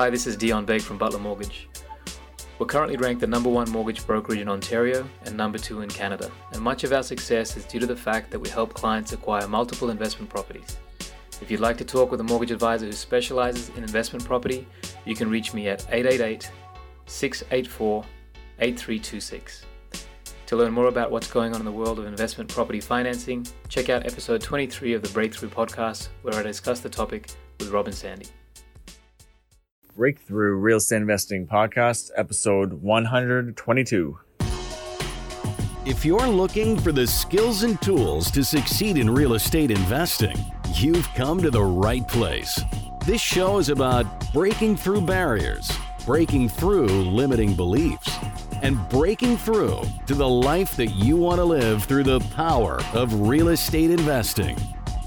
Hi, 0.00 0.08
this 0.08 0.26
is 0.26 0.34
Dion 0.34 0.64
Bake 0.64 0.80
from 0.80 0.96
Butler 0.96 1.18
Mortgage. 1.18 1.68
We're 2.58 2.64
currently 2.64 2.96
ranked 2.96 3.20
the 3.20 3.26
number 3.26 3.50
one 3.50 3.68
mortgage 3.68 4.06
brokerage 4.06 4.40
in 4.40 4.48
Ontario 4.48 5.06
and 5.26 5.36
number 5.36 5.58
two 5.58 5.82
in 5.82 5.90
Canada, 5.90 6.32
and 6.54 6.62
much 6.62 6.84
of 6.84 6.94
our 6.94 7.02
success 7.02 7.54
is 7.58 7.66
due 7.66 7.80
to 7.80 7.86
the 7.86 7.94
fact 7.94 8.30
that 8.30 8.38
we 8.38 8.48
help 8.48 8.72
clients 8.72 9.12
acquire 9.12 9.46
multiple 9.46 9.90
investment 9.90 10.30
properties. 10.30 10.78
If 11.42 11.50
you'd 11.50 11.60
like 11.60 11.76
to 11.76 11.84
talk 11.84 12.10
with 12.10 12.20
a 12.20 12.24
mortgage 12.24 12.50
advisor 12.50 12.86
who 12.86 12.92
specializes 12.92 13.68
in 13.76 13.82
investment 13.82 14.24
property, 14.24 14.66
you 15.04 15.14
can 15.14 15.28
reach 15.28 15.52
me 15.52 15.68
at 15.68 15.86
888 15.90 16.50
684 17.04 18.02
8326. 18.58 19.66
To 20.46 20.56
learn 20.56 20.72
more 20.72 20.86
about 20.88 21.10
what's 21.10 21.30
going 21.30 21.52
on 21.52 21.60
in 21.60 21.66
the 21.66 21.70
world 21.70 21.98
of 21.98 22.06
investment 22.06 22.48
property 22.48 22.80
financing, 22.80 23.46
check 23.68 23.90
out 23.90 24.06
episode 24.06 24.40
23 24.40 24.94
of 24.94 25.02
the 25.02 25.10
Breakthrough 25.10 25.50
podcast, 25.50 26.08
where 26.22 26.32
I 26.36 26.42
discuss 26.42 26.80
the 26.80 26.88
topic 26.88 27.28
with 27.58 27.68
Robin 27.68 27.92
Sandy. 27.92 28.28
Breakthrough 30.00 30.54
Real 30.54 30.78
Estate 30.78 30.96
Investing 30.96 31.46
Podcast, 31.46 32.10
episode 32.16 32.72
122. 32.72 34.18
If 35.84 36.06
you're 36.06 36.26
looking 36.26 36.78
for 36.80 36.90
the 36.90 37.06
skills 37.06 37.64
and 37.64 37.78
tools 37.82 38.30
to 38.30 38.42
succeed 38.42 38.96
in 38.96 39.10
real 39.10 39.34
estate 39.34 39.70
investing, 39.70 40.38
you've 40.72 41.06
come 41.08 41.42
to 41.42 41.50
the 41.50 41.62
right 41.62 42.08
place. 42.08 42.58
This 43.04 43.20
show 43.20 43.58
is 43.58 43.68
about 43.68 44.32
breaking 44.32 44.78
through 44.78 45.02
barriers, 45.02 45.70
breaking 46.06 46.48
through 46.48 46.86
limiting 46.86 47.52
beliefs, 47.52 48.16
and 48.62 48.78
breaking 48.88 49.36
through 49.36 49.82
to 50.06 50.14
the 50.14 50.26
life 50.26 50.76
that 50.76 50.92
you 50.92 51.18
want 51.18 51.40
to 51.40 51.44
live 51.44 51.84
through 51.84 52.04
the 52.04 52.20
power 52.34 52.80
of 52.94 53.28
real 53.28 53.48
estate 53.48 53.90
investing. 53.90 54.56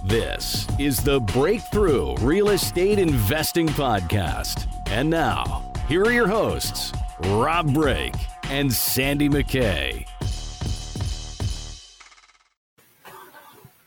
This 0.05 0.67
is 0.79 1.01
the 1.01 1.21
Breakthrough 1.21 2.17
Real 2.17 2.49
Estate 2.49 2.99
Investing 2.99 3.69
Podcast. 3.69 4.67
And 4.89 5.09
now, 5.09 5.71
here 5.87 6.03
are 6.03 6.11
your 6.11 6.27
hosts, 6.27 6.91
Rob 7.27 7.73
Brake 7.73 8.13
and 8.49 8.71
Sandy 8.71 9.29
McKay. 9.29 10.05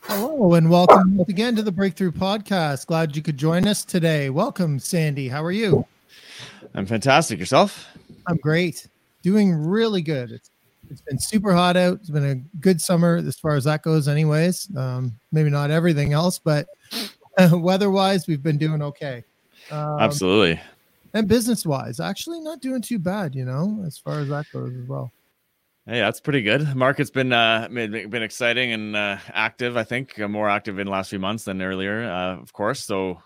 Hello 0.01 0.55
and 0.55 0.71
welcome 0.71 1.17
once 1.17 1.29
again 1.29 1.55
to 1.55 1.61
the 1.61 1.71
Breakthrough 1.71 2.11
Podcast. 2.11 2.87
Glad 2.87 3.15
you 3.15 3.21
could 3.21 3.37
join 3.37 3.67
us 3.67 3.85
today. 3.85 4.31
Welcome, 4.31 4.79
Sandy. 4.79 5.27
How 5.27 5.43
are 5.43 5.51
you? 5.51 5.85
I'm 6.73 6.87
fantastic. 6.87 7.37
Yourself? 7.37 7.95
I'm 8.25 8.37
great. 8.37 8.87
Doing 9.21 9.53
really 9.53 10.01
good. 10.01 10.31
It's 10.31 10.49
it's 10.89 11.01
been 11.01 11.19
super 11.19 11.53
hot 11.53 11.77
out. 11.77 11.95
It's 11.95 12.09
been 12.09 12.25
a 12.25 12.35
good 12.59 12.81
summer 12.81 13.17
as 13.17 13.37
far 13.37 13.55
as 13.55 13.65
that 13.65 13.83
goes, 13.83 14.07
anyways. 14.07 14.69
Um, 14.75 15.13
maybe 15.31 15.49
not 15.49 15.71
everything 15.71 16.13
else, 16.13 16.39
but 16.39 16.67
weather-wise, 17.51 18.27
we've 18.27 18.43
been 18.43 18.57
doing 18.57 18.81
okay. 18.81 19.23
Um, 19.71 19.99
Absolutely. 19.99 20.59
And 21.13 21.27
business-wise, 21.27 21.99
actually 21.99 22.41
not 22.41 22.61
doing 22.61 22.81
too 22.81 22.99
bad, 22.99 23.35
you 23.35 23.45
know, 23.45 23.83
as 23.85 23.97
far 23.97 24.19
as 24.19 24.29
that 24.29 24.45
goes 24.51 24.73
as 24.75 24.87
well. 24.87 25.11
Hey, 25.85 25.99
that's 25.99 26.19
pretty 26.19 26.41
good. 26.41 26.75
Market's 26.75 27.09
been 27.09 27.31
uh 27.31 27.69
been 27.71 28.21
exciting 28.21 28.73
and 28.73 28.93
uh, 28.93 29.17
active. 29.29 29.77
I 29.77 29.85
think 29.85 30.19
uh, 30.19 30.27
more 30.27 30.49
active 30.49 30.79
in 30.79 30.85
the 30.85 30.91
last 30.91 31.09
few 31.09 31.19
months 31.19 31.45
than 31.45 31.61
earlier, 31.61 32.03
uh, 32.03 32.35
of 32.35 32.51
course. 32.51 32.83
So 32.83 33.21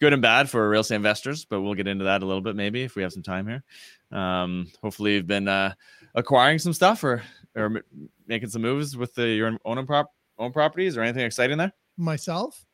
good 0.00 0.12
and 0.12 0.22
bad 0.22 0.48
for 0.48 0.68
real 0.68 0.80
estate 0.80 0.96
investors, 0.96 1.44
but 1.44 1.60
we'll 1.60 1.74
get 1.74 1.88
into 1.88 2.04
that 2.04 2.22
a 2.22 2.26
little 2.26 2.40
bit 2.40 2.56
maybe 2.56 2.82
if 2.82 2.96
we 2.96 3.02
have 3.02 3.12
some 3.12 3.22
time 3.22 3.46
here. 3.46 3.62
Um, 4.10 4.68
hopefully, 4.82 5.14
you've 5.14 5.26
been 5.26 5.48
uh, 5.48 5.74
acquiring 6.14 6.58
some 6.58 6.72
stuff 6.72 7.04
or 7.04 7.22
or 7.56 7.82
making 8.26 8.48
some 8.48 8.62
moves 8.62 8.96
with 8.96 9.14
the, 9.14 9.28
your 9.28 9.58
own 9.64 9.86
prop 9.86 10.12
own 10.38 10.52
properties 10.52 10.96
or 10.96 11.02
anything 11.02 11.24
exciting 11.24 11.58
there? 11.58 11.72
Myself? 11.96 12.64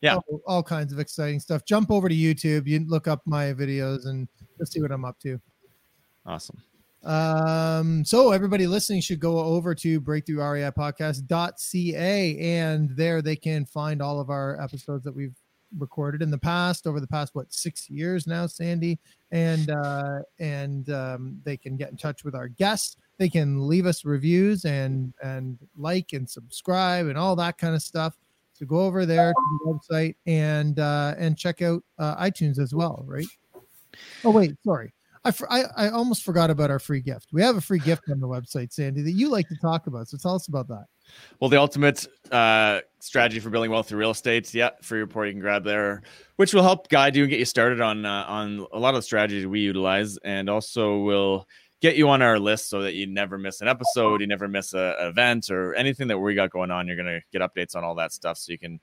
Yeah, 0.00 0.16
all, 0.16 0.40
all 0.46 0.62
kinds 0.62 0.92
of 0.92 0.98
exciting 0.98 1.40
stuff. 1.40 1.64
Jump 1.64 1.90
over 1.90 2.08
to 2.08 2.14
YouTube, 2.14 2.66
you 2.66 2.84
look 2.86 3.08
up 3.08 3.22
my 3.24 3.54
videos, 3.54 4.06
and 4.06 4.28
you'll 4.58 4.66
see 4.66 4.82
what 4.82 4.90
I'm 4.90 5.04
up 5.04 5.18
to. 5.20 5.40
Awesome. 6.26 6.58
Um, 7.04 8.04
so 8.04 8.32
everybody 8.32 8.66
listening 8.66 9.02
should 9.02 9.20
go 9.20 9.38
over 9.38 9.74
to 9.74 10.00
breakthrough.ca 10.00 12.38
and 12.38 12.96
there 12.96 13.20
they 13.20 13.36
can 13.36 13.66
find 13.66 14.00
all 14.00 14.20
of 14.20 14.30
our 14.30 14.58
episodes 14.58 15.04
that 15.04 15.14
we've 15.14 15.36
recorded 15.78 16.22
in 16.22 16.30
the 16.30 16.38
past 16.38 16.86
over 16.86 17.00
the 17.00 17.06
past 17.06 17.34
what 17.34 17.52
six 17.52 17.88
years 17.88 18.26
now 18.26 18.46
sandy 18.46 18.98
and 19.32 19.70
uh 19.70 20.20
and 20.38 20.90
um, 20.90 21.40
they 21.44 21.56
can 21.56 21.76
get 21.76 21.90
in 21.90 21.96
touch 21.96 22.24
with 22.24 22.34
our 22.34 22.48
guests. 22.48 22.96
They 23.18 23.28
can 23.28 23.68
leave 23.68 23.86
us 23.86 24.04
reviews 24.04 24.64
and 24.64 25.12
and 25.22 25.58
like 25.76 26.12
and 26.12 26.28
subscribe 26.28 27.06
and 27.06 27.18
all 27.18 27.36
that 27.36 27.58
kind 27.58 27.74
of 27.74 27.82
stuff. 27.82 28.16
So 28.52 28.66
go 28.66 28.80
over 28.80 29.04
there 29.04 29.32
to 29.32 29.58
the 29.64 29.72
website 29.72 30.14
and 30.26 30.78
uh 30.78 31.14
and 31.18 31.36
check 31.36 31.62
out 31.62 31.82
uh, 31.98 32.16
itunes 32.16 32.58
as 32.58 32.74
well 32.74 33.02
right? 33.06 33.26
Oh 34.24 34.30
wait 34.30 34.54
sorry 34.64 34.92
I, 35.24 35.32
I, 35.48 35.62
I 35.76 35.90
almost 35.90 36.22
forgot 36.22 36.50
about 36.50 36.70
our 36.70 36.78
free 36.78 37.00
gift. 37.00 37.28
We 37.32 37.42
have 37.42 37.56
a 37.56 37.60
free 37.60 37.78
gift 37.78 38.02
on 38.10 38.20
the 38.20 38.28
website, 38.28 38.72
Sandy, 38.72 39.02
that 39.02 39.12
you 39.12 39.30
like 39.30 39.48
to 39.48 39.56
talk 39.56 39.86
about. 39.86 40.08
So 40.08 40.18
tell 40.18 40.34
us 40.34 40.48
about 40.48 40.68
that. 40.68 40.84
Well, 41.40 41.50
the 41.50 41.58
ultimate 41.58 42.06
uh, 42.30 42.80
strategy 43.00 43.40
for 43.40 43.50
building 43.50 43.70
wealth 43.70 43.88
through 43.88 44.00
real 44.00 44.10
estate, 44.10 44.52
yeah, 44.54 44.70
free 44.82 45.00
report 45.00 45.28
you 45.28 45.34
can 45.34 45.40
grab 45.40 45.64
there, 45.64 46.02
which 46.36 46.52
will 46.54 46.62
help 46.62 46.88
guide 46.88 47.16
you 47.16 47.24
and 47.24 47.30
get 47.30 47.38
you 47.38 47.44
started 47.44 47.80
on 47.80 48.04
uh, 48.04 48.24
on 48.26 48.66
a 48.72 48.78
lot 48.78 48.90
of 48.90 48.96
the 48.96 49.02
strategies 49.02 49.46
we 49.46 49.60
utilize, 49.60 50.16
and 50.18 50.48
also 50.48 50.98
will 50.98 51.46
get 51.80 51.96
you 51.96 52.08
on 52.08 52.22
our 52.22 52.38
list 52.38 52.70
so 52.70 52.82
that 52.82 52.94
you 52.94 53.06
never 53.06 53.36
miss 53.36 53.60
an 53.60 53.68
episode, 53.68 54.22
you 54.22 54.26
never 54.26 54.48
miss 54.48 54.72
a, 54.72 54.96
an 54.98 55.08
event 55.08 55.50
or 55.50 55.74
anything 55.74 56.08
that 56.08 56.18
we 56.18 56.34
got 56.34 56.50
going 56.50 56.70
on. 56.70 56.86
You're 56.86 56.96
gonna 56.96 57.20
get 57.32 57.42
updates 57.42 57.76
on 57.76 57.84
all 57.84 57.94
that 57.96 58.12
stuff, 58.12 58.38
so 58.38 58.52
you 58.52 58.58
can 58.58 58.80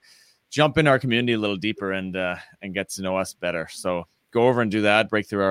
jump 0.52 0.78
in 0.78 0.86
our 0.86 1.00
community 1.00 1.34
a 1.34 1.40
little 1.40 1.58
deeper 1.58 1.92
and 1.92 2.16
uh, 2.16 2.36
and 2.62 2.74
get 2.74 2.90
to 2.90 3.02
know 3.02 3.18
us 3.18 3.34
better. 3.34 3.68
So 3.72 4.06
go 4.32 4.48
over 4.48 4.62
and 4.62 4.72
do 4.72 4.82
that. 4.82 5.10
Breakthrough 5.10 5.44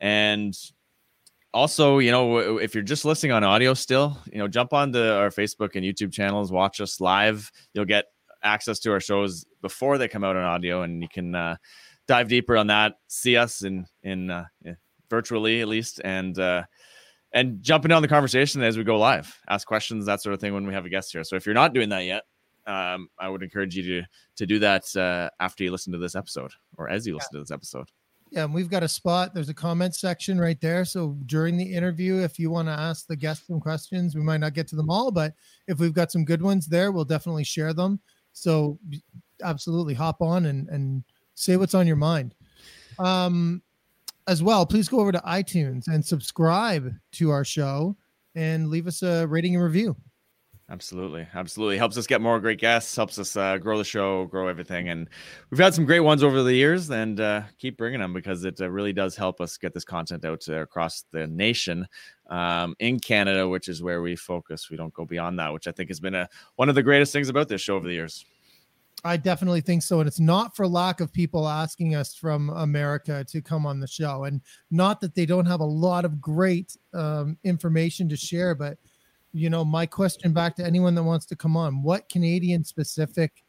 and 0.00 0.56
also, 1.52 1.98
you 1.98 2.10
know, 2.10 2.58
if 2.58 2.74
you're 2.74 2.82
just 2.84 3.04
listening 3.04 3.32
on 3.32 3.44
audio 3.44 3.74
still, 3.74 4.16
you 4.32 4.38
know, 4.38 4.48
jump 4.48 4.72
on 4.72 4.92
to 4.92 5.16
our 5.16 5.30
Facebook 5.30 5.74
and 5.74 5.84
YouTube 5.84 6.12
channels, 6.12 6.52
watch 6.52 6.80
us 6.80 7.00
live. 7.00 7.50
You'll 7.74 7.84
get 7.84 8.06
access 8.42 8.78
to 8.80 8.92
our 8.92 9.00
shows 9.00 9.44
before 9.60 9.98
they 9.98 10.08
come 10.08 10.24
out 10.24 10.36
on 10.36 10.42
audio, 10.42 10.82
and 10.82 11.02
you 11.02 11.08
can 11.08 11.34
uh, 11.34 11.56
dive 12.06 12.28
deeper 12.28 12.56
on 12.56 12.68
that, 12.68 12.94
see 13.08 13.36
us 13.36 13.62
in 13.62 13.86
in 14.02 14.30
uh, 14.30 14.44
virtually 15.08 15.60
at 15.60 15.68
least, 15.68 16.00
and 16.04 16.38
uh, 16.38 16.62
and 17.32 17.62
jump 17.62 17.84
in 17.84 17.92
on 17.92 18.02
the 18.02 18.08
conversation 18.08 18.62
as 18.62 18.76
we 18.76 18.84
go 18.84 18.98
live, 18.98 19.36
ask 19.48 19.66
questions, 19.66 20.06
that 20.06 20.22
sort 20.22 20.34
of 20.34 20.40
thing 20.40 20.54
when 20.54 20.66
we 20.66 20.74
have 20.74 20.86
a 20.86 20.90
guest 20.90 21.12
here. 21.12 21.24
So 21.24 21.36
if 21.36 21.46
you're 21.46 21.54
not 21.54 21.74
doing 21.74 21.88
that 21.90 22.04
yet, 22.04 22.24
um, 22.66 23.08
I 23.18 23.28
would 23.28 23.42
encourage 23.42 23.76
you 23.76 23.82
to 23.82 24.06
to 24.36 24.46
do 24.46 24.58
that 24.58 24.94
uh, 24.96 25.30
after 25.40 25.64
you 25.64 25.70
listen 25.70 25.92
to 25.92 25.98
this 25.98 26.14
episode 26.14 26.52
or 26.76 26.88
as 26.88 27.06
you 27.06 27.14
listen 27.14 27.30
yeah. 27.32 27.38
to 27.38 27.42
this 27.42 27.50
episode. 27.50 27.88
Yeah, 28.30 28.44
and 28.44 28.54
we've 28.54 28.70
got 28.70 28.84
a 28.84 28.88
spot. 28.88 29.34
There's 29.34 29.48
a 29.48 29.54
comment 29.54 29.96
section 29.96 30.40
right 30.40 30.60
there. 30.60 30.84
So 30.84 31.16
during 31.26 31.56
the 31.56 31.64
interview, 31.64 32.18
if 32.18 32.38
you 32.38 32.48
want 32.48 32.68
to 32.68 32.72
ask 32.72 33.06
the 33.06 33.16
guests 33.16 33.48
some 33.48 33.58
questions, 33.58 34.14
we 34.14 34.22
might 34.22 34.38
not 34.38 34.54
get 34.54 34.68
to 34.68 34.76
them 34.76 34.88
all, 34.88 35.10
but 35.10 35.34
if 35.66 35.80
we've 35.80 35.92
got 35.92 36.12
some 36.12 36.24
good 36.24 36.40
ones 36.40 36.66
there, 36.66 36.92
we'll 36.92 37.04
definitely 37.04 37.42
share 37.42 37.74
them. 37.74 37.98
So 38.32 38.78
absolutely 39.42 39.94
hop 39.94 40.22
on 40.22 40.46
and 40.46 40.68
and 40.68 41.02
say 41.34 41.56
what's 41.56 41.74
on 41.74 41.86
your 41.86 41.96
mind. 41.96 42.34
Um, 42.98 43.62
as 44.28 44.42
well, 44.42 44.64
please 44.64 44.88
go 44.88 45.00
over 45.00 45.10
to 45.10 45.18
iTunes 45.20 45.88
and 45.88 46.04
subscribe 46.04 46.94
to 47.12 47.30
our 47.30 47.44
show 47.44 47.96
and 48.36 48.68
leave 48.68 48.86
us 48.86 49.02
a 49.02 49.26
rating 49.26 49.56
and 49.56 49.64
review. 49.64 49.96
Absolutely, 50.70 51.26
absolutely 51.34 51.76
helps 51.78 51.96
us 51.98 52.06
get 52.06 52.20
more 52.20 52.38
great 52.38 52.60
guests, 52.60 52.94
helps 52.94 53.18
us 53.18 53.36
uh, 53.36 53.58
grow 53.58 53.76
the 53.76 53.82
show, 53.82 54.26
grow 54.26 54.46
everything, 54.46 54.88
and 54.88 55.08
we've 55.50 55.58
had 55.58 55.74
some 55.74 55.84
great 55.84 55.98
ones 55.98 56.22
over 56.22 56.44
the 56.44 56.54
years, 56.54 56.88
and 56.90 57.18
uh, 57.18 57.42
keep 57.58 57.76
bringing 57.76 57.98
them 57.98 58.14
because 58.14 58.44
it 58.44 58.60
uh, 58.60 58.70
really 58.70 58.92
does 58.92 59.16
help 59.16 59.40
us 59.40 59.56
get 59.56 59.74
this 59.74 59.84
content 59.84 60.24
out 60.24 60.46
across 60.46 61.02
the 61.10 61.26
nation. 61.26 61.88
Um, 62.28 62.76
in 62.78 63.00
Canada, 63.00 63.48
which 63.48 63.66
is 63.66 63.82
where 63.82 64.00
we 64.00 64.14
focus, 64.14 64.70
we 64.70 64.76
don't 64.76 64.94
go 64.94 65.04
beyond 65.04 65.40
that, 65.40 65.52
which 65.52 65.66
I 65.66 65.72
think 65.72 65.90
has 65.90 65.98
been 65.98 66.14
a 66.14 66.28
one 66.54 66.68
of 66.68 66.76
the 66.76 66.84
greatest 66.84 67.12
things 67.12 67.28
about 67.28 67.48
this 67.48 67.60
show 67.60 67.74
over 67.74 67.88
the 67.88 67.94
years. 67.94 68.24
I 69.02 69.16
definitely 69.16 69.62
think 69.62 69.82
so, 69.82 69.98
and 69.98 70.06
it's 70.06 70.20
not 70.20 70.54
for 70.54 70.68
lack 70.68 71.00
of 71.00 71.12
people 71.12 71.48
asking 71.48 71.96
us 71.96 72.14
from 72.14 72.48
America 72.50 73.24
to 73.24 73.42
come 73.42 73.66
on 73.66 73.80
the 73.80 73.88
show, 73.88 74.22
and 74.22 74.40
not 74.70 75.00
that 75.00 75.16
they 75.16 75.26
don't 75.26 75.46
have 75.46 75.60
a 75.60 75.64
lot 75.64 76.04
of 76.04 76.20
great 76.20 76.76
um, 76.94 77.38
information 77.42 78.08
to 78.10 78.16
share, 78.16 78.54
but 78.54 78.78
you 79.32 79.50
know, 79.50 79.64
my 79.64 79.86
question 79.86 80.32
back 80.32 80.56
to 80.56 80.64
anyone 80.64 80.94
that 80.94 81.02
wants 81.02 81.26
to 81.26 81.36
come 81.36 81.56
on: 81.56 81.82
What 81.82 82.08
Canadian 82.08 82.64
specific 82.64 83.44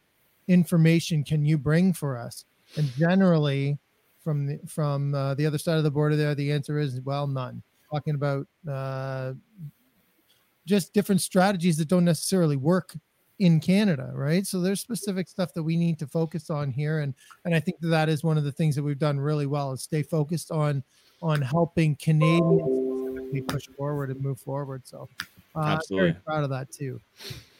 information 0.48 1.24
can 1.24 1.44
you 1.44 1.58
bring 1.58 1.92
for 1.92 2.16
us? 2.16 2.44
And 2.76 2.88
generally, 2.96 3.78
from 4.22 4.46
the, 4.46 4.60
from 4.66 5.14
uh, 5.14 5.34
the 5.34 5.46
other 5.46 5.58
side 5.58 5.78
of 5.78 5.84
the 5.84 5.90
border, 5.90 6.16
there, 6.16 6.34
the 6.34 6.52
answer 6.52 6.78
is 6.78 7.00
well, 7.00 7.26
none. 7.26 7.62
Talking 7.90 8.14
about 8.14 8.46
uh, 8.70 9.32
just 10.66 10.92
different 10.92 11.20
strategies 11.20 11.76
that 11.78 11.88
don't 11.88 12.04
necessarily 12.04 12.56
work 12.56 12.94
in 13.38 13.58
Canada, 13.58 14.12
right? 14.14 14.46
So 14.46 14.60
there's 14.60 14.80
specific 14.80 15.28
stuff 15.28 15.52
that 15.54 15.62
we 15.62 15.76
need 15.76 15.98
to 15.98 16.06
focus 16.06 16.48
on 16.48 16.70
here, 16.70 17.00
and 17.00 17.14
and 17.44 17.54
I 17.54 17.60
think 17.60 17.80
that, 17.80 17.88
that 17.88 18.08
is 18.08 18.22
one 18.22 18.38
of 18.38 18.44
the 18.44 18.52
things 18.52 18.76
that 18.76 18.82
we've 18.82 18.98
done 18.98 19.18
really 19.18 19.46
well 19.46 19.72
is 19.72 19.82
stay 19.82 20.02
focused 20.02 20.50
on 20.50 20.84
on 21.22 21.42
helping 21.42 21.96
Canadians 21.96 23.44
push 23.48 23.66
forward 23.76 24.10
and 24.10 24.20
move 24.20 24.38
forward. 24.40 24.82
So 24.84 25.08
uh, 25.54 25.60
Absolutely. 25.60 26.10
Very 26.10 26.20
proud 26.24 26.44
of 26.44 26.50
that 26.50 26.70
too. 26.70 27.00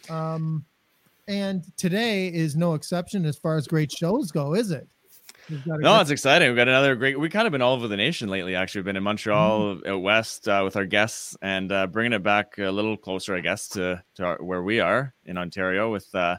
Um, 0.08 0.64
and 1.28 1.64
today 1.76 2.28
is 2.28 2.56
no 2.56 2.74
exception 2.74 3.24
as 3.24 3.36
far 3.36 3.56
as 3.56 3.66
great 3.66 3.92
shows 3.92 4.30
go, 4.30 4.54
is 4.54 4.70
it? 4.70 4.88
No, 5.66 6.00
it's 6.00 6.10
exciting. 6.10 6.48
We've 6.48 6.56
got 6.56 6.68
another 6.68 6.94
great. 6.94 7.18
We've 7.18 7.30
kind 7.30 7.46
of 7.46 7.52
been 7.52 7.62
all 7.62 7.74
over 7.74 7.88
the 7.88 7.96
nation 7.96 8.28
lately. 8.28 8.54
Actually, 8.54 8.80
we've 8.80 8.86
been 8.86 8.96
in 8.96 9.02
Montreal, 9.02 9.76
mm-hmm. 9.76 9.90
out 9.90 10.02
west, 10.02 10.48
uh, 10.48 10.62
with 10.64 10.76
our 10.76 10.86
guests, 10.86 11.36
and 11.42 11.70
uh, 11.72 11.88
bringing 11.88 12.12
it 12.12 12.22
back 12.22 12.58
a 12.58 12.70
little 12.70 12.96
closer, 12.96 13.34
I 13.34 13.40
guess, 13.40 13.68
to 13.70 14.02
to 14.14 14.24
our, 14.24 14.36
where 14.42 14.62
we 14.62 14.80
are 14.80 15.14
in 15.24 15.36
Ontario 15.36 15.90
with 15.90 16.12
uh, 16.14 16.36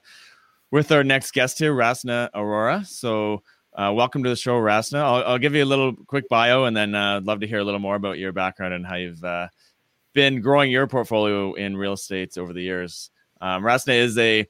with 0.71 0.91
our 0.91 1.03
next 1.03 1.31
guest 1.31 1.59
here, 1.59 1.73
Rasna 1.73 2.29
Arora. 2.33 2.85
So, 2.87 3.43
uh, 3.73 3.91
welcome 3.93 4.23
to 4.23 4.29
the 4.29 4.35
show, 4.35 4.57
Rasna. 4.57 4.99
I'll, 4.99 5.23
I'll, 5.23 5.37
give 5.37 5.53
you 5.53 5.63
a 5.63 5.65
little 5.65 5.93
quick 6.07 6.29
bio, 6.29 6.65
and 6.65 6.75
then 6.75 6.95
uh, 6.95 7.17
I'd 7.17 7.25
love 7.25 7.41
to 7.41 7.47
hear 7.47 7.59
a 7.59 7.63
little 7.63 7.81
more 7.81 7.95
about 7.95 8.17
your 8.17 8.31
background 8.31 8.73
and 8.73 8.85
how 8.85 8.95
you've 8.95 9.23
uh, 9.23 9.49
been 10.13 10.41
growing 10.41 10.71
your 10.71 10.87
portfolio 10.87 11.53
in 11.53 11.75
real 11.75 11.93
estate 11.93 12.37
over 12.37 12.53
the 12.53 12.61
years. 12.61 13.09
Um, 13.41 13.63
Rasna 13.63 13.95
is 13.95 14.17
a 14.17 14.47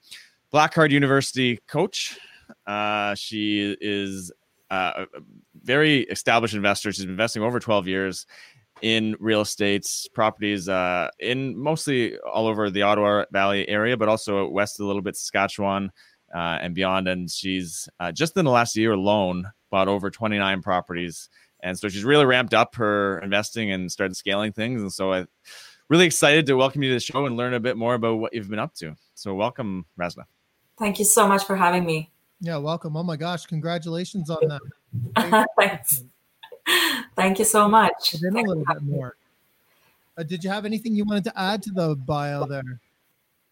Black 0.51 0.73
Card 0.73 0.91
University 0.91 1.57
coach. 1.67 2.17
Uh, 2.67 3.15
she 3.15 3.75
is 3.81 4.31
uh, 4.69 5.05
a 5.15 5.21
very 5.63 6.01
established 6.01 6.53
investor. 6.53 6.91
She's 6.91 7.05
been 7.05 7.11
investing 7.11 7.41
over 7.41 7.59
12 7.59 7.87
years 7.87 8.25
in 8.81 9.15
real 9.19 9.41
estate 9.41 9.87
properties 10.13 10.67
uh, 10.67 11.09
in 11.19 11.57
mostly 11.57 12.17
all 12.19 12.47
over 12.47 12.69
the 12.69 12.81
Ottawa 12.81 13.25
Valley 13.31 13.67
area, 13.69 13.95
but 13.95 14.09
also 14.09 14.47
west 14.49 14.79
a 14.79 14.85
little 14.85 15.01
bit, 15.01 15.15
Saskatchewan 15.15 15.91
uh, 16.35 16.59
and 16.61 16.75
beyond. 16.75 17.07
And 17.07 17.31
she's 17.31 17.87
uh, 17.99 18.11
just 18.11 18.35
in 18.35 18.45
the 18.45 18.51
last 18.51 18.75
year 18.75 18.91
alone 18.91 19.45
bought 19.71 19.87
over 19.87 20.11
29 20.11 20.61
properties. 20.61 21.29
And 21.63 21.79
so 21.79 21.87
she's 21.87 22.03
really 22.03 22.25
ramped 22.25 22.53
up 22.53 22.75
her 22.75 23.19
investing 23.19 23.71
and 23.71 23.91
started 23.91 24.15
scaling 24.15 24.51
things. 24.51 24.81
And 24.81 24.91
so 24.91 25.13
I'm 25.13 25.27
really 25.87 26.05
excited 26.05 26.45
to 26.47 26.55
welcome 26.55 26.83
you 26.83 26.89
to 26.89 26.95
the 26.95 26.99
show 26.99 27.25
and 27.25 27.37
learn 27.37 27.53
a 27.53 27.59
bit 27.59 27.77
more 27.77 27.95
about 27.95 28.17
what 28.19 28.33
you've 28.33 28.49
been 28.49 28.59
up 28.59 28.75
to. 28.75 28.95
So 29.15 29.33
welcome, 29.33 29.85
Rasna. 29.97 30.25
Thank 30.77 30.99
you 30.99 31.05
so 31.05 31.25
much 31.25 31.45
for 31.45 31.55
having 31.55 31.85
me. 31.85 32.11
Yeah, 32.41 32.57
welcome. 32.57 32.97
Oh 32.97 33.03
my 33.03 33.15
gosh, 33.15 33.45
congratulations 33.45 34.29
on 34.29 34.59
that. 35.15 35.47
Thanks. 35.57 36.03
Thank 37.15 37.39
you 37.39 37.45
so 37.45 37.69
much. 37.69 38.15
In 38.21 38.35
a 38.35 38.41
little 38.41 38.63
bit 38.67 38.81
more. 38.81 39.15
Uh, 40.17 40.23
did 40.23 40.43
you 40.43 40.49
have 40.49 40.65
anything 40.65 40.95
you 40.95 41.05
wanted 41.05 41.23
to 41.23 41.39
add 41.39 41.63
to 41.63 41.71
the 41.71 41.95
bio 41.95 42.45
there? 42.45 42.81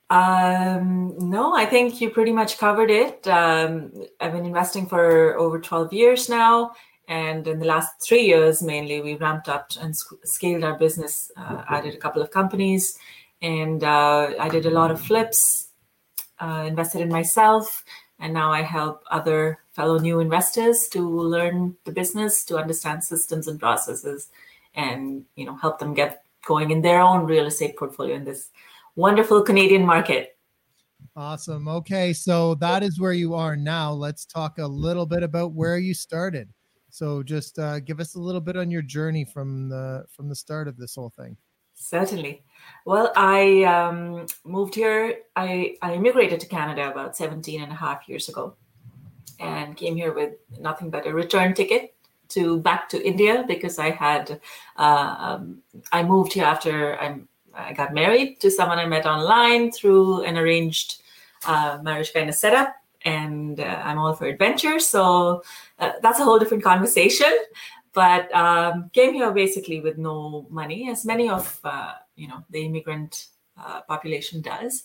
Um, 0.09 1.15
no, 1.17 1.55
I 1.55 1.65
think 1.65 2.01
you 2.01 2.09
pretty 2.09 2.33
much 2.33 2.57
covered 2.57 2.91
it. 2.91 3.25
Um, 3.27 3.93
I've 4.19 4.33
been 4.33 4.45
investing 4.45 4.85
for 4.85 5.37
over 5.37 5.57
12 5.57 5.93
years 5.93 6.27
now. 6.27 6.73
And 7.11 7.45
in 7.45 7.59
the 7.59 7.65
last 7.65 8.01
three 8.01 8.21
years, 8.21 8.63
mainly, 8.63 9.01
we 9.01 9.15
ramped 9.15 9.49
up 9.49 9.71
and 9.81 9.93
scaled 10.23 10.63
our 10.63 10.79
business, 10.79 11.29
uh, 11.35 11.61
added 11.67 11.93
a 11.93 11.97
couple 11.97 12.21
of 12.21 12.31
companies, 12.31 12.97
and 13.41 13.83
uh, 13.83 14.29
I 14.39 14.47
did 14.47 14.65
a 14.65 14.69
lot 14.71 14.91
of 14.91 15.01
flips, 15.01 15.71
uh, 16.39 16.63
invested 16.65 17.01
in 17.01 17.09
myself, 17.09 17.83
and 18.17 18.33
now 18.33 18.53
I 18.53 18.61
help 18.61 19.03
other 19.11 19.59
fellow 19.73 19.99
new 19.99 20.21
investors 20.21 20.87
to 20.93 21.01
learn 21.01 21.75
the 21.83 21.91
business, 21.91 22.45
to 22.45 22.55
understand 22.57 23.03
systems 23.03 23.49
and 23.49 23.59
processes, 23.59 24.29
and 24.73 25.25
you 25.35 25.45
know 25.45 25.57
help 25.57 25.79
them 25.79 25.93
get 25.93 26.23
going 26.47 26.71
in 26.71 26.81
their 26.81 27.01
own 27.01 27.25
real 27.25 27.45
estate 27.45 27.75
portfolio 27.75 28.15
in 28.15 28.23
this 28.23 28.51
wonderful 28.95 29.41
Canadian 29.41 29.85
market. 29.85 30.37
Awesome. 31.17 31.67
Okay, 31.67 32.13
so 32.13 32.55
that 32.55 32.83
is 32.83 33.01
where 33.01 33.11
you 33.11 33.33
are 33.33 33.57
now. 33.57 33.91
Let's 33.91 34.25
talk 34.25 34.59
a 34.59 34.65
little 34.65 35.05
bit 35.05 35.23
about 35.23 35.51
where 35.51 35.77
you 35.77 35.93
started. 35.93 36.47
So 36.91 37.23
just 37.23 37.57
uh, 37.57 37.79
give 37.79 37.99
us 37.99 38.15
a 38.15 38.19
little 38.19 38.41
bit 38.41 38.57
on 38.57 38.69
your 38.69 38.81
journey 38.81 39.25
from 39.25 39.69
the 39.69 40.05
from 40.09 40.29
the 40.29 40.35
start 40.35 40.67
of 40.67 40.77
this 40.77 40.95
whole 40.95 41.09
thing. 41.09 41.37
Certainly. 41.73 42.43
Well, 42.85 43.11
I 43.15 43.63
um, 43.63 44.27
moved 44.45 44.75
here. 44.75 45.15
I, 45.35 45.77
I 45.81 45.95
immigrated 45.95 46.39
to 46.41 46.47
Canada 46.47 46.91
about 46.91 47.17
17 47.17 47.59
and 47.59 47.71
a 47.71 47.75
half 47.75 48.07
years 48.07 48.29
ago 48.29 48.55
and 49.39 49.75
came 49.75 49.95
here 49.95 50.13
with 50.13 50.33
nothing 50.59 50.91
but 50.91 51.07
a 51.07 51.13
return 51.13 51.55
ticket 51.55 51.95
to 52.29 52.59
back 52.59 52.87
to 52.89 53.05
India 53.05 53.43
because 53.47 53.79
I 53.79 53.89
had 53.89 54.39
uh, 54.77 55.15
um, 55.17 55.63
I 55.91 56.03
moved 56.03 56.33
here 56.33 56.45
after 56.45 56.99
I 56.99 57.19
I 57.53 57.73
got 57.73 57.93
married 57.93 58.39
to 58.41 58.51
someone 58.51 58.79
I 58.79 58.85
met 58.85 59.05
online 59.05 59.71
through 59.71 60.23
an 60.23 60.37
arranged 60.37 61.01
uh, 61.45 61.79
marriage 61.81 62.13
kind 62.13 62.29
of 62.29 62.35
setup, 62.35 62.75
and 63.05 63.59
uh, 63.59 63.81
I'm 63.83 63.97
all 63.97 64.13
for 64.13 64.25
adventure. 64.25 64.79
So 64.79 65.43
uh, 65.79 65.93
that's 66.01 66.19
a 66.19 66.23
whole 66.23 66.39
different 66.39 66.63
conversation. 66.63 67.31
But 67.93 68.33
um, 68.33 68.89
came 68.93 69.13
here 69.13 69.31
basically 69.31 69.81
with 69.81 69.97
no 69.97 70.47
money, 70.49 70.89
as 70.89 71.05
many 71.05 71.29
of 71.29 71.59
uh, 71.63 71.93
you 72.15 72.27
know 72.27 72.43
the 72.49 72.65
immigrant 72.65 73.27
uh, 73.59 73.81
population 73.81 74.41
does, 74.41 74.83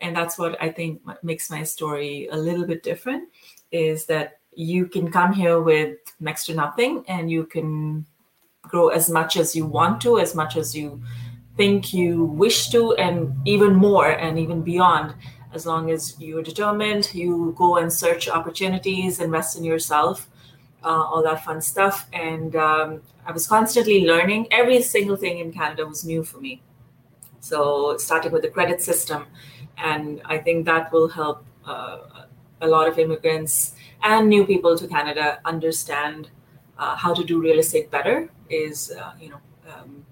and 0.00 0.16
that's 0.16 0.38
what 0.38 0.60
I 0.62 0.70
think 0.70 1.02
makes 1.22 1.50
my 1.50 1.62
story 1.64 2.28
a 2.30 2.36
little 2.36 2.66
bit 2.66 2.82
different. 2.82 3.28
Is 3.72 4.06
that 4.06 4.38
you 4.54 4.86
can 4.86 5.12
come 5.12 5.34
here 5.34 5.60
with 5.60 5.98
next 6.18 6.46
to 6.46 6.54
nothing, 6.54 7.04
and 7.08 7.30
you 7.30 7.44
can 7.44 8.06
grow 8.62 8.88
as 8.88 9.10
much 9.10 9.36
as 9.36 9.54
you 9.54 9.66
want 9.66 10.00
to, 10.00 10.18
as 10.18 10.34
much 10.34 10.56
as 10.56 10.74
you 10.74 11.02
think 11.58 11.92
you 11.92 12.24
wish 12.24 12.70
to, 12.70 12.94
and 12.94 13.34
even 13.46 13.74
more, 13.74 14.12
and 14.12 14.38
even 14.38 14.62
beyond. 14.62 15.14
As 15.56 15.64
long 15.64 15.90
as 15.90 16.14
you're 16.20 16.42
determined, 16.42 17.04
you 17.14 17.54
go 17.56 17.78
and 17.78 17.90
search 17.90 18.28
opportunities, 18.28 19.20
invest 19.20 19.56
in 19.56 19.64
yourself, 19.64 20.28
uh, 20.84 21.02
all 21.10 21.22
that 21.22 21.42
fun 21.46 21.62
stuff. 21.62 22.06
And 22.12 22.54
um, 22.54 23.00
I 23.26 23.32
was 23.32 23.46
constantly 23.46 24.06
learning. 24.06 24.48
Every 24.50 24.82
single 24.82 25.16
thing 25.16 25.38
in 25.38 25.54
Canada 25.54 25.86
was 25.86 26.04
new 26.04 26.22
for 26.24 26.38
me. 26.40 26.62
So, 27.40 27.96
starting 27.96 28.32
with 28.32 28.42
the 28.42 28.48
credit 28.48 28.82
system, 28.82 29.26
and 29.78 30.20
I 30.26 30.38
think 30.38 30.66
that 30.66 30.92
will 30.92 31.08
help 31.08 31.44
uh, 31.64 32.26
a 32.60 32.68
lot 32.68 32.86
of 32.86 32.98
immigrants 32.98 33.74
and 34.02 34.28
new 34.28 34.44
people 34.46 34.76
to 34.76 34.86
Canada 34.86 35.40
understand 35.44 36.28
uh, 36.78 36.96
how 36.96 37.14
to 37.14 37.24
do 37.24 37.40
real 37.40 37.58
estate 37.58 37.90
better. 37.90 38.30
Is 38.50 38.92
uh, 38.92 39.12
you 39.20 39.30
know 39.30 39.40
um, 39.72 40.05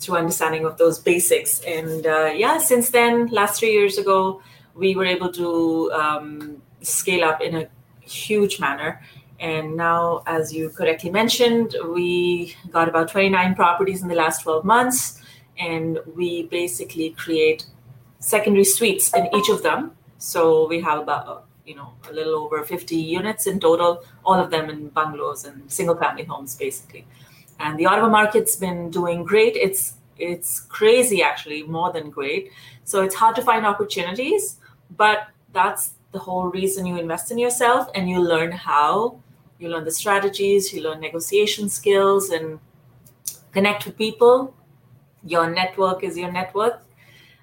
through 0.00 0.16
understanding 0.16 0.64
of 0.64 0.78
those 0.78 0.98
basics. 0.98 1.60
And 1.60 2.06
uh, 2.06 2.32
yeah, 2.34 2.58
since 2.58 2.90
then, 2.90 3.26
last 3.26 3.60
three 3.60 3.72
years 3.72 3.98
ago, 3.98 4.42
we 4.74 4.96
were 4.96 5.04
able 5.04 5.30
to 5.32 5.92
um, 5.92 6.62
scale 6.80 7.24
up 7.24 7.40
in 7.40 7.54
a 7.54 7.68
huge 8.00 8.58
manner. 8.58 9.02
And 9.38 9.76
now, 9.76 10.22
as 10.26 10.52
you 10.52 10.70
correctly 10.70 11.10
mentioned, 11.10 11.76
we 11.88 12.56
got 12.70 12.88
about 12.88 13.10
29 13.10 13.54
properties 13.54 14.02
in 14.02 14.08
the 14.08 14.14
last 14.14 14.42
12 14.42 14.64
months. 14.64 15.20
And 15.58 15.98
we 16.16 16.44
basically 16.44 17.10
create 17.10 17.66
secondary 18.18 18.64
suites 18.64 19.12
in 19.14 19.28
each 19.34 19.50
of 19.50 19.62
them. 19.62 19.96
So 20.18 20.66
we 20.66 20.80
have 20.80 20.98
about, 21.00 21.46
you 21.66 21.74
know, 21.74 21.92
a 22.08 22.12
little 22.12 22.34
over 22.34 22.62
50 22.64 22.96
units 22.96 23.46
in 23.46 23.60
total, 23.60 24.02
all 24.24 24.38
of 24.38 24.50
them 24.50 24.70
in 24.70 24.88
bungalows 24.88 25.44
and 25.44 25.70
single 25.70 25.96
family 25.96 26.24
homes, 26.24 26.54
basically 26.56 27.06
and 27.60 27.78
the 27.78 27.86
Ottawa 27.86 28.08
market's 28.08 28.56
been 28.56 28.90
doing 28.90 29.22
great. 29.22 29.54
It's 29.54 29.94
it's 30.18 30.60
crazy 30.60 31.22
actually, 31.22 31.62
more 31.62 31.92
than 31.92 32.10
great. 32.10 32.50
So 32.84 33.02
it's 33.02 33.14
hard 33.14 33.36
to 33.36 33.42
find 33.42 33.64
opportunities, 33.64 34.56
but 34.96 35.28
that's 35.52 35.94
the 36.12 36.18
whole 36.18 36.48
reason 36.48 36.86
you 36.86 36.98
invest 36.98 37.30
in 37.30 37.38
yourself 37.38 37.88
and 37.94 38.08
you 38.08 38.20
learn 38.20 38.52
how, 38.52 39.20
you 39.58 39.68
learn 39.68 39.84
the 39.84 39.90
strategies, 39.90 40.72
you 40.72 40.82
learn 40.82 41.00
negotiation 41.00 41.68
skills 41.68 42.30
and 42.30 42.58
connect 43.52 43.86
with 43.86 43.96
people. 43.96 44.54
Your 45.24 45.48
network 45.48 46.04
is 46.04 46.18
your 46.18 46.30
net 46.32 46.54
worth. 46.54 46.80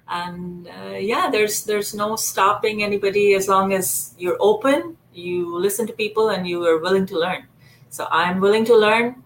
And 0.08 0.68
uh, 0.68 0.96
yeah, 0.96 1.30
there's 1.30 1.64
there's 1.64 1.94
no 1.94 2.16
stopping 2.16 2.82
anybody 2.82 3.34
as 3.34 3.48
long 3.48 3.72
as 3.72 4.14
you're 4.18 4.38
open, 4.40 4.96
you 5.12 5.58
listen 5.58 5.86
to 5.86 5.92
people 5.92 6.30
and 6.30 6.46
you 6.46 6.64
are 6.64 6.78
willing 6.78 7.06
to 7.06 7.18
learn. 7.18 7.46
So 7.90 8.06
I'm 8.10 8.40
willing 8.40 8.64
to 8.66 8.76
learn 8.76 9.22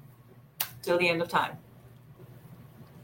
till 0.83 0.99
the 0.99 1.09
end 1.09 1.23
of 1.23 1.29
time. 1.29 1.57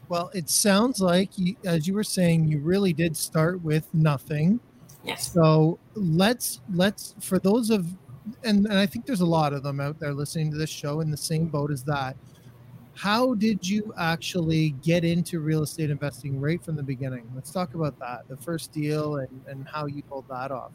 Well, 0.09 0.31
it 0.33 0.49
sounds 0.49 1.01
like, 1.01 1.37
you, 1.37 1.57
as 1.65 1.87
you 1.87 1.95
were 1.95 2.05
saying, 2.05 2.49
you 2.49 2.61
really 2.61 2.93
did 2.93 3.17
start 3.17 3.63
with 3.63 3.93
nothing. 3.93 4.59
Yes. 5.05 5.33
So 5.33 5.79
let's 5.95 6.61
let's 6.75 7.15
for 7.21 7.39
those 7.39 7.71
of, 7.71 7.87
and, 8.43 8.67
and 8.67 8.79
I 8.79 8.87
think 8.87 9.07
there's 9.07 9.21
a 9.21 9.27
lot 9.27 9.53
of 9.53 9.63
them 9.63 9.81
out 9.81 9.99
there 10.01 10.13
listening 10.13 10.51
to 10.51 10.57
this 10.57 10.71
show 10.71 11.01
in 11.01 11.11
the 11.11 11.17
same 11.17 11.47
boat 11.47 11.71
as 11.71 11.83
that. 11.85 12.17
How 12.95 13.35
did 13.35 13.69
you 13.69 13.95
actually 13.97 14.71
get 14.83 15.05
into 15.05 15.41
real 15.41 15.63
estate 15.63 15.89
investing 15.91 16.41
right 16.41 16.63
from 16.63 16.75
the 16.75 16.83
beginning? 16.83 17.31
Let's 17.35 17.53
talk 17.53 17.75
about 17.75 17.99
that, 18.01 18.27
the 18.29 18.37
first 18.37 18.73
deal, 18.73 19.17
and 19.17 19.41
and 19.47 19.69
how 19.69 19.87
you 19.87 20.03
pulled 20.03 20.29
that 20.29 20.51
off. 20.51 20.73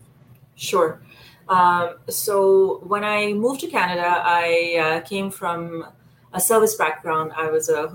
Sure. 0.55 1.01
Um, 1.49 1.95
so 2.07 2.81
when 2.85 3.03
I 3.03 3.33
moved 3.33 3.61
to 3.61 3.67
Canada, 3.67 4.21
I 4.23 4.77
uh, 4.79 5.07
came 5.07 5.31
from 5.31 5.85
a 6.33 6.39
service 6.39 6.75
background. 6.75 7.31
I 7.35 7.49
was 7.49 7.69
a 7.69 7.87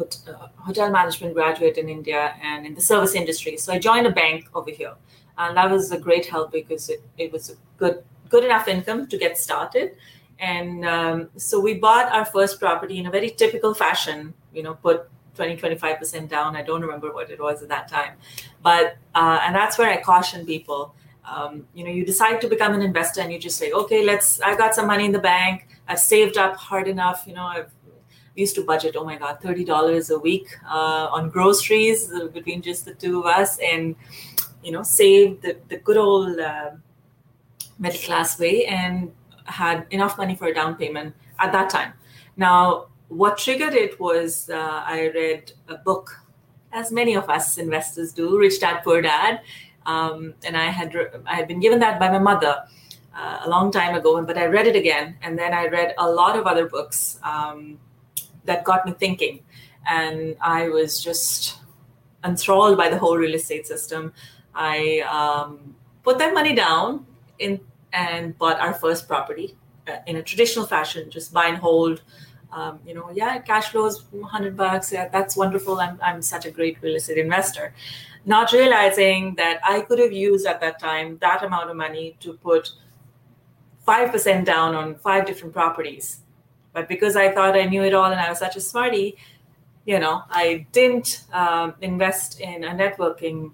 hotel 0.56 0.90
management 0.90 1.34
graduate 1.34 1.76
in 1.76 1.88
India 1.88 2.34
and 2.42 2.64
in 2.66 2.74
the 2.74 2.80
service 2.80 3.14
industry. 3.14 3.56
So 3.56 3.72
I 3.72 3.78
joined 3.78 4.06
a 4.06 4.10
bank 4.10 4.48
over 4.54 4.70
here. 4.70 4.94
And 5.36 5.56
that 5.56 5.70
was 5.70 5.92
a 5.92 5.98
great 5.98 6.26
help 6.26 6.52
because 6.52 6.88
it, 6.88 7.02
it 7.16 7.32
was 7.32 7.50
a 7.50 7.54
good, 7.76 8.02
good 8.28 8.44
enough 8.44 8.68
income 8.68 9.06
to 9.08 9.18
get 9.18 9.38
started. 9.38 9.96
And 10.38 10.84
um, 10.84 11.30
so 11.36 11.58
we 11.60 11.74
bought 11.74 12.12
our 12.12 12.24
first 12.24 12.60
property 12.60 12.98
in 12.98 13.06
a 13.06 13.10
very 13.10 13.30
typical 13.30 13.74
fashion, 13.74 14.34
you 14.52 14.62
know, 14.62 14.74
put 14.74 15.08
20, 15.34 15.56
25% 15.56 16.28
down. 16.28 16.56
I 16.56 16.62
don't 16.62 16.80
remember 16.80 17.12
what 17.12 17.30
it 17.30 17.40
was 17.40 17.62
at 17.62 17.68
that 17.68 17.88
time. 17.88 18.14
But, 18.62 18.96
uh, 19.14 19.40
and 19.42 19.54
that's 19.54 19.78
where 19.78 19.90
I 19.90 20.00
caution 20.00 20.46
people 20.46 20.94
um, 21.30 21.66
you 21.74 21.84
know 21.84 21.90
you 21.90 22.04
decide 22.04 22.40
to 22.40 22.48
become 22.48 22.74
an 22.74 22.82
investor 22.82 23.20
and 23.20 23.32
you 23.32 23.38
just 23.38 23.58
say 23.58 23.72
okay 23.72 24.04
let's 24.04 24.40
i 24.40 24.56
got 24.56 24.74
some 24.74 24.86
money 24.86 25.04
in 25.04 25.12
the 25.12 25.18
bank 25.18 25.68
i've 25.88 25.98
saved 25.98 26.38
up 26.38 26.56
hard 26.56 26.88
enough 26.88 27.24
you 27.26 27.34
know 27.34 27.44
i've 27.44 27.70
used 28.38 28.54
to 28.54 28.64
budget 28.64 28.96
oh 28.96 29.04
my 29.04 29.16
god 29.16 29.40
$30 29.40 30.10
a 30.10 30.18
week 30.18 30.48
uh, 30.66 31.08
on 31.10 31.28
groceries 31.28 32.12
uh, 32.12 32.26
between 32.28 32.62
just 32.62 32.84
the 32.84 32.94
two 32.94 33.20
of 33.20 33.26
us 33.26 33.58
and 33.58 33.96
you 34.62 34.72
know 34.72 34.82
save 34.82 35.40
the, 35.42 35.56
the 35.68 35.78
good 35.78 35.96
old 35.96 36.38
uh, 36.38 36.70
middle 37.78 38.00
class 38.00 38.38
way 38.38 38.66
and 38.66 39.12
had 39.44 39.86
enough 39.90 40.18
money 40.18 40.34
for 40.34 40.48
a 40.48 40.54
down 40.54 40.74
payment 40.74 41.14
at 41.38 41.52
that 41.52 41.70
time. 41.70 41.92
Now 42.36 42.86
what 43.08 43.38
triggered 43.38 43.72
it 43.72 43.98
was 43.98 44.50
uh, 44.50 44.82
i 44.84 45.10
read 45.14 45.52
a 45.68 45.76
book 45.76 46.20
as 46.72 46.92
many 46.92 47.14
of 47.14 47.30
us 47.30 47.56
investors 47.56 48.12
do 48.12 48.38
rich 48.38 48.60
dad 48.60 48.82
poor 48.84 49.00
dad 49.00 49.40
um, 49.88 50.34
and 50.44 50.56
I 50.56 50.66
had 50.66 50.94
I 51.26 51.34
had 51.34 51.48
been 51.48 51.60
given 51.60 51.78
that 51.80 51.98
by 51.98 52.10
my 52.10 52.18
mother 52.18 52.62
uh, 53.16 53.40
a 53.44 53.48
long 53.48 53.72
time 53.72 53.96
ago, 53.96 54.22
but 54.22 54.36
I 54.36 54.46
read 54.46 54.66
it 54.66 54.76
again, 54.76 55.16
and 55.22 55.36
then 55.36 55.52
I 55.54 55.66
read 55.66 55.94
a 55.98 56.08
lot 56.08 56.38
of 56.38 56.46
other 56.46 56.68
books 56.68 57.18
um, 57.24 57.78
that 58.48 58.64
got 58.64 58.84
me 58.84 58.92
thinking, 58.92 59.40
and 59.88 60.36
I 60.40 60.68
was 60.68 61.02
just 61.02 61.58
enthralled 62.24 62.76
by 62.76 62.88
the 62.88 62.98
whole 62.98 63.16
real 63.16 63.34
estate 63.34 63.66
system. 63.66 64.12
I 64.54 65.00
um, 65.00 65.76
put 66.02 66.18
that 66.18 66.34
money 66.34 66.54
down 66.54 67.06
in 67.38 67.60
and 67.92 68.36
bought 68.36 68.58
our 68.60 68.74
first 68.74 69.06
property 69.08 69.56
uh, 69.86 69.98
in 70.06 70.16
a 70.16 70.22
traditional 70.22 70.66
fashion, 70.66 71.10
just 71.10 71.32
buy 71.32 71.46
and 71.46 71.58
hold. 71.58 72.02
Um, 72.50 72.80
you 72.86 72.94
know, 72.94 73.10
yeah, 73.14 73.38
cash 73.38 73.68
flows, 73.68 74.04
hundred 74.24 74.56
bucks. 74.56 74.90
Yeah, 74.90 75.08
that's 75.08 75.36
wonderful. 75.36 75.78
I'm 75.80 75.98
I'm 76.02 76.22
such 76.22 76.46
a 76.46 76.50
great 76.50 76.78
real 76.82 76.96
estate 76.96 77.18
investor, 77.18 77.74
not 78.24 78.52
realizing 78.52 79.34
that 79.36 79.60
I 79.62 79.82
could 79.82 79.98
have 79.98 80.12
used 80.12 80.46
at 80.46 80.60
that 80.62 80.80
time 80.80 81.18
that 81.18 81.44
amount 81.44 81.70
of 81.70 81.76
money 81.76 82.16
to 82.20 82.32
put 82.32 82.72
5% 83.86 84.44
down 84.44 84.74
on 84.74 84.96
five 84.96 85.24
different 85.26 85.54
properties. 85.54 86.20
But 86.72 86.88
because 86.88 87.16
I 87.16 87.32
thought 87.32 87.56
I 87.56 87.64
knew 87.64 87.82
it 87.82 87.94
all 87.94 88.10
and 88.10 88.20
I 88.20 88.28
was 88.28 88.38
such 88.38 88.56
a 88.56 88.60
smarty, 88.60 89.16
you 89.84 89.98
know, 89.98 90.22
I 90.30 90.66
didn't 90.72 91.24
um, 91.32 91.74
invest 91.80 92.40
in 92.40 92.64
a 92.64 92.70
networking 92.70 93.52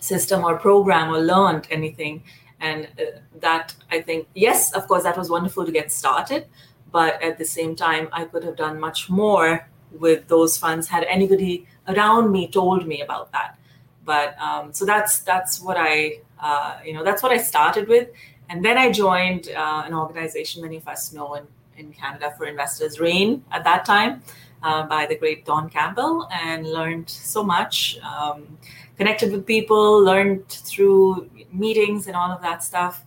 system 0.00 0.44
or 0.44 0.58
program 0.58 1.14
or 1.14 1.20
learned 1.20 1.66
anything. 1.70 2.22
And 2.60 2.88
uh, 2.98 3.20
that 3.40 3.74
I 3.90 4.00
think, 4.00 4.28
yes, 4.34 4.72
of 4.72 4.86
course, 4.88 5.02
that 5.04 5.16
was 5.16 5.30
wonderful 5.30 5.64
to 5.64 5.72
get 5.72 5.92
started. 5.92 6.46
But 6.90 7.22
at 7.22 7.38
the 7.38 7.44
same 7.44 7.76
time, 7.76 8.08
I 8.12 8.24
could 8.24 8.42
have 8.44 8.56
done 8.56 8.80
much 8.80 9.08
more 9.08 9.68
with 9.92 10.28
those 10.28 10.56
funds 10.56 10.88
had 10.88 11.04
anybody 11.04 11.66
around 11.88 12.30
me 12.30 12.48
told 12.48 12.86
me 12.86 13.02
about 13.02 13.32
that 13.32 13.58
but 14.04 14.36
um, 14.40 14.72
so 14.72 14.84
that's 14.84 15.20
that's 15.20 15.60
what 15.60 15.76
I 15.78 16.20
uh, 16.40 16.78
you 16.84 16.92
know 16.92 17.04
that's 17.04 17.22
what 17.22 17.32
I 17.32 17.38
started 17.38 17.88
with, 17.88 18.08
and 18.48 18.64
then 18.64 18.78
I 18.78 18.90
joined 18.90 19.48
uh, 19.50 19.82
an 19.86 19.94
organization 19.94 20.62
many 20.62 20.78
of 20.78 20.88
us 20.88 21.12
know 21.12 21.34
in, 21.34 21.46
in 21.80 21.92
Canada 21.92 22.32
for 22.36 22.46
investors, 22.46 23.00
REIN, 23.00 23.42
at 23.50 23.64
that 23.64 23.84
time. 23.84 24.22
Uh, 24.62 24.86
by 24.86 25.06
the 25.06 25.16
great 25.16 25.46
Don 25.46 25.70
Campbell, 25.70 26.28
and 26.30 26.66
learned 26.66 27.08
so 27.08 27.42
much. 27.42 27.98
Um, 28.00 28.58
connected 28.98 29.32
with 29.32 29.46
people, 29.46 30.04
learned 30.04 30.46
through 30.50 31.30
meetings 31.50 32.06
and 32.08 32.14
all 32.14 32.30
of 32.30 32.42
that 32.42 32.62
stuff. 32.62 33.06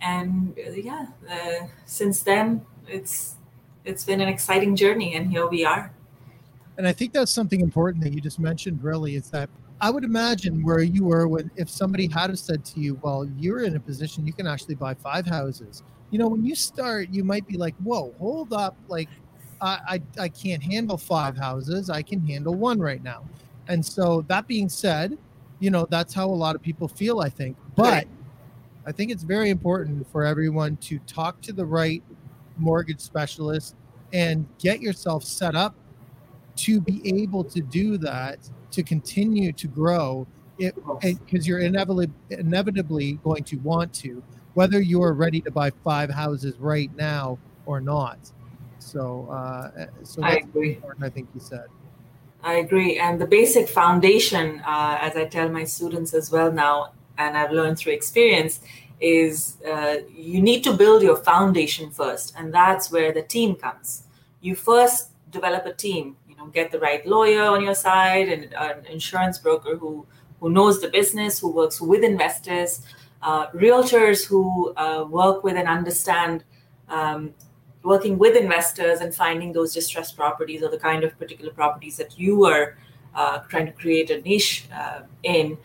And 0.00 0.58
uh, 0.58 0.72
yeah, 0.72 1.06
uh, 1.30 1.68
since 1.86 2.22
then, 2.22 2.66
it's 2.88 3.36
it's 3.84 4.04
been 4.04 4.20
an 4.20 4.26
exciting 4.26 4.74
journey, 4.74 5.14
and 5.14 5.30
here 5.30 5.46
we 5.46 5.64
are. 5.64 5.92
And 6.76 6.88
I 6.88 6.92
think 6.92 7.12
that's 7.12 7.30
something 7.30 7.60
important 7.60 8.02
that 8.02 8.12
you 8.12 8.20
just 8.20 8.40
mentioned. 8.40 8.82
Really, 8.82 9.14
is 9.14 9.30
that 9.30 9.48
I 9.80 9.90
would 9.90 10.02
imagine 10.02 10.64
where 10.64 10.80
you 10.80 11.04
were 11.04 11.28
when 11.28 11.48
if 11.54 11.70
somebody 11.70 12.08
had 12.08 12.36
said 12.36 12.64
to 12.64 12.80
you, 12.80 12.98
"Well, 13.02 13.24
you're 13.36 13.62
in 13.62 13.76
a 13.76 13.80
position 13.80 14.26
you 14.26 14.32
can 14.32 14.48
actually 14.48 14.74
buy 14.74 14.94
five 14.94 15.26
houses." 15.26 15.84
You 16.10 16.18
know, 16.18 16.28
when 16.28 16.44
you 16.44 16.54
start, 16.54 17.08
you 17.10 17.24
might 17.24 17.46
be 17.46 17.56
like, 17.56 17.74
"Whoa, 17.76 18.14
hold 18.18 18.52
up! 18.52 18.76
Like, 18.88 19.08
I 19.60 20.00
I, 20.18 20.22
I 20.22 20.28
can't 20.28 20.62
handle 20.62 20.96
five 20.96 21.36
houses. 21.36 21.90
I 21.90 22.02
can 22.02 22.24
handle 22.26 22.54
one 22.54 22.78
right 22.78 23.02
now." 23.02 23.24
And 23.68 23.84
so 23.84 24.24
that 24.28 24.46
being 24.46 24.68
said, 24.68 25.18
you 25.60 25.70
know 25.70 25.86
that's 25.90 26.14
how 26.14 26.26
a 26.26 26.38
lot 26.44 26.54
of 26.56 26.62
people 26.62 26.88
feel. 26.88 27.20
I 27.20 27.28
think, 27.28 27.56
but. 27.76 28.06
I 28.86 28.92
think 28.92 29.10
it's 29.10 29.22
very 29.22 29.50
important 29.50 30.10
for 30.10 30.24
everyone 30.24 30.78
to 30.78 30.98
talk 31.00 31.42
to 31.42 31.52
the 31.52 31.66
right 31.66 32.02
mortgage 32.56 33.00
specialist 33.00 33.74
and 34.14 34.46
get 34.58 34.80
yourself 34.80 35.24
set 35.24 35.54
up 35.54 35.74
to 36.56 36.80
be 36.80 37.02
able 37.22 37.44
to 37.44 37.60
do 37.60 37.98
that 37.98 38.38
to 38.70 38.82
continue 38.82 39.52
to 39.52 39.68
grow 39.68 40.26
it 40.58 40.74
because 41.02 41.46
you're 41.46 41.60
inevitably 41.60 42.10
inevitably 42.30 43.12
going 43.22 43.44
to 43.44 43.56
want 43.58 43.92
to 43.92 44.22
whether 44.58 44.80
you're 44.80 45.12
ready 45.12 45.40
to 45.40 45.52
buy 45.52 45.70
five 45.84 46.10
houses 46.10 46.54
right 46.58 46.90
now 46.96 47.38
or 47.64 47.80
not. 47.80 48.18
So 48.80 49.28
uh, 49.30 49.86
so 50.02 50.20
that's 50.20 50.44
I 50.44 50.48
agree. 50.48 50.74
I 51.00 51.08
think 51.14 51.28
you 51.32 51.40
said. 51.52 51.68
I 52.42 52.54
agree. 52.64 52.98
And 52.98 53.20
the 53.20 53.30
basic 53.38 53.68
foundation 53.68 54.44
uh, 54.66 54.98
as 55.06 55.14
I 55.22 55.26
tell 55.36 55.48
my 55.48 55.64
students 55.76 56.10
as 56.12 56.32
well 56.34 56.50
now 56.50 56.74
and 57.22 57.36
I've 57.40 57.52
learned 57.52 57.78
through 57.78 57.92
experience 57.92 58.54
is 59.00 59.36
uh, 59.72 59.96
you 60.30 60.40
need 60.42 60.62
to 60.68 60.72
build 60.82 61.00
your 61.08 61.18
foundation 61.32 61.86
first 61.90 62.34
and 62.36 62.52
that's 62.52 62.90
where 62.90 63.12
the 63.18 63.22
team 63.36 63.54
comes. 63.54 63.88
You 64.40 64.56
first 64.56 65.00
develop 65.38 65.66
a 65.66 65.74
team 65.86 66.04
You 66.28 66.34
know 66.38 66.46
get 66.58 66.72
the 66.74 66.80
right 66.88 67.02
lawyer 67.14 67.44
on 67.54 67.60
your 67.68 67.78
side 67.88 68.26
and 68.34 68.42
an 68.66 68.78
insurance 68.96 69.36
broker 69.38 69.74
who 69.82 69.92
who 70.40 70.48
knows 70.58 70.74
the 70.84 70.90
business 71.00 71.32
who 71.40 71.48
works 71.60 71.76
with 71.90 72.02
investors 72.14 72.70
uh, 73.22 73.48
realtors 73.48 74.24
who 74.26 74.72
uh, 74.76 75.04
work 75.08 75.42
with 75.42 75.56
and 75.56 75.68
understand 75.68 76.44
um, 76.88 77.34
working 77.82 78.18
with 78.18 78.36
investors 78.36 79.00
and 79.00 79.14
finding 79.14 79.52
those 79.52 79.72
distressed 79.74 80.16
properties 80.16 80.62
or 80.62 80.70
the 80.70 80.78
kind 80.78 81.04
of 81.04 81.18
particular 81.18 81.52
properties 81.52 81.96
that 81.96 82.18
you 82.18 82.44
are 82.44 82.76
uh, 83.14 83.38
trying 83.48 83.66
to 83.66 83.72
create 83.72 84.10
a 84.10 84.20
niche 84.22 84.66
uh, 84.74 85.00
in. 85.22 85.56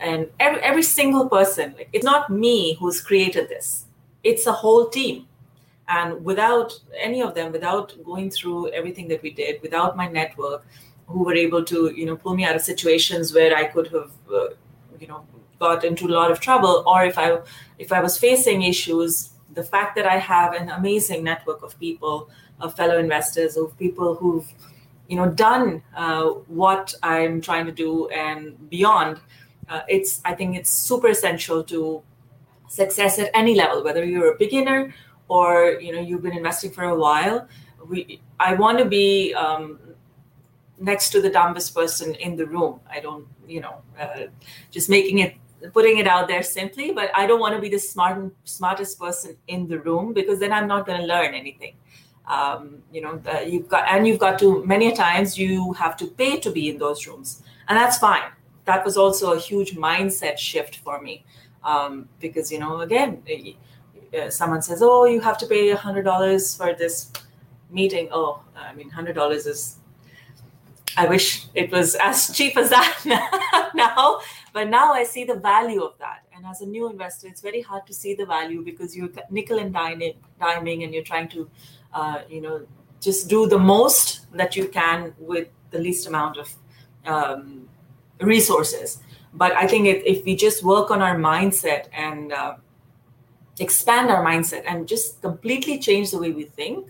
And 0.00 0.28
every, 0.38 0.60
every 0.62 0.82
single 0.82 1.28
person 1.28 1.74
like, 1.76 1.88
it's 1.92 2.04
not 2.04 2.30
me 2.30 2.74
who's 2.74 3.00
created 3.00 3.48
this. 3.48 3.86
It's 4.22 4.46
a 4.46 4.52
whole 4.52 4.88
team. 4.88 5.26
And 5.88 6.22
without 6.24 6.78
any 7.00 7.22
of 7.22 7.34
them 7.34 7.50
without 7.50 7.96
going 8.04 8.30
through 8.30 8.70
everything 8.70 9.08
that 9.08 9.22
we 9.22 9.30
did 9.30 9.62
without 9.62 9.96
my 9.96 10.06
network 10.06 10.66
who 11.06 11.24
were 11.24 11.34
able 11.34 11.64
to 11.64 11.92
you 11.96 12.04
know 12.04 12.16
pull 12.16 12.34
me 12.34 12.44
out 12.44 12.54
of 12.54 12.60
situations 12.60 13.32
where 13.32 13.56
i 13.56 13.64
could 13.64 13.86
have 13.88 14.10
uh, 14.32 14.48
you 15.00 15.06
know 15.06 15.24
got 15.58 15.84
into 15.84 16.06
a 16.06 16.14
lot 16.14 16.30
of 16.30 16.40
trouble 16.40 16.82
or 16.86 17.04
if 17.04 17.18
i 17.18 17.38
if 17.78 17.92
i 17.92 18.00
was 18.00 18.18
facing 18.18 18.62
issues 18.62 19.30
the 19.54 19.62
fact 19.62 19.96
that 19.96 20.06
i 20.06 20.18
have 20.18 20.54
an 20.54 20.68
amazing 20.70 21.24
network 21.24 21.62
of 21.62 21.78
people 21.78 22.28
of 22.60 22.74
fellow 22.76 22.98
investors 22.98 23.56
of 23.56 23.76
people 23.78 24.14
who've 24.14 24.52
you 25.08 25.16
know 25.16 25.28
done 25.28 25.82
uh, 25.96 26.24
what 26.62 26.94
i'm 27.02 27.40
trying 27.40 27.66
to 27.66 27.72
do 27.72 28.08
and 28.08 28.70
beyond 28.70 29.20
uh, 29.68 29.80
it's 29.88 30.20
i 30.24 30.34
think 30.34 30.56
it's 30.56 30.70
super 30.70 31.08
essential 31.08 31.62
to 31.62 32.02
success 32.68 33.18
at 33.18 33.30
any 33.34 33.54
level 33.54 33.82
whether 33.82 34.04
you're 34.04 34.32
a 34.34 34.38
beginner 34.38 34.92
or 35.28 35.78
you 35.80 35.92
know 35.92 36.00
you've 36.00 36.22
been 36.22 36.36
investing 36.36 36.70
for 36.70 36.84
a 36.84 36.96
while. 36.96 37.46
We 37.86 38.20
i 38.40 38.54
want 38.54 38.78
to 38.78 38.84
be 38.84 39.34
um, 39.34 39.78
next 40.78 41.10
to 41.10 41.20
the 41.20 41.30
dumbest 41.30 41.74
person 41.74 42.14
in 42.14 42.36
the 42.36 42.46
room. 42.46 42.80
I 42.90 43.00
don't 43.00 43.26
you 43.46 43.60
know 43.60 43.82
uh, 44.00 44.26
just 44.70 44.90
making 44.90 45.18
it 45.18 45.36
putting 45.72 45.98
it 45.98 46.06
out 46.06 46.28
there 46.28 46.42
simply 46.42 46.92
but 46.92 47.10
i 47.14 47.26
don't 47.26 47.40
want 47.40 47.54
to 47.54 47.60
be 47.60 47.68
the 47.68 47.78
smart 47.78 48.32
smartest 48.44 48.98
person 48.98 49.36
in 49.48 49.66
the 49.68 49.78
room 49.80 50.12
because 50.12 50.38
then 50.38 50.52
i'm 50.52 50.68
not 50.68 50.86
going 50.86 51.00
to 51.00 51.06
learn 51.06 51.34
anything 51.34 51.74
um, 52.26 52.82
you 52.92 53.00
know 53.00 53.20
you've 53.46 53.68
got 53.68 53.88
and 53.88 54.06
you've 54.06 54.18
got 54.18 54.38
to 54.38 54.64
many 54.64 54.92
times 54.92 55.38
you 55.38 55.72
have 55.72 55.96
to 55.96 56.06
pay 56.06 56.38
to 56.38 56.50
be 56.50 56.68
in 56.68 56.78
those 56.78 57.06
rooms 57.06 57.42
and 57.68 57.78
that's 57.78 57.98
fine 57.98 58.30
that 58.66 58.84
was 58.84 58.98
also 58.98 59.32
a 59.32 59.38
huge 59.38 59.74
mindset 59.76 60.36
shift 60.36 60.76
for 60.76 61.00
me 61.00 61.24
um, 61.64 62.08
because 62.20 62.52
you 62.52 62.58
know 62.58 62.80
again 62.80 63.22
uh, 64.16 64.30
someone 64.30 64.62
says, 64.62 64.80
"Oh, 64.82 65.04
you 65.04 65.20
have 65.20 65.38
to 65.38 65.46
pay 65.46 65.70
a 65.70 65.76
hundred 65.76 66.02
dollars 66.04 66.56
for 66.56 66.74
this 66.74 67.12
meeting." 67.70 68.08
Oh, 68.10 68.40
I 68.56 68.74
mean, 68.74 68.90
hundred 68.90 69.14
dollars 69.14 69.46
is. 69.46 69.76
I 70.96 71.06
wish 71.06 71.46
it 71.54 71.70
was 71.70 71.94
as 71.94 72.34
cheap 72.34 72.56
as 72.56 72.70
that 72.70 73.70
now, 73.74 74.20
but 74.58 74.70
now 74.70 74.92
I 74.92 75.04
see 75.04 75.22
the 75.22 75.36
value 75.36 75.82
of 75.84 75.96
that. 76.00 76.24
And 76.34 76.44
as 76.44 76.62
a 76.62 76.66
new 76.66 76.90
investor, 76.90 77.28
it's 77.28 77.40
very 77.40 77.60
hard 77.60 77.86
to 77.86 77.94
see 77.94 78.14
the 78.14 78.26
value 78.26 78.64
because 78.64 78.96
you're 78.96 79.08
nickel 79.30 79.60
and 79.60 79.72
diming, 79.72 80.82
and 80.82 80.92
you're 80.92 81.04
trying 81.04 81.28
to, 81.28 81.48
uh, 81.94 82.22
you 82.28 82.40
know, 82.40 82.66
just 83.00 83.28
do 83.28 83.46
the 83.46 83.56
most 83.56 84.26
that 84.32 84.56
you 84.56 84.66
can 84.66 85.14
with 85.16 85.46
the 85.70 85.78
least 85.78 86.08
amount 86.08 86.38
of 86.38 86.52
um, 87.06 87.68
resources. 88.20 88.98
But 89.32 89.52
I 89.52 89.68
think 89.68 89.86
if, 89.86 90.02
if 90.04 90.24
we 90.24 90.34
just 90.34 90.64
work 90.64 90.90
on 90.90 91.02
our 91.02 91.14
mindset 91.14 91.86
and 91.92 92.32
uh, 92.32 92.56
expand 93.60 94.10
our 94.10 94.24
mindset 94.24 94.64
and 94.66 94.88
just 94.88 95.22
completely 95.22 95.78
change 95.78 96.10
the 96.10 96.18
way 96.18 96.32
we 96.32 96.46
think 96.46 96.88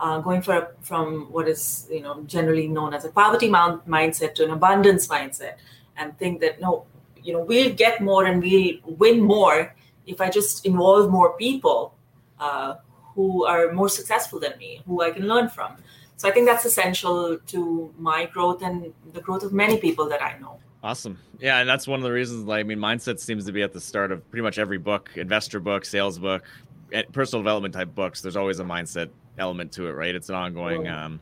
uh, 0.00 0.18
going 0.18 0.42
for 0.42 0.76
from 0.82 1.32
what 1.32 1.48
is 1.48 1.88
you 1.90 2.02
know 2.02 2.22
generally 2.24 2.68
known 2.68 2.92
as 2.92 3.06
a 3.06 3.08
poverty 3.08 3.48
mindset 3.48 4.34
to 4.34 4.44
an 4.44 4.50
abundance 4.50 5.08
mindset 5.08 5.54
and 5.96 6.18
think 6.18 6.40
that 6.40 6.60
no 6.60 6.84
you 7.26 7.32
know 7.32 7.40
we'll 7.40 7.74
get 7.74 8.00
more 8.00 8.24
and 8.26 8.40
we'll 8.40 8.76
win 8.84 9.20
more 9.20 9.74
if 10.06 10.20
I 10.20 10.30
just 10.30 10.64
involve 10.64 11.10
more 11.10 11.36
people 11.36 11.94
uh, 12.38 12.74
who 13.14 13.44
are 13.44 13.72
more 13.72 13.88
successful 13.88 14.38
than 14.38 14.56
me, 14.58 14.82
who 14.86 15.02
I 15.02 15.10
can 15.10 15.26
learn 15.26 15.48
from. 15.48 15.76
So 16.16 16.28
I 16.28 16.32
think 16.32 16.46
that's 16.46 16.64
essential 16.64 17.38
to 17.38 17.94
my 17.98 18.26
growth 18.26 18.62
and 18.62 18.92
the 19.12 19.20
growth 19.20 19.42
of 19.42 19.52
many 19.52 19.78
people 19.78 20.08
that 20.08 20.22
I 20.22 20.38
know. 20.38 20.58
Awesome. 20.82 21.18
Yeah, 21.40 21.58
and 21.58 21.68
that's 21.68 21.86
one 21.86 21.98
of 21.98 22.04
the 22.04 22.12
reasons. 22.12 22.44
Like, 22.44 22.60
I 22.60 22.62
mean, 22.62 22.78
mindset 22.78 23.18
seems 23.18 23.44
to 23.46 23.52
be 23.52 23.62
at 23.62 23.72
the 23.72 23.80
start 23.80 24.12
of 24.12 24.28
pretty 24.30 24.42
much 24.42 24.58
every 24.58 24.78
book, 24.78 25.10
investor 25.16 25.58
book, 25.60 25.84
sales 25.84 26.18
book, 26.18 26.44
eh, 26.92 27.02
personal 27.12 27.42
development 27.42 27.74
type 27.74 27.94
books. 27.94 28.22
There's 28.22 28.36
always 28.36 28.60
a 28.60 28.64
mindset 28.64 29.10
element 29.36 29.72
to 29.72 29.88
it, 29.88 29.92
right? 29.92 30.14
It's 30.14 30.28
an 30.28 30.36
ongoing, 30.36 30.86
um, 30.88 31.20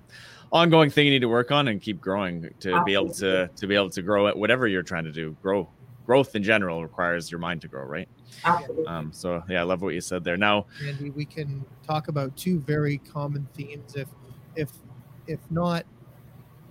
ongoing 0.53 0.91
thing 0.91 1.07
you 1.07 1.13
need 1.13 1.23
to 1.23 1.29
work 1.29 1.51
on 1.51 1.69
and 1.69 1.81
keep 1.81 2.01
growing 2.01 2.43
to 2.43 2.49
Absolutely. 2.49 2.85
be 2.85 2.95
able 2.95 3.15
to 3.15 3.51
to 3.57 3.67
be 3.67 3.75
able 3.75 3.91
to 3.91 4.03
grow 4.03 4.29
at 4.29 4.37
whatever 4.37 4.69
you're 4.69 4.83
trying 4.83 5.05
to 5.05 5.13
do. 5.13 5.37
Grow, 5.43 5.69
growth 6.07 6.35
in 6.35 6.43
general 6.43 6.83
requires 6.83 7.31
your 7.31 7.41
mind 7.41 7.61
to 7.63 7.69
grow, 7.69 7.85
right? 7.85 8.09
Absolutely. 8.45 8.87
Um, 8.87 9.13
so 9.13 9.43
yeah, 9.49 9.61
I 9.61 9.63
love 9.65 9.83
what 9.83 9.95
you 9.95 10.01
said 10.01 10.25
there. 10.25 10.37
Now, 10.37 10.67
Andy, 10.87 11.11
we 11.11 11.25
can 11.25 11.65
talk 11.87 12.09
about 12.09 12.37
two 12.37 12.61
very 12.61 12.99
common 12.99 13.49
themes. 13.55 13.97
If 13.97 14.09
if 14.57 14.71
if 15.27 15.41
not 15.51 15.87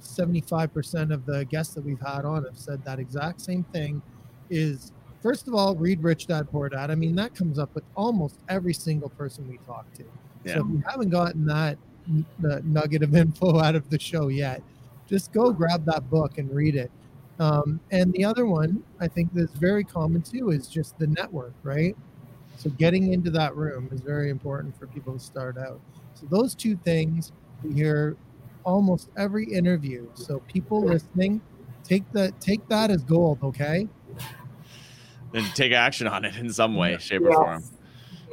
75% 0.01 1.13
of 1.13 1.25
the 1.25 1.45
guests 1.45 1.73
that 1.73 1.83
we've 1.83 1.99
had 1.99 2.25
on 2.25 2.43
have 2.43 2.57
said 2.57 2.83
that 2.85 2.99
exact 2.99 3.41
same 3.41 3.63
thing 3.63 4.01
is 4.49 4.91
first 5.21 5.47
of 5.47 5.55
all 5.55 5.75
read 5.75 6.03
rich 6.03 6.27
dad 6.27 6.49
poor 6.51 6.67
dad 6.67 6.91
i 6.91 6.95
mean 6.95 7.15
that 7.15 7.33
comes 7.33 7.57
up 7.57 7.73
with 7.73 7.85
almost 7.95 8.39
every 8.49 8.73
single 8.73 9.09
person 9.09 9.47
we 9.47 9.57
talk 9.59 9.91
to 9.93 10.03
yeah. 10.43 10.55
so 10.55 10.59
if 10.59 10.67
you 10.67 10.83
haven't 10.85 11.09
gotten 11.09 11.45
that 11.45 11.77
nugget 12.65 13.01
of 13.01 13.15
info 13.15 13.59
out 13.59 13.75
of 13.75 13.89
the 13.89 13.97
show 13.97 14.27
yet 14.27 14.61
just 15.07 15.31
go 15.31 15.51
grab 15.51 15.85
that 15.85 16.07
book 16.09 16.37
and 16.37 16.53
read 16.53 16.75
it 16.75 16.91
um, 17.43 17.79
and 17.91 18.13
the 18.13 18.23
other 18.23 18.45
one 18.45 18.81
i 18.99 19.07
think 19.07 19.29
that's 19.33 19.53
very 19.53 19.83
common 19.83 20.21
too 20.21 20.49
is 20.49 20.67
just 20.67 20.97
the 20.99 21.07
network 21.07 21.53
right 21.63 21.95
so 22.55 22.69
getting 22.71 23.13
into 23.13 23.31
that 23.31 23.55
room 23.55 23.89
is 23.91 24.01
very 24.01 24.29
important 24.29 24.77
for 24.77 24.87
people 24.87 25.13
to 25.13 25.19
start 25.19 25.57
out 25.57 25.79
so 26.13 26.25
those 26.29 26.53
two 26.55 26.75
things 26.77 27.31
we 27.63 27.73
hear 27.73 28.15
almost 28.65 29.09
every 29.17 29.45
interview. 29.45 30.07
So 30.13 30.39
people 30.47 30.83
listening, 30.83 31.41
take 31.83 32.09
that 32.11 32.39
take 32.39 32.67
that 32.69 32.91
as 32.91 33.03
gold, 33.03 33.39
okay? 33.43 33.87
And 35.33 35.45
take 35.55 35.71
action 35.71 36.07
on 36.07 36.25
it 36.25 36.35
in 36.37 36.51
some 36.51 36.75
way, 36.75 36.97
shape, 36.99 37.21
yes. 37.23 37.35
or 37.35 37.43
form. 37.43 37.63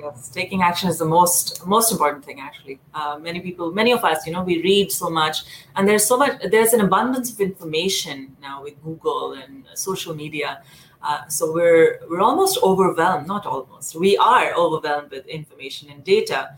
Yes, 0.03 0.31
taking 0.31 0.63
action 0.63 0.89
is 0.89 0.99
the 0.99 1.05
most 1.05 1.67
most 1.67 1.93
important 1.93 2.25
thing. 2.25 2.41
Actually, 2.41 2.81
uh, 2.95 3.19
many 3.21 3.41
people, 3.41 3.71
many 3.73 3.93
of 3.93 4.03
us, 4.05 4.27
you 4.27 4.33
know, 4.33 4.43
we 4.43 4.63
read 4.63 4.91
so 4.91 5.11
much, 5.11 5.43
and 5.77 5.87
there's 5.87 6.07
so 6.07 6.17
much. 6.17 6.41
There's 6.51 6.73
an 6.73 6.81
abundance 6.81 7.33
of 7.33 7.41
information 7.41 8.37
now 8.41 8.63
with 8.63 8.83
Google 8.83 9.33
and 9.33 9.65
social 9.75 10.15
media. 10.15 10.63
Uh, 11.03 11.27
so 11.29 11.53
we're 11.53 12.01
we're 12.09 12.21
almost 12.21 12.59
overwhelmed. 12.63 13.27
Not 13.27 13.47
almost. 13.47 13.95
We 13.95 14.17
are 14.17 14.55
overwhelmed 14.55 15.11
with 15.11 15.27
information 15.27 15.91
and 15.91 16.03
data 16.03 16.57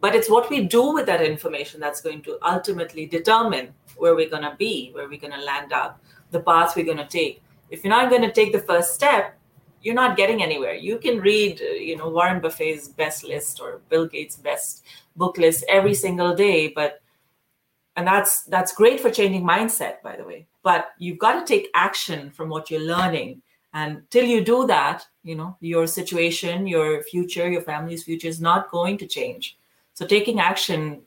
but 0.00 0.14
it's 0.14 0.28
what 0.28 0.50
we 0.50 0.64
do 0.64 0.92
with 0.92 1.06
that 1.06 1.22
information 1.22 1.80
that's 1.80 2.00
going 2.00 2.22
to 2.22 2.38
ultimately 2.46 3.06
determine 3.06 3.72
where 3.96 4.14
we're 4.14 4.28
going 4.28 4.42
to 4.42 4.54
be, 4.58 4.90
where 4.92 5.08
we're 5.08 5.18
going 5.18 5.32
to 5.32 5.40
land 5.40 5.72
up, 5.72 6.00
the 6.30 6.40
path 6.40 6.76
we're 6.76 6.84
going 6.84 6.98
to 6.98 7.06
take. 7.06 7.42
If 7.70 7.82
you're 7.82 7.90
not 7.90 8.10
going 8.10 8.22
to 8.22 8.32
take 8.32 8.52
the 8.52 8.60
first 8.60 8.94
step, 8.94 9.35
you're 9.86 9.94
not 9.94 10.16
getting 10.16 10.42
anywhere. 10.42 10.74
You 10.74 10.98
can 10.98 11.20
read, 11.20 11.62
uh, 11.62 11.74
you 11.74 11.96
know, 11.96 12.08
Warren 12.08 12.40
Buffett's 12.40 12.88
best 12.88 13.24
list 13.24 13.60
or 13.60 13.80
Bill 13.88 14.06
Gates' 14.06 14.36
best 14.36 14.84
book 15.14 15.38
list 15.38 15.64
every 15.68 15.94
single 15.94 16.34
day, 16.34 16.68
but 16.68 17.00
and 17.96 18.06
that's 18.06 18.42
that's 18.44 18.74
great 18.74 19.00
for 19.00 19.10
changing 19.10 19.44
mindset, 19.44 20.02
by 20.02 20.16
the 20.16 20.24
way. 20.24 20.46
But 20.62 20.90
you've 20.98 21.18
got 21.18 21.34
to 21.38 21.46
take 21.46 21.70
action 21.74 22.30
from 22.30 22.48
what 22.48 22.70
you're 22.70 22.80
learning. 22.80 23.42
And 23.72 24.02
till 24.10 24.24
you 24.24 24.42
do 24.42 24.66
that, 24.66 25.06
you 25.22 25.34
know, 25.34 25.56
your 25.60 25.86
situation, 25.86 26.66
your 26.66 27.02
future, 27.02 27.48
your 27.48 27.62
family's 27.62 28.04
future 28.04 28.28
is 28.28 28.40
not 28.40 28.70
going 28.70 28.98
to 28.98 29.06
change 29.06 29.56
so 29.96 30.06
taking 30.06 30.40
action 30.40 31.00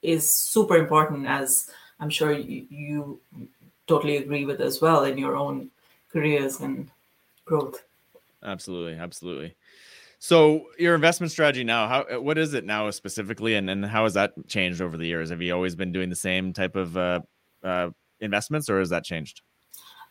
is 0.00 0.34
super 0.34 0.78
important, 0.78 1.26
as 1.26 1.70
I'm 2.00 2.08
sure 2.08 2.32
you, 2.32 2.66
you 2.70 3.20
totally 3.86 4.16
agree 4.16 4.46
with 4.46 4.62
as 4.62 4.80
well 4.80 5.04
in 5.04 5.18
your 5.18 5.36
own 5.36 5.70
careers 6.10 6.60
and 6.60 6.90
growth. 7.44 7.82
Absolutely, 8.44 8.94
absolutely. 8.94 9.56
So 10.18 10.66
your 10.78 10.94
investment 10.94 11.32
strategy 11.32 11.64
now, 11.64 11.88
how 11.88 12.20
what 12.20 12.36
is 12.36 12.52
it 12.52 12.64
now 12.64 12.90
specifically, 12.90 13.54
and 13.54 13.70
and 13.70 13.84
how 13.84 14.04
has 14.04 14.14
that 14.14 14.32
changed 14.48 14.82
over 14.82 14.96
the 14.96 15.06
years? 15.06 15.30
Have 15.30 15.40
you 15.40 15.54
always 15.54 15.74
been 15.74 15.92
doing 15.92 16.10
the 16.10 16.16
same 16.16 16.52
type 16.52 16.76
of 16.76 16.96
uh, 16.96 17.20
uh, 17.64 17.90
investments, 18.20 18.68
or 18.68 18.78
has 18.80 18.90
that 18.90 19.02
changed? 19.04 19.40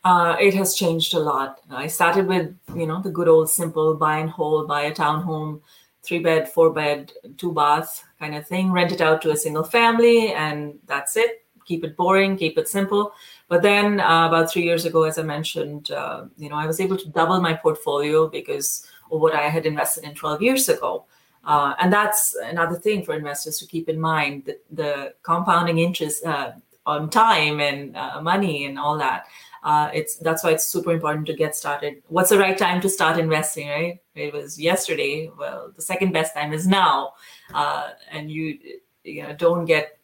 Uh, 0.02 0.34
it 0.40 0.54
has 0.54 0.74
changed 0.74 1.14
a 1.14 1.20
lot. 1.20 1.60
I 1.70 1.86
started 1.86 2.26
with 2.26 2.56
you 2.74 2.86
know 2.86 3.00
the 3.00 3.10
good 3.10 3.28
old 3.28 3.50
simple 3.50 3.94
buy 3.94 4.18
and 4.18 4.30
hold, 4.30 4.66
buy 4.66 4.82
a 4.82 4.92
townhome, 4.92 5.60
three 6.02 6.18
bed, 6.18 6.48
four 6.48 6.72
bed, 6.72 7.12
two 7.36 7.52
bath 7.52 8.04
kind 8.18 8.34
of 8.34 8.46
thing, 8.46 8.72
rent 8.72 8.90
it 8.90 9.00
out 9.00 9.22
to 9.22 9.30
a 9.30 9.36
single 9.36 9.64
family, 9.64 10.32
and 10.32 10.78
that's 10.86 11.16
it. 11.16 11.44
Keep 11.66 11.84
it 11.84 11.96
boring, 11.96 12.36
keep 12.36 12.58
it 12.58 12.66
simple. 12.66 13.12
But 13.50 13.62
then 13.62 13.98
uh, 13.98 14.28
about 14.28 14.48
three 14.48 14.62
years 14.62 14.84
ago, 14.84 15.02
as 15.02 15.18
I 15.18 15.24
mentioned, 15.24 15.90
uh, 15.90 16.26
you 16.38 16.48
know, 16.48 16.54
I 16.54 16.66
was 16.66 16.78
able 16.78 16.96
to 16.96 17.08
double 17.08 17.40
my 17.40 17.52
portfolio 17.52 18.28
because 18.28 18.86
of 19.10 19.20
what 19.20 19.34
I 19.34 19.48
had 19.48 19.66
invested 19.66 20.04
in 20.04 20.14
12 20.14 20.40
years 20.40 20.68
ago. 20.68 21.04
Uh, 21.44 21.74
and 21.80 21.92
that's 21.92 22.36
another 22.44 22.76
thing 22.76 23.02
for 23.02 23.12
investors 23.16 23.58
to 23.58 23.66
keep 23.66 23.88
in 23.88 23.98
mind 23.98 24.44
the, 24.44 24.60
the 24.70 25.14
compounding 25.24 25.80
interest 25.80 26.24
uh, 26.24 26.52
on 26.86 27.10
time 27.10 27.58
and 27.58 27.96
uh, 27.96 28.20
money 28.22 28.66
and 28.66 28.78
all 28.78 28.96
that 28.96 29.26
uh, 29.62 29.90
it's 29.92 30.16
that's 30.16 30.42
why 30.42 30.50
it's 30.50 30.64
super 30.64 30.92
important 30.92 31.26
to 31.26 31.34
get 31.34 31.54
started. 31.54 32.02
What's 32.08 32.30
the 32.30 32.38
right 32.38 32.56
time 32.56 32.80
to 32.80 32.88
start 32.88 33.18
investing? 33.18 33.68
Right? 33.68 34.00
It 34.14 34.32
was 34.32 34.58
yesterday. 34.58 35.30
Well, 35.38 35.70
the 35.76 35.82
second 35.82 36.12
best 36.12 36.34
time 36.34 36.54
is 36.54 36.66
now, 36.66 37.12
and 38.10 38.30
you 38.30 38.58
you 39.04 39.22
know 39.22 39.34
don't 39.34 39.66
get 39.66 39.98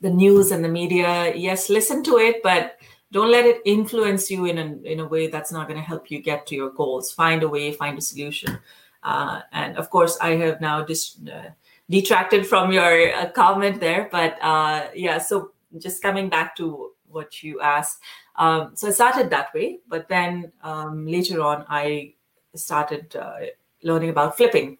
the 0.00 0.10
news 0.10 0.50
and 0.50 0.64
the 0.64 0.68
media. 0.68 1.34
Yes, 1.34 1.68
listen 1.68 2.02
to 2.04 2.18
it, 2.18 2.42
but 2.42 2.78
don't 3.12 3.30
let 3.30 3.46
it 3.46 3.60
influence 3.64 4.30
you 4.30 4.46
in 4.46 4.58
a 4.58 4.90
in 4.90 5.00
a 5.00 5.06
way 5.06 5.28
that's 5.28 5.52
not 5.52 5.68
going 5.68 5.80
to 5.80 5.86
help 5.86 6.10
you 6.10 6.20
get 6.20 6.46
to 6.48 6.54
your 6.54 6.70
goals. 6.70 7.12
Find 7.12 7.42
a 7.42 7.48
way, 7.48 7.72
find 7.72 7.98
a 7.98 8.02
solution. 8.02 8.58
Uh, 9.02 9.40
and 9.52 9.76
of 9.76 9.90
course, 9.90 10.18
I 10.20 10.30
have 10.36 10.60
now 10.60 10.82
dis- 10.82 11.18
uh, 11.32 11.50
detracted 11.88 12.46
from 12.46 12.72
your 12.72 13.14
uh, 13.14 13.30
comment 13.30 13.80
there, 13.80 14.08
but 14.10 14.36
uh, 14.42 14.88
yeah. 14.94 15.18
So 15.18 15.52
just 15.78 16.02
coming 16.02 16.28
back 16.28 16.56
to 16.56 16.92
what 17.08 17.42
you 17.42 17.60
asked. 17.60 18.00
Um, 18.36 18.72
so 18.74 18.88
I 18.88 18.90
started 18.90 19.30
that 19.30 19.54
way, 19.54 19.78
but 19.88 20.08
then 20.08 20.52
um, 20.62 21.06
later 21.06 21.40
on, 21.40 21.64
I 21.68 22.14
started 22.54 23.14
uh, 23.16 23.36
learning 23.82 24.10
about 24.10 24.36
flipping. 24.36 24.78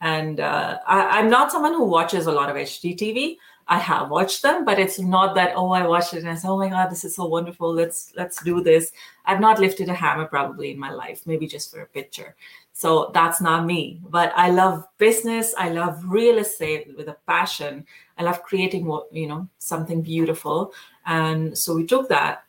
And 0.00 0.40
uh, 0.40 0.78
I, 0.86 1.20
am 1.20 1.30
not 1.30 1.50
someone 1.50 1.72
who 1.72 1.84
watches 1.84 2.26
a 2.26 2.32
lot 2.32 2.50
of 2.50 2.56
HGTV. 2.56 3.36
I 3.66 3.78
have 3.78 4.10
watched 4.10 4.42
them, 4.42 4.64
but 4.64 4.78
it's 4.78 4.98
not 4.98 5.34
that 5.36 5.52
oh 5.56 5.70
I 5.70 5.86
watched 5.86 6.14
it 6.14 6.18
and 6.18 6.30
I 6.30 6.34
said 6.34 6.50
oh 6.50 6.58
my 6.58 6.68
god 6.68 6.90
this 6.90 7.04
is 7.04 7.16
so 7.16 7.26
wonderful 7.26 7.72
let's 7.72 8.12
let's 8.16 8.42
do 8.42 8.62
this. 8.62 8.92
I've 9.24 9.40
not 9.40 9.58
lifted 9.58 9.88
a 9.88 9.94
hammer 9.94 10.26
probably 10.26 10.70
in 10.70 10.78
my 10.78 10.92
life, 10.92 11.26
maybe 11.26 11.46
just 11.46 11.70
for 11.70 11.80
a 11.80 11.86
picture. 11.86 12.36
So 12.72 13.10
that's 13.14 13.40
not 13.40 13.64
me. 13.64 14.00
But 14.08 14.32
I 14.36 14.50
love 14.50 14.86
business. 14.98 15.54
I 15.56 15.70
love 15.70 16.02
real 16.04 16.38
estate 16.38 16.94
with 16.96 17.08
a 17.08 17.16
passion. 17.26 17.86
I 18.18 18.24
love 18.24 18.42
creating 18.42 18.84
what 18.84 19.12
you 19.12 19.26
know 19.26 19.48
something 19.58 20.02
beautiful. 20.02 20.72
And 21.06 21.56
so 21.56 21.74
we 21.74 21.86
took 21.86 22.08
that 22.08 22.44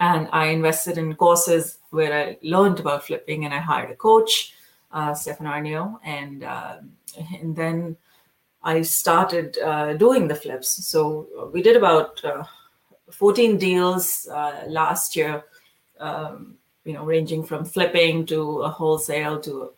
and 0.00 0.28
I 0.32 0.46
invested 0.46 0.98
in 0.98 1.14
courses 1.14 1.78
where 1.90 2.12
I 2.12 2.38
learned 2.42 2.80
about 2.80 3.06
flipping 3.06 3.44
and 3.44 3.52
I 3.52 3.58
hired 3.58 3.90
a 3.90 3.96
coach, 3.96 4.54
uh, 4.92 5.14
Stefan 5.14 5.46
Arnio, 5.46 5.98
and 6.04 6.44
uh, 6.44 6.78
and 7.40 7.56
then 7.56 7.96
I 8.62 8.82
started 8.82 9.58
uh, 9.58 9.94
doing 9.94 10.28
the 10.28 10.34
flips. 10.34 10.86
So 10.86 11.50
we 11.52 11.62
did 11.62 11.76
about 11.76 12.24
uh, 12.24 12.44
14 13.10 13.56
deals 13.56 14.28
uh, 14.32 14.64
last 14.66 15.16
year, 15.16 15.44
um, 16.00 16.56
you 16.84 16.92
know, 16.92 17.04
ranging 17.04 17.44
from 17.44 17.64
flipping 17.64 18.26
to 18.26 18.62
a 18.62 18.68
wholesale 18.68 19.40
to 19.40 19.70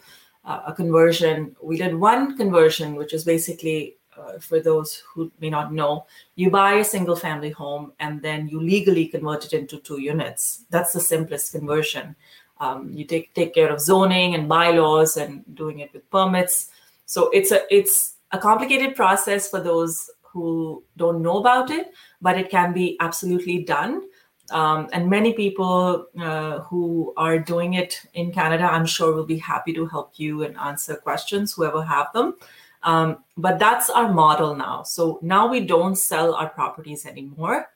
a, 0.45 0.62
a 0.69 0.75
conversion. 0.75 1.57
We 1.62 1.77
did 1.77 1.95
one 1.95 2.37
conversion, 2.37 2.95
which 2.95 3.12
is 3.12 3.25
basically 3.25 3.97
uh, 4.16 4.38
for 4.38 4.61
those 4.61 5.03
who 5.12 5.31
may 5.40 5.51
not 5.51 5.73
know, 5.73 6.07
you 6.35 6.51
buy 6.51 6.75
a 6.75 6.85
single 6.85 7.16
family 7.16 7.51
home 7.51 7.93
and 8.01 8.21
then 8.21 8.49
you 8.49 8.61
legally 8.61 9.07
convert 9.07 9.45
it 9.45 9.53
into 9.53 9.79
two 9.79 10.01
units. 10.01 10.64
That's 10.71 10.93
the 10.93 11.01
simplest 11.01 11.53
conversion. 11.53 12.16
Um, 12.59 12.93
you 12.93 13.05
take 13.05 13.33
take 13.35 13.55
care 13.55 13.73
of 13.73 13.81
zoning 13.81 14.35
and 14.35 14.49
bylaws 14.49 15.16
and 15.16 15.43
doing 15.55 15.79
it 15.79 15.93
with 15.95 16.11
permits. 16.11 16.69
So 17.07 17.31
it's 17.31 17.53
a 17.53 17.62
it's 17.75 18.16
a 18.33 18.38
complicated 18.38 18.95
process 18.95 19.49
for 19.49 19.61
those 19.61 20.11
who 20.23 20.85
don't 20.97 21.23
know 21.23 21.38
about 21.38 21.71
it, 21.71 21.93
but 22.21 22.38
it 22.38 22.51
can 22.51 22.73
be 22.73 22.97
absolutely 23.01 23.64
done. 23.64 24.03
Um, 24.51 24.88
and 24.93 25.09
many 25.09 25.33
people 25.33 26.07
uh, 26.19 26.61
who 26.61 27.12
are 27.16 27.38
doing 27.38 27.75
it 27.75 28.01
in 28.14 28.33
Canada, 28.33 28.64
I'm 28.64 28.87
sure, 28.87 29.14
will 29.14 29.27
be 29.27 29.38
happy 29.38 29.73
to 29.75 29.87
help 29.87 30.12
you 30.16 30.43
and 30.43 30.57
answer 30.57 30.97
questions, 30.97 31.53
whoever 31.53 31.83
have 31.83 32.12
them. 32.12 32.37
Um, 32.83 33.19
but 33.37 33.59
that's 33.59 33.90
our 33.90 34.12
model 34.12 34.57
now. 34.57 34.83
So 34.83 35.19
now 35.23 35.49
we 35.49 35.61
don't 35.61 35.97
sell 35.97 36.35
our 36.35 36.49
properties 36.49 37.07
anymore 37.07 37.69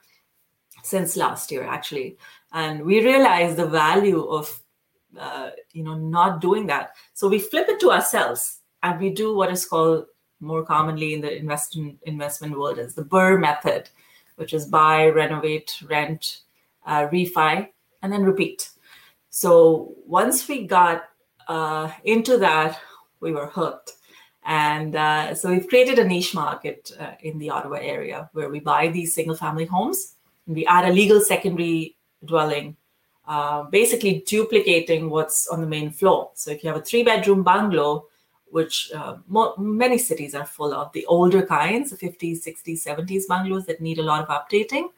since 0.82 1.16
last 1.16 1.52
year, 1.52 1.64
actually. 1.64 2.16
And 2.52 2.84
we 2.84 3.04
realize 3.04 3.56
the 3.56 3.66
value 3.66 4.22
of 4.24 4.60
uh, 5.18 5.50
you 5.72 5.82
know 5.82 5.94
not 5.94 6.40
doing 6.40 6.66
that 6.66 6.96
so 7.12 7.28
we 7.28 7.38
flip 7.38 7.68
it 7.68 7.78
to 7.80 7.90
ourselves 7.90 8.60
and 8.82 9.00
we 9.00 9.10
do 9.10 9.34
what 9.34 9.50
is 9.50 9.64
called 9.64 10.06
more 10.40 10.64
commonly 10.64 11.14
in 11.14 11.20
the 11.20 11.36
investment 11.36 11.98
investment 12.04 12.58
world 12.58 12.78
is 12.78 12.94
the 12.94 13.04
BRRRR 13.04 13.40
method 13.40 13.88
which 14.36 14.52
is 14.52 14.66
buy 14.66 15.08
renovate 15.08 15.80
rent 15.88 16.40
uh, 16.86 17.06
refi 17.08 17.68
and 18.02 18.12
then 18.12 18.24
repeat 18.24 18.70
so 19.30 19.94
once 20.06 20.46
we 20.48 20.66
got 20.66 21.04
uh, 21.48 21.90
into 22.04 22.36
that 22.38 22.78
we 23.20 23.32
were 23.32 23.46
hooked 23.46 23.92
and 24.44 24.94
uh, 24.94 25.34
so 25.34 25.50
we've 25.50 25.68
created 25.68 25.98
a 25.98 26.04
niche 26.04 26.34
market 26.34 26.92
uh, 27.00 27.12
in 27.20 27.38
the 27.38 27.50
Ottawa 27.50 27.78
area 27.80 28.28
where 28.34 28.50
we 28.50 28.60
buy 28.60 28.88
these 28.88 29.14
single 29.14 29.34
family 29.34 29.64
homes 29.64 30.16
and 30.46 30.54
we 30.54 30.66
add 30.66 30.84
a 30.84 30.92
legal 30.92 31.20
secondary 31.20 31.96
dwelling, 32.24 32.76
uh, 33.26 33.62
basically 33.64 34.22
duplicating 34.26 35.08
what's 35.08 35.48
on 35.48 35.62
the 35.62 35.66
main 35.66 35.90
floor. 35.90 36.30
So 36.34 36.50
if 36.50 36.62
you 36.62 36.68
have 36.68 36.78
a 36.78 36.84
three 36.84 37.02
bedroom 37.02 37.42
bungalow, 37.42 38.06
which 38.54 38.92
uh, 38.94 39.16
mo- 39.26 39.56
many 39.58 39.98
cities 39.98 40.32
are 40.32 40.46
full 40.46 40.72
of, 40.72 40.92
the 40.92 41.04
older 41.06 41.44
kinds, 41.44 41.90
the 41.90 41.96
50s, 41.96 42.46
60s, 42.46 42.86
70s 42.86 43.26
bungalows 43.26 43.66
that 43.66 43.80
need 43.80 43.98
a 43.98 44.02
lot 44.02 44.22
of 44.22 44.28
updating, 44.28 44.90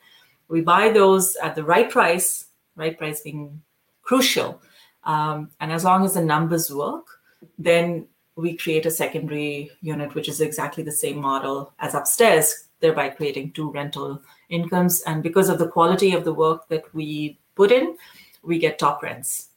we 0.49 0.61
buy 0.61 0.91
those 0.91 1.37
at 1.37 1.55
the 1.55 1.65
right 1.65 1.91
price, 1.91 2.49
right 2.75 2.99
price 2.99 3.23
being 3.23 3.63
crucial. 4.03 4.61
Um, 5.05 5.49
and 5.59 5.73
as 5.73 5.85
long 5.85 6.05
as 6.05 6.13
the 6.13 6.23
numbers 6.23 6.71
work, 6.71 7.07
then 7.59 8.07
we 8.35 8.59
create 8.59 8.85
a 8.85 8.91
secondary 8.91 9.71
unit, 9.81 10.15
which 10.15 10.29
is 10.29 10.43
exactly 10.43 10.85
the 10.85 10.93
same 10.93 11.19
model 11.19 11.73
as 11.79 11.95
upstairs, 11.95 12.69
thereby 12.81 13.09
creating 13.09 13.53
two 13.53 13.73
rental 13.73 14.21
incomes. 14.51 15.01
And 15.07 15.23
because 15.23 15.49
of 15.49 15.59
the 15.59 15.69
quality 15.69 16.13
of 16.13 16.25
the 16.25 16.35
work 16.35 16.69
that 16.69 16.95
we 16.95 17.39
put 17.55 17.73
in, 17.73 17.97
we 18.43 18.59
get 18.59 18.79
top 18.79 19.03
rents. 19.03 19.49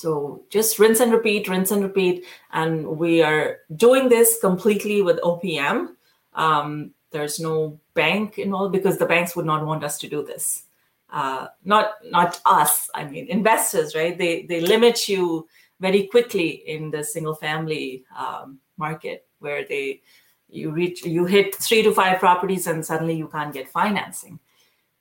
So 0.00 0.42
just 0.50 0.78
rinse 0.78 1.00
and 1.00 1.12
repeat, 1.12 1.48
rinse 1.48 1.70
and 1.70 1.82
repeat. 1.82 2.24
And 2.52 2.98
we 2.98 3.22
are 3.22 3.58
doing 3.76 4.08
this 4.08 4.38
completely 4.40 5.02
with 5.02 5.20
OPM. 5.20 5.88
Um, 6.34 6.92
there's 7.10 7.38
no 7.38 7.78
bank 7.94 8.38
involved 8.38 8.72
because 8.72 8.98
the 8.98 9.06
banks 9.06 9.36
would 9.36 9.46
not 9.46 9.66
want 9.66 9.84
us 9.84 9.98
to 9.98 10.08
do 10.08 10.24
this. 10.24 10.64
Uh, 11.10 11.48
not 11.64 11.94
not 12.04 12.40
us. 12.46 12.88
I 12.94 13.04
mean, 13.04 13.26
investors, 13.28 13.94
right? 13.94 14.16
They 14.16 14.42
they 14.42 14.60
limit 14.60 15.08
you 15.08 15.48
very 15.80 16.06
quickly 16.06 16.48
in 16.48 16.90
the 16.90 17.02
single 17.02 17.34
family 17.34 18.04
um, 18.16 18.60
market 18.76 19.26
where 19.40 19.64
they 19.66 20.00
you 20.48 20.70
reach 20.70 21.04
you 21.04 21.24
hit 21.24 21.54
three 21.56 21.82
to 21.82 21.92
five 21.92 22.18
properties 22.18 22.66
and 22.66 22.84
suddenly 22.84 23.14
you 23.14 23.28
can't 23.28 23.54
get 23.54 23.68
financing 23.68 24.38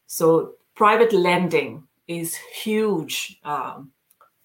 so 0.08 0.54
private 0.76 1.12
lending 1.12 1.84
is 2.08 2.36
huge 2.36 3.40
um, 3.44 3.92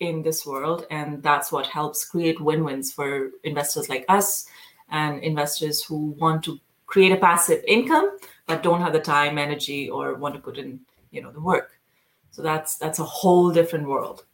in 0.08 0.22
this 0.22 0.46
world 0.46 0.86
and 0.90 1.22
that's 1.22 1.50
what 1.50 1.66
helps 1.66 2.04
create 2.04 2.40
win-wins 2.40 2.92
for 2.92 3.30
investors 3.42 3.88
like 3.88 4.04
us 4.08 4.46
and 4.90 5.22
investors 5.22 5.82
who 5.82 6.14
want 6.18 6.42
to 6.44 6.58
create 6.86 7.12
a 7.12 7.16
passive 7.16 7.62
income 7.66 8.18
but 8.46 8.62
don't 8.62 8.80
have 8.80 8.92
the 8.92 9.00
time 9.00 9.38
energy 9.38 9.88
or 9.88 10.14
want 10.14 10.34
to 10.34 10.40
put 10.40 10.58
in 10.58 10.80
you 11.10 11.22
know 11.22 11.32
the 11.32 11.40
work 11.40 11.78
so 12.30 12.42
that's 12.42 12.76
that's 12.76 12.98
a 12.98 13.04
whole 13.04 13.50
different 13.50 13.88
world 13.88 14.24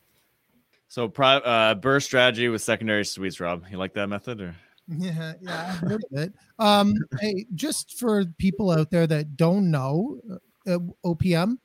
so, 0.90 1.04
uh, 1.04 1.76
BRRRR 1.76 2.02
strategy 2.02 2.48
with 2.48 2.62
secondary 2.62 3.04
suites, 3.04 3.38
Rob. 3.38 3.62
You 3.70 3.78
like 3.78 3.94
that 3.94 4.08
method, 4.08 4.40
or? 4.40 4.56
Yeah, 4.88 5.34
yeah, 5.40 5.68
I've 5.70 5.88
heard 5.88 6.04
of 6.10 6.18
it. 6.18 6.32
Um, 6.58 6.94
hey, 7.20 7.46
just 7.54 7.96
for 7.96 8.24
people 8.38 8.72
out 8.72 8.90
there 8.90 9.06
that 9.06 9.36
don't 9.36 9.70
know, 9.70 10.20
uh, 10.66 10.78
OPM. 11.04 11.58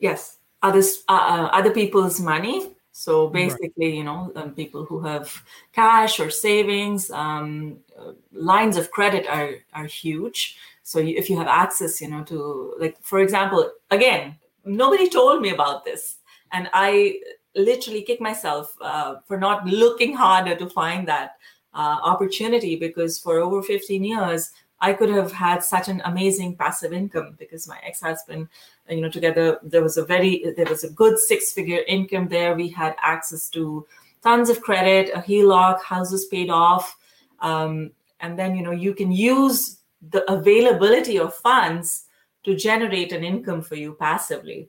Yes, 0.00 0.38
others, 0.62 1.04
uh, 1.10 1.12
uh, 1.12 1.50
other 1.52 1.72
people's 1.72 2.20
money. 2.20 2.71
So 2.92 3.28
basically, 3.28 3.86
right. 3.86 3.94
you 3.94 4.04
know, 4.04 4.30
um, 4.36 4.54
people 4.54 4.84
who 4.84 5.00
have 5.00 5.42
cash 5.72 6.20
or 6.20 6.28
savings, 6.28 7.10
um, 7.10 7.78
uh, 7.98 8.12
lines 8.32 8.76
of 8.76 8.90
credit 8.90 9.26
are 9.26 9.54
are 9.72 9.86
huge. 9.86 10.58
So 10.82 10.98
you, 10.98 11.16
if 11.16 11.30
you 11.30 11.38
have 11.38 11.48
access, 11.48 12.00
you 12.02 12.08
know, 12.08 12.22
to 12.24 12.74
like, 12.78 12.98
for 13.02 13.20
example, 13.20 13.70
again, 13.90 14.36
nobody 14.64 15.08
told 15.08 15.40
me 15.40 15.50
about 15.50 15.86
this, 15.86 16.18
and 16.52 16.68
I 16.74 17.18
literally 17.54 18.02
kick 18.02 18.20
myself 18.20 18.76
uh, 18.82 19.16
for 19.26 19.38
not 19.38 19.64
looking 19.66 20.14
harder 20.14 20.54
to 20.56 20.68
find 20.68 21.08
that 21.08 21.36
uh, 21.74 21.96
opportunity 22.02 22.76
because 22.76 23.18
for 23.18 23.38
over 23.38 23.62
15 23.62 24.04
years 24.04 24.50
i 24.82 24.92
could 24.92 25.08
have 25.08 25.32
had 25.32 25.64
such 25.64 25.88
an 25.88 26.02
amazing 26.04 26.54
passive 26.54 26.92
income 26.92 27.34
because 27.38 27.66
my 27.66 27.78
ex-husband 27.82 28.46
you 28.88 29.00
know 29.00 29.08
together 29.08 29.58
there 29.62 29.82
was 29.82 29.96
a 29.96 30.04
very 30.04 30.52
there 30.56 30.66
was 30.66 30.84
a 30.84 30.90
good 30.90 31.18
six 31.18 31.52
figure 31.52 31.82
income 31.86 32.28
there. 32.28 32.54
We 32.54 32.68
had 32.68 32.96
access 33.02 33.48
to 33.50 33.86
tons 34.22 34.50
of 34.50 34.60
credit 34.60 35.10
a 35.14 35.20
heloc 35.20 35.82
houses 35.82 36.26
paid 36.26 36.50
off. 36.50 36.96
Um, 37.40 37.92
and 38.20 38.38
then 38.38 38.54
you 38.54 38.62
know 38.62 38.72
you 38.72 38.94
can 38.94 39.12
use 39.12 39.78
the 40.10 40.30
availability 40.30 41.18
of 41.18 41.34
funds 41.34 42.04
to 42.44 42.56
generate 42.56 43.12
an 43.12 43.22
income 43.22 43.62
for 43.62 43.76
you 43.76 43.94
passively. 43.94 44.68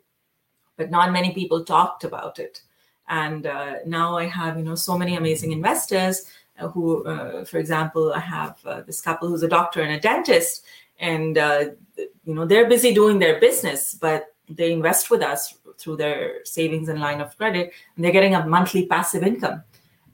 But 0.78 0.92
not 0.92 1.12
many 1.12 1.34
people 1.34 1.64
talked 1.64 2.04
about 2.04 2.40
it. 2.40 2.62
And 3.10 3.46
uh, 3.46 3.76
now 3.86 4.18
i 4.18 4.26
have 4.26 4.58
you 4.58 4.64
know 4.64 4.76
so 4.76 4.98
many 4.98 5.18
amazing 5.18 5.52
investors 5.52 6.26
who 6.74 7.06
uh, 7.06 7.44
for 7.46 7.58
example 7.58 8.14
i 8.14 8.20
have 8.20 8.58
uh, 8.66 8.82
this 8.82 9.02
couple 9.02 9.28
who's 9.28 9.44
a 9.44 9.48
doctor 9.48 9.82
and 9.82 9.94
a 9.94 10.00
dentist 10.00 10.64
and 11.00 11.38
uh, 11.38 11.66
you 11.98 12.34
know 12.34 12.46
they're 12.46 12.70
busy 12.70 12.94
doing 12.94 13.20
their 13.20 13.40
business 13.40 13.94
but 13.94 14.28
they 14.50 14.72
invest 14.72 15.10
with 15.10 15.22
us 15.22 15.58
through 15.78 15.98
their 15.98 16.46
savings 16.46 16.90
and 16.90 17.00
line 17.00 17.22
of 17.22 17.36
credit 17.38 17.72
and 17.96 18.06
they're 18.06 18.12
getting 18.12 18.36
a 18.36 18.46
monthly 18.46 18.86
passive 18.86 19.24
income. 19.24 19.64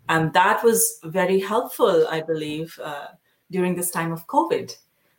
And 0.08 0.32
that 0.34 0.64
was 0.64 1.00
very 1.04 1.40
helpful 1.40 2.08
i 2.10 2.22
believe 2.22 2.80
uh, 2.84 3.08
during 3.52 3.76
this 3.76 3.92
time 3.92 4.12
of 4.12 4.26
covid 4.28 4.76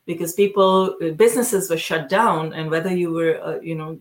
because 0.07 0.33
people 0.33 0.97
businesses 1.17 1.71
were 1.71 1.77
shut 1.77 2.09
down 2.09 2.53
and 2.55 2.71
whether 2.71 2.95
you 2.95 3.13
were 3.13 3.61
you 3.63 3.75
know 3.75 4.01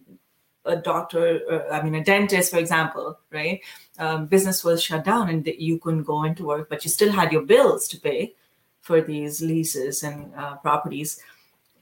a 0.70 0.78
doctor, 0.78 1.42
uh, 1.52 1.74
I 1.74 1.82
mean, 1.82 1.96
a 1.96 2.04
dentist, 2.04 2.52
for 2.52 2.58
example, 2.58 3.20
right? 3.32 3.62
Um, 3.98 4.28
business 4.28 4.64
was 4.64 4.82
shut 4.82 5.04
down 5.04 5.30
and 5.30 5.46
you 5.46 5.80
couldn't 5.80 6.04
go 6.04 6.24
into 6.24 6.46
work, 6.46 6.70
but 6.70 6.86
you 6.86 6.92
still 6.92 7.12
had 7.12 7.32
your 7.32 7.42
bills 7.42 7.88
to 7.90 8.00
pay 8.00 8.36
for 8.82 9.02
these 9.02 9.42
leases 9.42 10.04
and 10.04 10.34
uh, 10.36 10.56
properties. 10.58 11.20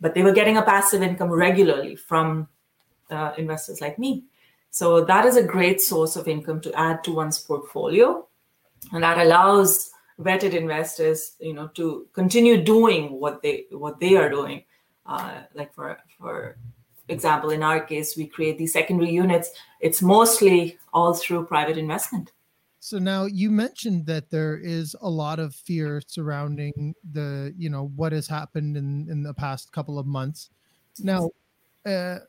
But 0.02 0.14
they 0.14 0.24
were 0.24 0.34
getting 0.34 0.58
a 0.58 0.62
passive 0.62 1.02
income 1.02 1.30
regularly 1.30 1.96
from 1.96 2.48
uh, 3.10 3.34
investors 3.38 3.82
like 3.82 4.00
me. 4.00 4.24
So 4.70 5.04
that 5.06 5.26
is 5.26 5.38
a 5.38 5.44
great 5.44 5.82
source 5.82 6.16
of 6.16 6.28
income 6.28 6.62
to 6.62 6.74
add 6.74 7.04
to 7.06 7.14
one's 7.14 7.40
portfolio, 7.40 8.28
and 8.92 9.04
that 9.04 9.18
allows 9.18 9.92
vetted 10.20 10.54
investors, 10.54 11.36
you 11.40 11.54
know, 11.54 11.68
to 11.70 12.08
continue 12.14 12.64
doing 12.64 13.14
what 13.20 13.42
they 13.42 13.66
what 13.72 14.00
they 14.00 14.16
are 14.16 14.30
doing. 14.30 14.64
Uh, 15.06 15.42
like 15.54 15.74
for 15.74 15.98
for 16.20 16.58
example, 17.08 17.50
in 17.52 17.64
our 17.64 17.80
case, 17.80 18.18
we 18.18 18.28
create 18.28 18.58
these 18.58 18.74
secondary 18.74 19.12
units. 19.12 19.52
It's 19.80 20.02
mostly 20.02 20.78
all 20.94 21.14
through 21.14 21.46
private 21.46 21.78
investment. 21.78 22.32
So 22.80 23.00
now 23.00 23.26
you 23.26 23.50
mentioned 23.50 24.06
that 24.06 24.30
there 24.30 24.58
is 24.58 24.96
a 25.02 25.10
lot 25.10 25.40
of 25.40 25.54
fear 25.54 26.02
surrounding 26.08 26.96
the, 27.12 27.54
you 27.58 27.70
know, 27.70 27.92
what 27.96 28.14
has 28.14 28.28
happened 28.28 28.78
in 28.78 29.08
in 29.10 29.24
the 29.24 29.34
past 29.34 29.72
couple 29.72 30.00
of 30.00 30.06
months. 30.06 30.50
Now, 31.00 31.32
uh, 31.86 32.20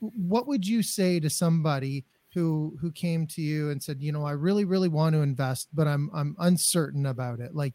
what 0.00 0.46
would 0.48 0.66
you 0.66 0.82
say 0.82 1.20
to 1.20 1.30
somebody 1.30 2.04
who 2.32 2.76
who 2.80 2.90
came 2.90 3.26
to 3.28 3.42
you 3.42 3.70
and 3.70 3.80
said, 3.82 4.02
you 4.02 4.10
know, 4.10 4.24
I 4.24 4.32
really 4.32 4.64
really 4.64 4.88
want 4.88 5.14
to 5.14 5.22
invest, 5.22 5.68
but 5.72 5.86
I'm 5.86 6.10
I'm 6.12 6.34
uncertain 6.40 7.06
about 7.06 7.40
it. 7.40 7.54
Like 7.54 7.74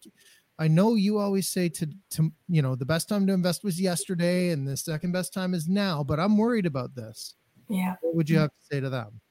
I 0.59 0.67
know 0.67 0.95
you 0.95 1.17
always 1.17 1.47
say 1.47 1.69
to 1.69 1.87
to 2.11 2.31
you 2.49 2.61
know 2.61 2.75
the 2.75 2.85
best 2.85 3.07
time 3.07 3.25
to 3.27 3.33
invest 3.33 3.63
was 3.63 3.79
yesterday 3.79 4.49
and 4.49 4.67
the 4.67 4.75
second 4.75 5.13
best 5.13 5.33
time 5.33 5.53
is 5.53 5.69
now, 5.69 6.03
but 6.03 6.19
I'm 6.19 6.37
worried 6.37 6.65
about 6.65 6.93
this. 6.95 7.35
Yeah. 7.69 7.95
What 8.01 8.15
would 8.15 8.29
you 8.29 8.39
have 8.39 8.49
to 8.49 8.65
say 8.69 8.79
to 8.81 8.89
them? 8.89 9.21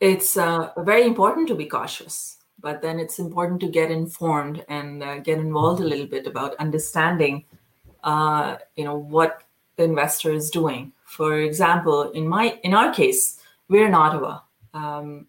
It's 0.00 0.36
uh, 0.36 0.70
very 0.78 1.04
important 1.06 1.46
to 1.48 1.54
be 1.54 1.66
cautious, 1.66 2.38
but 2.58 2.82
then 2.82 2.98
it's 2.98 3.20
important 3.20 3.60
to 3.60 3.68
get 3.68 3.92
informed 3.92 4.64
and 4.68 5.02
uh, 5.02 5.18
get 5.20 5.38
involved 5.38 5.80
a 5.80 5.84
little 5.84 6.06
bit 6.06 6.26
about 6.26 6.56
understanding, 6.56 7.44
uh, 8.02 8.56
you 8.74 8.84
know, 8.84 8.96
what 8.96 9.42
the 9.76 9.84
investor 9.84 10.32
is 10.32 10.50
doing. 10.50 10.92
For 11.04 11.38
example, 11.38 12.10
in 12.10 12.26
my 12.26 12.58
in 12.64 12.74
our 12.74 12.92
case, 12.92 13.38
we're 13.68 13.86
in 13.86 13.94
Ottawa. 13.94 14.40
Um, 14.74 15.26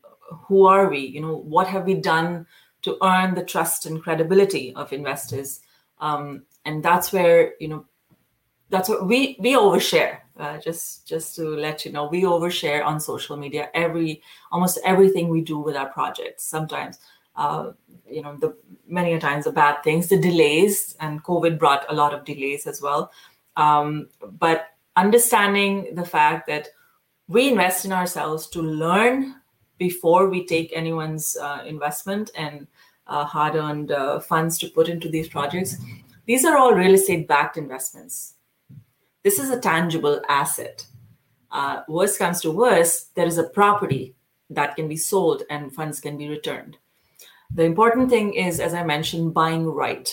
who 0.48 0.66
are 0.66 0.90
we? 0.90 1.00
You 1.00 1.22
know, 1.22 1.36
what 1.36 1.68
have 1.68 1.86
we 1.86 1.94
done? 1.94 2.48
To 2.84 2.98
earn 3.02 3.34
the 3.34 3.44
trust 3.44 3.86
and 3.86 4.02
credibility 4.02 4.74
of 4.76 4.94
investors. 4.94 5.62
Um, 6.00 6.44
and 6.66 6.84
that's 6.84 7.12
where 7.12 7.54
you 7.60 7.68
know 7.68 7.86
that's 8.70 8.90
what 8.90 9.08
we 9.08 9.36
we 9.40 9.54
overshare. 9.54 10.20
Uh, 10.38 10.58
just 10.58 11.08
just 11.08 11.36
to 11.36 11.56
let 11.56 11.86
you 11.86 11.92
know, 11.92 12.08
we 12.08 12.24
overshare 12.24 12.84
on 12.84 13.00
social 13.00 13.38
media 13.38 13.70
every 13.74 14.22
almost 14.52 14.80
everything 14.84 15.30
we 15.30 15.42
do 15.42 15.60
with 15.60 15.76
our 15.76 15.90
projects. 15.90 16.44
Sometimes, 16.44 17.00
uh, 17.36 17.72
you 18.10 18.22
know, 18.22 18.36
the 18.38 18.56
many 18.88 19.18
times 19.20 19.46
the 19.46 19.52
bad 19.52 19.84
things, 19.84 20.08
the 20.08 20.20
delays, 20.20 20.96
and 21.00 21.24
COVID 21.24 21.60
brought 21.60 21.86
a 21.90 21.94
lot 21.94 22.14
of 22.14 22.26
delays 22.26 22.66
as 22.66 22.82
well. 22.82 23.12
Um, 23.56 24.10
but 24.40 24.70
understanding 24.96 25.94
the 25.94 26.06
fact 26.06 26.48
that 26.48 26.70
we 27.28 27.50
invest 27.50 27.86
in 27.86 27.92
ourselves 27.92 28.48
to 28.48 28.62
learn 28.62 29.36
before 29.84 30.30
we 30.30 30.46
take 30.46 30.72
anyone's 30.74 31.36
uh, 31.36 31.62
investment 31.66 32.32
and 32.38 32.68
uh, 33.08 33.26
hard-earned 33.26 33.92
uh, 33.92 34.18
funds 34.22 34.58
to 34.58 34.70
put 34.70 34.88
into 34.88 35.10
these 35.10 35.28
projects. 35.28 35.76
These 36.26 36.46
are 36.46 36.58
all 36.58 36.74
real 36.74 36.94
estate-backed 36.94 37.58
investments. 37.58 38.36
This 39.24 39.40
is 39.40 39.50
a 39.50 39.60
tangible 39.60 40.22
asset. 40.30 40.88
Uh, 41.52 41.82
worst 41.90 42.18
comes 42.18 42.40
to 42.42 42.50
worst, 42.52 43.14
there 43.16 43.28
is 43.28 43.38
a 43.38 43.50
property 43.60 44.16
that 44.50 44.78
can 44.78 44.88
be 44.88 44.96
sold 44.96 45.44
and 45.50 45.76
funds 45.76 46.00
can 46.00 46.18
be 46.18 46.30
returned. 46.30 46.78
The 47.54 47.66
important 47.66 48.10
thing 48.10 48.34
is, 48.34 48.62
as 48.62 48.74
I 48.74 48.84
mentioned, 48.86 49.34
buying 49.34 49.66
right. 49.66 50.10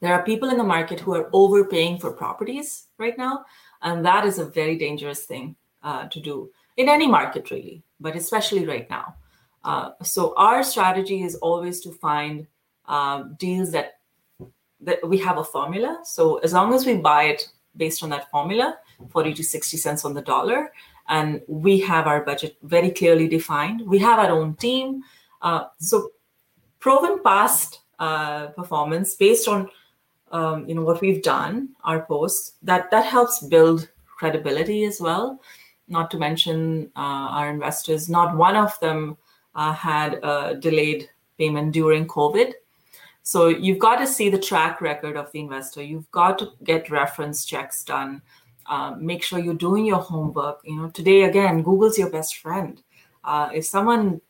There 0.00 0.14
are 0.14 0.24
people 0.24 0.50
in 0.50 0.58
the 0.58 0.72
market 0.76 1.00
who 1.00 1.14
are 1.14 1.30
overpaying 1.32 1.98
for 1.98 2.10
properties 2.12 2.88
right 2.98 3.16
now, 3.16 3.44
and 3.82 4.04
that 4.04 4.26
is 4.26 4.38
a 4.38 4.50
very 4.50 4.76
dangerous 4.76 5.24
thing 5.26 5.54
uh, 5.82 6.08
to 6.08 6.20
do 6.20 6.50
in 6.78 6.88
any 6.88 7.06
market, 7.06 7.50
really, 7.50 7.82
but 8.00 8.16
especially 8.16 8.64
right 8.64 8.88
now. 8.88 9.14
Uh, 9.64 9.90
so 10.02 10.32
our 10.36 10.62
strategy 10.62 11.22
is 11.22 11.34
always 11.36 11.80
to 11.80 11.92
find 11.92 12.46
um, 12.86 13.36
deals 13.38 13.72
that 13.72 13.98
that 14.80 15.06
we 15.06 15.18
have 15.18 15.38
a 15.38 15.44
formula. 15.44 16.00
So 16.04 16.38
as 16.38 16.52
long 16.52 16.72
as 16.72 16.86
we 16.86 16.94
buy 16.96 17.24
it 17.24 17.48
based 17.76 18.04
on 18.04 18.10
that 18.10 18.30
formula, 18.30 18.78
40 19.10 19.34
to 19.34 19.42
60 19.42 19.76
cents 19.76 20.04
on 20.04 20.14
the 20.14 20.22
dollar, 20.22 20.72
and 21.08 21.42
we 21.48 21.80
have 21.80 22.06
our 22.06 22.24
budget 22.24 22.56
very 22.62 22.90
clearly 22.90 23.26
defined. 23.26 23.82
We 23.84 23.98
have 23.98 24.20
our 24.20 24.30
own 24.30 24.54
team. 24.54 25.02
Uh, 25.42 25.64
so 25.78 26.12
proven 26.78 27.20
past 27.24 27.80
uh, 27.98 28.46
performance 28.48 29.16
based 29.16 29.48
on 29.48 29.68
um, 30.30 30.68
you 30.68 30.74
know 30.74 30.82
what 30.82 31.00
we've 31.00 31.22
done, 31.22 31.70
our 31.82 32.02
posts 32.02 32.52
that 32.62 32.90
that 32.92 33.06
helps 33.06 33.42
build 33.42 33.88
credibility 34.18 34.84
as 34.84 35.00
well. 35.00 35.40
Not 35.88 36.10
to 36.10 36.18
mention 36.18 36.90
uh, 36.96 37.28
our 37.36 37.50
investors. 37.50 38.08
Not 38.08 38.36
one 38.36 38.56
of 38.56 38.78
them 38.80 39.16
uh, 39.54 39.72
had 39.72 40.20
a 40.22 40.56
delayed 40.58 41.08
payment 41.38 41.72
during 41.72 42.06
COVID. 42.06 42.52
So 43.22 43.48
you've 43.48 43.78
got 43.78 43.96
to 43.96 44.06
see 44.06 44.30
the 44.30 44.38
track 44.38 44.80
record 44.80 45.16
of 45.16 45.30
the 45.32 45.40
investor. 45.40 45.82
You've 45.82 46.10
got 46.10 46.38
to 46.38 46.50
get 46.64 46.90
reference 46.90 47.44
checks 47.44 47.84
done. 47.84 48.22
Um, 48.66 49.04
make 49.04 49.22
sure 49.22 49.38
you're 49.38 49.54
doing 49.54 49.84
your 49.84 49.98
homework. 49.98 50.60
You 50.64 50.76
know, 50.76 50.90
today 50.90 51.22
again, 51.22 51.62
Google's 51.62 51.98
your 51.98 52.10
best 52.10 52.36
friend. 52.38 52.82
Uh, 53.24 53.50
if 53.54 53.66
someone 53.66 54.20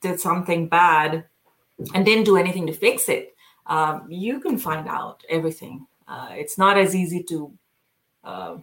did 0.00 0.20
something 0.20 0.68
bad 0.68 1.24
and 1.94 2.04
didn't 2.04 2.24
do 2.24 2.36
anything 2.36 2.66
to 2.66 2.72
fix 2.72 3.08
it, 3.08 3.34
um, 3.66 4.06
you 4.08 4.40
can 4.40 4.58
find 4.58 4.88
out 4.88 5.22
everything. 5.28 5.86
Uh, 6.06 6.28
it's 6.32 6.58
not 6.58 6.78
as 6.78 6.94
easy 6.94 7.22
to, 7.24 7.52
uh, 8.24 8.56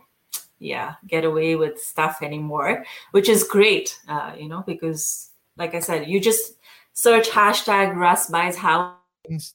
yeah, 0.64 0.96
get 1.08 1.26
away 1.26 1.56
with 1.56 1.80
stuff 1.80 2.22
anymore, 2.22 2.86
which 3.12 3.30
is 3.30 3.44
great. 3.44 3.98
Uh, 4.08 4.34
you 4.38 4.48
know, 4.48 4.64
because 4.66 5.32
like 5.58 5.76
I 5.76 5.80
said, 5.80 6.08
you 6.08 6.20
just 6.20 6.54
search 6.94 7.30
hashtag 7.30 7.96
Russ 7.96 8.30
buys 8.30 8.56
house. 8.56 8.96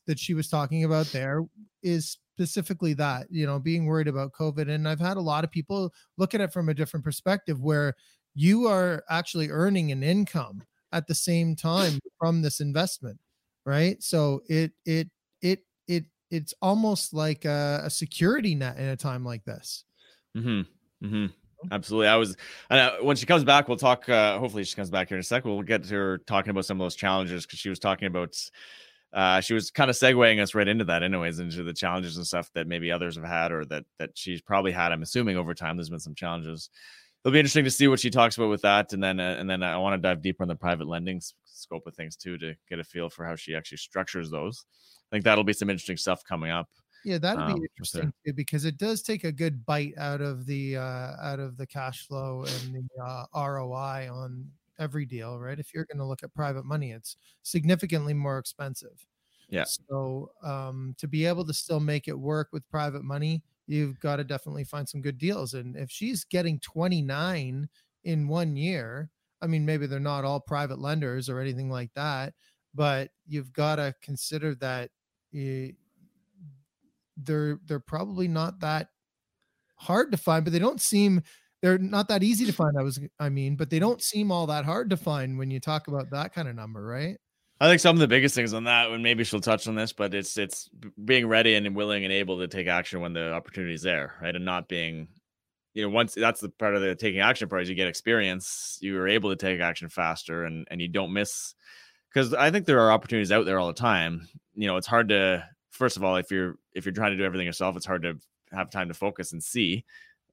That 0.07 0.18
she 0.18 0.35
was 0.35 0.49
talking 0.49 0.85
about 0.85 1.07
there 1.07 1.44
is 1.83 2.18
specifically 2.35 2.94
that, 2.94 3.27
you 3.31 3.47
know, 3.47 3.59
being 3.59 3.87
worried 3.87 4.09
about 4.09 4.33
COVID. 4.33 4.71
And 4.71 4.88
I've 4.88 5.01
had 5.01 5.16
a 5.16 5.21
lot 5.21 5.44
of 5.44 5.51
people 5.51 5.92
look 6.16 6.35
at 6.35 6.40
it 6.40 6.53
from 6.53 6.68
a 6.68 6.75
different 6.75 7.05
perspective 7.05 7.61
where 7.61 7.94
you 8.35 8.66
are 8.66 9.03
actually 9.11 9.51
earning 9.51 9.90
an 9.92 10.03
income 10.03 10.62
at 10.92 11.07
the 11.07 11.14
same 11.14 11.57
time 11.57 11.99
from 12.18 12.40
this 12.40 12.61
investment 12.61 13.18
right 13.66 14.03
so 14.03 14.40
it 14.49 14.73
it 14.87 15.09
it 15.42 15.61
it 15.87 16.05
it's 16.31 16.55
almost 16.62 17.12
like 17.12 17.44
a, 17.44 17.83
a 17.85 17.90
security 17.90 18.55
net 18.55 18.79
in 18.79 18.87
a 18.87 18.97
time 18.97 19.25
like 19.25 19.44
this 19.44 19.85
mm-hmm. 20.37 20.62
Mm-hmm. 21.03 21.27
Absolutely. 21.73 22.07
I 22.07 22.17
was, 22.17 22.37
uh, 22.71 22.91
when 23.03 23.17
she 23.17 23.27
comes 23.27 23.45
back, 23.45 23.69
we'll 23.69 23.77
talk. 23.77 24.09
Uh, 24.09 24.39
hopefully, 24.39 24.65
she 24.65 24.77
comes 24.77 24.91
back 24.91 25.09
here 25.09 25.17
in 25.17 25.21
a 25.21 25.25
sec. 25.25 25.45
We'll 25.45 25.63
get 25.63 25.85
to 25.85 25.95
her 25.95 26.19
talking 26.19 26.51
about 26.51 26.65
some 26.67 26.81
of 26.81 26.85
those 26.85 26.95
challenges 26.95 27.47
because 27.47 27.59
she 27.59 27.69
was 27.69 27.81
talking 27.81 28.07
about, 28.07 28.37
uh, 29.13 29.41
she 29.41 29.55
was 29.55 29.71
kind 29.71 29.91
of 29.91 29.97
segueing 29.97 30.41
us 30.41 30.55
right 30.55 30.69
into 30.69 30.85
that, 30.85 31.03
anyways, 31.03 31.41
into 31.41 31.65
the 31.65 31.73
challenges 31.73 32.17
and 32.17 32.27
stuff 32.27 32.51
that 32.55 32.69
maybe 32.69 32.93
others 32.93 33.17
have 33.17 33.25
had 33.25 33.51
or 33.51 33.65
that 33.67 33.85
that 33.99 34.11
she's 34.15 34.41
probably 34.41 34.71
had. 34.71 34.93
I'm 34.93 35.03
assuming 35.03 35.37
over 35.37 35.53
time, 35.53 35.77
there's 35.77 35.91
been 35.91 35.99
some 35.99 36.15
challenges. 36.15 36.71
It'll 37.25 37.33
be 37.33 37.41
interesting 37.41 37.65
to 37.65 37.71
see 37.73 37.89
what 37.89 37.99
she 37.99 38.11
talks 38.11 38.37
about 38.37 38.51
with 38.51 38.63
that, 38.63 38.93
and 38.93 39.03
then 39.03 39.19
uh, 39.19 39.37
and 39.39 39.51
then 39.51 39.65
I 39.65 39.77
want 39.79 40.01
to 40.01 40.09
dive 40.09 40.23
deeper 40.23 40.45
in 40.45 40.49
the 40.49 40.55
private 40.55 40.87
lending 40.87 41.21
scope 41.45 41.87
of 41.89 41.95
things 41.97 42.15
too 42.15 42.39
to 42.39 42.55
get 42.69 42.79
a 42.79 42.85
feel 42.85 43.11
for 43.11 43.25
how 43.25 43.35
she 43.35 43.57
actually 43.57 43.79
structures 43.79 44.31
those. 44.31 44.65
I 45.11 45.17
think 45.17 45.25
that'll 45.25 45.43
be 45.43 45.53
some 45.53 45.71
interesting 45.71 45.97
stuff 45.97 46.23
coming 46.23 46.53
up. 46.53 46.69
Yeah, 47.05 47.19
that'd 47.19 47.47
be 47.47 47.53
um, 47.53 47.63
interesting 47.63 48.13
too, 48.27 48.33
because 48.33 48.65
it 48.65 48.77
does 48.77 49.03
take 49.03 49.25
a 49.25 49.33
good 49.33 49.65
bite 49.65 49.95
out 49.97 50.21
of 50.21 50.47
the 50.47 50.77
uh, 50.77 51.17
out 51.23 51.39
of 51.39 51.57
the 51.57 51.67
cash 51.67 52.07
flow 52.07 52.45
and 52.45 52.75
the 52.75 53.03
uh, 53.03 53.25
ROI 53.35 54.09
on 54.13 54.51
every 54.79 55.07
deal, 55.07 55.39
right? 55.39 55.59
If 55.59 55.73
you're 55.75 55.85
going 55.85 55.99
to 55.99 56.05
look 56.05 56.23
at 56.23 56.35
private 56.35 56.65
money, 56.65 56.93
it's 56.93 57.17
significantly 57.43 58.15
more 58.15 58.39
expensive. 58.39 59.07
Yeah. 59.49 59.65
So 59.65 60.33
um, 60.43 60.95
to 60.99 61.09
be 61.09 61.25
able 61.25 61.45
to 61.47 61.55
still 61.55 61.81
make 61.81 62.09
it 62.09 62.19
work 62.19 62.49
with 62.53 62.69
private 62.69 63.03
money, 63.03 63.43
you've 63.67 63.99
got 64.01 64.17
to 64.17 64.25
definitely 64.25 64.65
find 64.65 64.89
some 64.89 65.01
good 65.01 65.19
deals. 65.19 65.55
And 65.55 65.77
if 65.77 65.91
she's 65.91 66.25
getting 66.25 66.61
29 66.61 67.69
in 68.05 68.29
one 68.29 68.57
year, 68.57 69.11
I 69.41 69.47
mean, 69.47 69.65
maybe 69.65 69.87
they're 69.87 70.01
not 70.01 70.25
all 70.25 70.41
private 70.41 70.79
lenders 70.79 71.29
or 71.29 71.41
anything 71.41 71.71
like 71.71 71.93
that, 71.95 72.35
but 72.75 73.11
you've 73.27 73.53
got 73.53 73.77
to 73.77 73.95
consider 74.03 74.55
that. 74.57 74.91
You, 75.31 75.75
they're 77.22 77.59
they're 77.66 77.81
probably 77.81 78.28
not 78.28 78.61
that 78.61 78.88
hard 79.76 80.12
to 80.12 80.18
find, 80.18 80.44
but 80.44 80.52
they 80.52 80.59
don't 80.59 80.81
seem 80.81 81.22
they're 81.61 81.78
not 81.78 82.09
that 82.09 82.22
easy 82.22 82.46
to 82.46 82.52
find. 82.52 82.76
I 82.78 82.83
was 82.83 83.00
I 83.18 83.28
mean, 83.28 83.57
but 83.57 83.70
they 83.70 83.78
don't 83.78 84.02
seem 84.02 84.31
all 84.31 84.46
that 84.46 84.64
hard 84.64 84.90
to 84.90 84.96
find 84.96 85.38
when 85.38 85.50
you 85.50 85.61
talk 85.61 85.88
about 85.88 86.11
that 86.11 86.33
kind 86.33 86.48
of 86.48 86.54
number, 86.54 86.85
right? 86.85 87.16
I 87.61 87.68
think 87.68 87.81
some 87.81 87.96
of 87.96 88.00
the 88.00 88.07
biggest 88.07 88.37
things 88.37 88.54
on 88.54 88.64
that, 88.64 88.88
and 88.90 89.02
maybe 89.02 89.24
she'll 89.24 89.40
touch 89.40 89.66
on 89.66 89.74
this, 89.74 89.92
but 89.92 90.14
it's 90.14 90.38
it's 90.38 90.70
being 91.04 91.26
ready 91.26 91.54
and 91.54 91.74
willing 91.74 92.04
and 92.04 92.12
able 92.12 92.38
to 92.38 92.48
take 92.48 92.68
action 92.68 93.00
when 93.00 93.12
the 93.12 93.33
opportunity 93.33 93.74
is 93.74 93.83
there, 93.83 94.14
right? 94.22 94.35
And 94.35 94.44
not 94.44 94.68
being, 94.68 95.09
you 95.74 95.83
know, 95.83 95.88
once 95.88 96.14
that's 96.14 96.40
the 96.40 96.50
part 96.50 96.76
of 96.76 96.83
the 96.83 96.94
taking 96.94 97.20
action 97.20 97.48
part 97.48 97.62
is 97.62 97.68
you 97.68 97.74
get 97.74 97.88
experience, 97.88 98.78
you 98.81 98.96
are 98.98 99.09
able 99.09 99.31
to 99.31 99.37
take 99.37 99.61
action 99.61 99.88
faster, 99.88 100.44
and 100.44 100.68
and 100.70 100.81
you 100.81 100.88
don't 100.88 101.12
miss 101.12 101.54
because 102.12 102.33
I 102.33 102.50
think 102.50 102.66
there 102.66 102.81
are 102.81 102.92
opportunities 102.92 103.33
out 103.33 103.44
there 103.44 103.59
all 103.59 103.66
the 103.66 103.72
time. 103.72 104.28
You 104.54 104.68
know, 104.68 104.76
it's 104.76 104.87
hard 104.87 105.09
to 105.09 105.44
first 105.79 105.97
of 105.97 106.05
all, 106.05 106.17
if 106.17 106.31
you're 106.31 106.57
if 106.75 106.85
you're 106.85 106.93
trying 106.93 107.12
to 107.12 107.17
do 107.17 107.25
everything 107.25 107.47
yourself, 107.47 107.77
it's 107.77 107.87
hard 107.87 108.03
to 108.03 108.19
have 108.53 108.71
time 108.71 108.88
to 108.88 108.95
focus 108.95 109.33
and 109.33 109.43
see. 109.43 109.85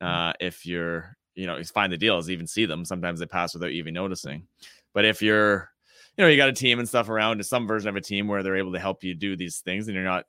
Mm. 0.01 0.29
Uh, 0.29 0.33
if 0.39 0.65
you're 0.65 1.15
you 1.35 1.45
know 1.45 1.61
find 1.63 1.93
the 1.93 1.97
deals, 1.97 2.29
even 2.29 2.47
see 2.47 2.65
them. 2.65 2.83
Sometimes 2.83 3.19
they 3.19 3.25
pass 3.25 3.53
without 3.53 3.71
even 3.71 3.93
noticing. 3.93 4.47
But 4.93 5.05
if 5.05 5.21
you're 5.21 5.69
you 6.17 6.23
know 6.23 6.29
you 6.29 6.37
got 6.37 6.49
a 6.49 6.53
team 6.53 6.79
and 6.79 6.89
stuff 6.89 7.09
around, 7.09 7.45
some 7.45 7.67
version 7.67 7.87
of 7.87 7.95
a 7.95 8.01
team 8.01 8.27
where 8.27 8.43
they're 8.43 8.57
able 8.57 8.73
to 8.73 8.79
help 8.79 9.03
you 9.03 9.13
do 9.13 9.37
these 9.37 9.59
things, 9.59 9.87
and 9.87 9.95
you're 9.95 10.03
not 10.03 10.25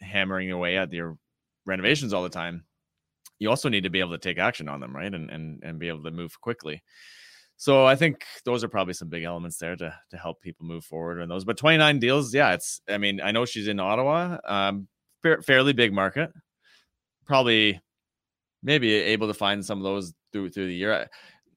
hammering 0.00 0.50
away 0.50 0.76
at 0.76 0.92
your 0.92 1.18
renovations 1.66 2.12
all 2.12 2.22
the 2.22 2.28
time. 2.28 2.64
You 3.38 3.50
also 3.50 3.68
need 3.68 3.82
to 3.82 3.90
be 3.90 4.00
able 4.00 4.12
to 4.12 4.18
take 4.18 4.38
action 4.38 4.68
on 4.68 4.80
them, 4.80 4.96
right? 4.96 5.12
And 5.12 5.30
and 5.30 5.62
and 5.62 5.78
be 5.78 5.88
able 5.88 6.04
to 6.04 6.10
move 6.10 6.40
quickly. 6.40 6.82
So 7.56 7.86
I 7.86 7.94
think 7.96 8.24
those 8.44 8.64
are 8.64 8.68
probably 8.68 8.94
some 8.94 9.08
big 9.08 9.24
elements 9.24 9.58
there 9.58 9.76
to 9.76 9.94
to 10.10 10.16
help 10.16 10.40
people 10.40 10.66
move 10.66 10.84
forward 10.84 11.20
in 11.20 11.28
those. 11.28 11.44
But 11.44 11.56
29 11.56 11.98
deals, 11.98 12.34
yeah, 12.34 12.52
it's. 12.52 12.80
I 12.88 12.98
mean, 12.98 13.20
I 13.20 13.32
know 13.32 13.44
she's 13.44 13.68
in 13.68 13.80
Ottawa, 13.80 14.38
um, 14.44 14.88
fa- 15.22 15.42
fairly 15.42 15.72
big 15.72 15.92
market. 15.92 16.30
Probably, 17.26 17.80
maybe 18.62 18.92
able 18.92 19.28
to 19.28 19.34
find 19.34 19.64
some 19.64 19.78
of 19.78 19.84
those 19.84 20.12
through 20.32 20.50
through 20.50 20.66
the 20.66 20.74
year. 20.74 21.08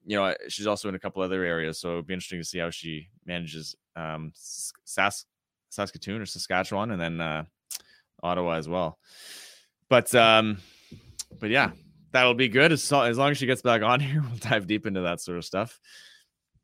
You 0.06 0.18
know, 0.18 0.36
she's 0.48 0.68
also 0.68 0.88
in 0.88 0.96
a 0.96 1.00
couple 1.00 1.22
other 1.22 1.44
areas, 1.44 1.82
so 1.82 1.94
it'd 1.94 2.08
be 2.08 2.14
interesting 2.14 2.40
to 2.40 2.46
see 2.46 2.60
how 2.60 2.70
she 2.70 3.10
manages 3.26 3.76
um, 3.98 4.32
Sask- 4.36 5.26
Saskatoon 5.70 6.22
or 6.22 6.26
Saskatchewan, 6.26 6.92
and 6.92 7.02
then 7.02 7.20
uh, 7.20 7.44
Ottawa 8.24 8.54
as 8.54 8.70
well. 8.70 9.00
But 9.90 10.14
um, 10.16 10.60
but 11.40 11.50
yeah, 11.50 11.72
that'll 12.12 12.34
be 12.34 12.48
good 12.48 12.72
as, 12.72 12.92
as 12.92 13.18
long 13.18 13.32
as 13.32 13.38
she 13.38 13.46
gets 13.46 13.62
back 13.62 13.82
on 13.82 14.00
here. 14.02 14.22
We'll 14.22 14.38
dive 14.38 14.68
deep 14.68 14.86
into 14.86 15.02
that 15.02 15.22
sort 15.22 15.38
of 15.38 15.46
stuff. 15.46 15.80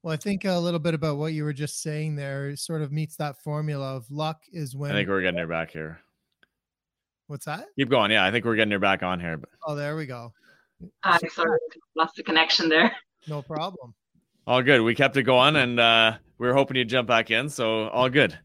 Well, 0.02 0.14
I 0.14 0.18
think 0.18 0.44
a 0.44 0.60
little 0.60 0.82
bit 0.82 0.94
about 0.94 1.18
what 1.18 1.32
you 1.32 1.46
were 1.46 1.54
just 1.54 1.82
saying 1.82 2.16
there 2.16 2.56
sort 2.58 2.82
of 2.82 2.92
meets 2.92 3.16
that 3.18 3.38
formula 3.42 3.96
of 3.96 4.10
luck 4.12 4.42
is 4.52 4.76
when 4.76 4.92
I 4.92 4.96
think 4.96 5.08
we're 5.10 5.22
getting 5.22 5.40
her 5.40 5.48
back 5.48 5.72
here. 5.72 6.00
What's 7.28 7.46
that? 7.46 7.68
Keep 7.78 7.90
going. 7.90 8.12
Yeah, 8.12 8.26
I 8.26 8.32
think 8.32 8.44
we're 8.44 8.58
getting 8.58 8.72
her 8.72 8.80
back 8.80 9.02
on 9.02 9.22
here. 9.22 9.38
But... 9.38 9.50
Oh, 9.66 9.76
there 9.76 9.96
we 9.96 10.06
go. 10.06 10.34
I 11.04 11.18
sorry, 11.30 11.58
lost 11.96 12.18
the 12.18 12.24
connection 12.24 12.68
there. 12.68 12.92
No 13.30 13.42
problem. 13.42 13.94
All 14.46 14.62
good. 14.62 14.82
We 14.82 14.94
kept 14.94 15.16
it 15.16 15.24
going, 15.24 15.56
and 15.56 15.80
uh, 15.80 16.18
we 16.38 16.48
were 16.48 16.54
hoping 16.54 16.76
you'd 16.76 16.90
jump 16.90 17.08
back 17.08 17.32
in, 17.32 17.50
so 17.50 17.88
all 17.88 18.10
good. 18.10 18.38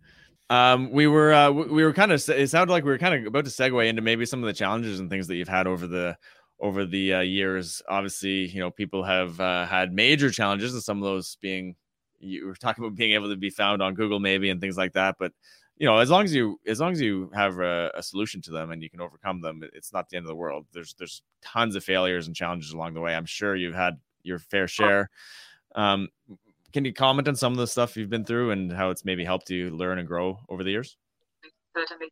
Um, 0.51 0.93
we 0.93 1.09
were 1.09 1.33
uh, 1.33 1.51
we 1.51 1.85
were 1.85 1.93
kind 1.93 2.13
of 2.13 2.27
it 2.29 2.49
sounded 2.49 2.73
like 2.73 2.85
we 2.85 2.91
were 2.91 2.99
kind 2.99 3.15
of 3.15 3.27
about 3.27 3.45
to 3.45 3.51
segue 3.51 3.87
into 3.87 4.01
maybe 4.01 4.25
some 4.25 4.43
of 4.43 4.47
the 4.47 4.53
challenges 4.53 5.01
and 5.01 5.11
things 5.11 5.27
that 5.27 5.35
you've 5.35 5.49
had 5.49 5.67
over 5.67 5.87
the 5.87 6.17
over 6.61 6.85
the 6.85 7.15
uh, 7.15 7.21
years. 7.21 7.83
Obviously, 7.89 8.49
you 8.49 8.61
know, 8.61 8.71
people 8.71 9.03
have 9.03 9.41
uh, 9.41 9.67
had 9.67 9.93
major 9.93 10.31
challenges, 10.31 10.75
and 10.75 10.83
some 10.83 10.99
of 10.99 11.05
those 11.05 11.37
being 11.41 11.77
you 12.21 12.47
were 12.47 12.55
talking 12.55 12.85
about 12.85 12.97
being 12.97 13.13
able 13.13 13.29
to 13.29 13.37
be 13.37 13.51
found 13.51 13.83
on 13.83 13.95
Google, 13.95 14.19
maybe, 14.19 14.51
and 14.51 14.61
things 14.61 14.77
like 14.77 14.93
that. 14.95 15.17
But 15.19 15.33
you 15.77 15.87
know, 15.87 15.99
as 15.99 16.11
long 16.11 16.25
as 16.25 16.35
you 16.35 16.59
as 16.67 16.81
long 16.81 16.93
as 16.93 17.01
you 17.01 17.31
have 17.35 17.59
a, 17.61 17.93
a, 17.95 18.03
solution 18.03 18.43
to 18.43 18.51
them 18.51 18.73
and 18.73 18.83
you 18.83 18.91
can 18.91 19.01
overcome 19.01 19.41
them, 19.41 19.63
it's 19.73 19.93
not 19.93 20.09
the 20.09 20.17
end 20.17 20.25
of 20.25 20.29
the 20.29 20.35
world. 20.35 20.67
There's 20.73 20.95
there's 20.95 21.23
tons 21.43 21.77
of 21.77 21.85
failures 21.85 22.27
and 22.27 22.35
challenges 22.35 22.73
along 22.73 22.95
the 22.95 23.01
way. 23.01 23.15
I'm 23.15 23.27
sure 23.27 23.55
you've 23.55 23.75
had 23.75 23.99
your 24.23 24.41
fair 24.41 24.67
share. 24.67 25.11
Um, 25.75 26.09
can 26.73 26.85
you 26.85 26.93
comment 26.93 27.29
on 27.29 27.37
some 27.37 27.53
of 27.53 27.59
the 27.59 27.67
stuff 27.67 27.97
you've 27.97 28.11
been 28.11 28.25
through 28.25 28.51
and 28.51 28.73
how 28.73 28.91
it's 28.91 29.05
maybe 29.05 29.25
helped 29.25 29.51
you 29.51 29.71
learn 29.71 29.99
and 29.99 30.09
grow 30.09 30.41
over 30.49 30.65
the 30.65 30.71
years? 30.71 30.97
Certainly. 31.77 32.09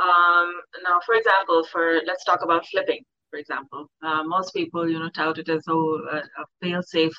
Um, 0.00 0.60
now, 0.84 1.00
for 1.04 1.14
example, 1.16 1.64
for 1.64 2.00
let's 2.06 2.24
talk 2.24 2.42
about 2.42 2.64
flipping. 2.66 3.04
For 3.30 3.38
example, 3.38 3.90
uh, 4.02 4.22
most 4.24 4.54
people, 4.54 4.88
you 4.88 4.98
know, 4.98 5.10
tout 5.10 5.38
it 5.38 5.48
as 5.48 5.64
oh, 5.68 6.00
a, 6.10 6.16
a 6.18 6.44
fail-safe 6.62 7.12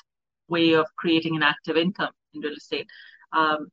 way 0.48 0.72
of 0.72 0.86
creating 0.96 1.36
an 1.36 1.42
active 1.42 1.76
income 1.76 2.12
in 2.34 2.40
real 2.40 2.54
estate, 2.54 2.86
um, 3.32 3.68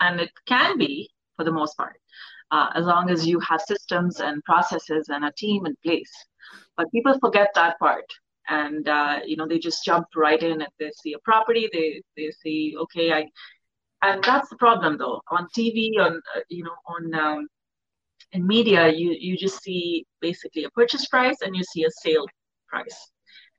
and 0.00 0.20
it 0.20 0.30
can 0.46 0.78
be 0.78 1.10
for 1.36 1.44
the 1.44 1.52
most 1.52 1.76
part, 1.76 1.96
uh, 2.50 2.70
as 2.74 2.86
long 2.86 3.10
as 3.10 3.26
you 3.26 3.38
have 3.40 3.60
systems 3.60 4.20
and 4.20 4.42
processes 4.44 5.08
and 5.08 5.24
a 5.24 5.32
team 5.36 5.66
in 5.66 5.74
place. 5.84 6.12
But 6.76 6.90
people 6.92 7.18
forget 7.18 7.50
that 7.54 7.78
part. 7.78 8.04
And 8.48 8.86
uh, 8.88 9.20
you 9.24 9.36
know 9.36 9.48
they 9.48 9.58
just 9.58 9.84
jump 9.84 10.06
right 10.14 10.42
in 10.42 10.60
if 10.60 10.68
they 10.78 10.90
see 11.02 11.14
a 11.14 11.18
property. 11.24 11.68
They 11.72 12.02
they 12.16 12.30
see 12.42 12.76
okay 12.78 13.10
i 13.10 13.26
and 14.02 14.22
that's 14.22 14.50
the 14.50 14.56
problem 14.56 14.98
though. 14.98 15.22
On 15.30 15.48
tv 15.56 15.92
on 15.98 16.20
uh, 16.36 16.40
you 16.50 16.62
know 16.62 16.76
on 16.86 17.14
um, 17.14 17.48
in 18.34 18.46
media 18.46 18.88
you 18.88 19.16
you 19.18 19.36
just 19.36 19.62
see 19.62 20.04
basically 20.20 20.64
a 20.64 20.70
purchase 20.70 21.06
price 21.06 21.38
and 21.40 21.56
you 21.56 21.62
see 21.64 21.84
a 21.84 21.90
sale 22.02 22.26
price. 22.68 23.10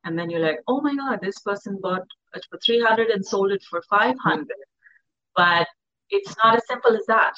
And 0.04 0.20
then 0.20 0.30
you're 0.30 0.46
like 0.48 0.60
oh 0.68 0.82
my 0.82 0.96
god 0.96 1.20
this 1.22 1.40
person 1.40 1.80
bought 1.82 2.06
it 2.36 2.46
for 2.50 2.60
300 2.64 3.10
and 3.10 3.26
sold 3.26 3.52
it 3.52 3.64
for 3.70 3.82
500 3.90 4.48
but 5.36 5.68
it's 6.10 6.36
not 6.44 6.56
as 6.56 6.68
simple 6.68 6.96
as 6.96 7.06
that. 7.08 7.34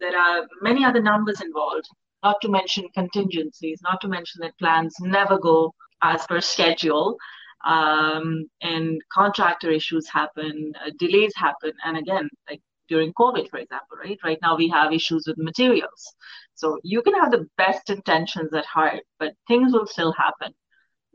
There 0.00 0.16
are 0.16 0.46
many 0.60 0.84
other 0.84 1.00
numbers 1.00 1.40
involved. 1.40 1.88
Not 2.22 2.40
to 2.42 2.48
mention 2.48 2.88
contingencies 2.94 3.80
not 3.82 4.00
to 4.02 4.08
mention 4.08 4.40
that 4.42 4.58
plans 4.58 4.94
never 5.00 5.38
go 5.38 5.72
as 6.02 6.26
per 6.26 6.40
schedule. 6.40 7.16
Um, 7.64 8.50
and 8.60 9.00
contractor 9.12 9.70
issues 9.70 10.08
happen 10.08 10.72
uh, 10.84 10.90
delays 10.98 11.32
happen. 11.36 11.72
And 11.84 11.96
again 11.96 12.28
like 12.50 12.60
during 12.88 13.12
covid 13.14 13.48
for 13.50 13.58
example 13.58 13.96
right? 14.04 14.18
Right 14.24 14.38
now 14.42 14.56
we 14.56 14.68
have 14.68 14.92
issues 14.92 15.24
with 15.26 15.38
materials. 15.38 16.14
So 16.54 16.78
you 16.82 17.02
can 17.02 17.14
have 17.14 17.30
the 17.32 17.46
best 17.56 17.90
intentions 17.90 18.52
at 18.54 18.66
heart 18.66 19.00
but 19.18 19.34
things 19.48 19.72
will 19.72 19.86
still 19.86 20.12
happen. 20.12 20.52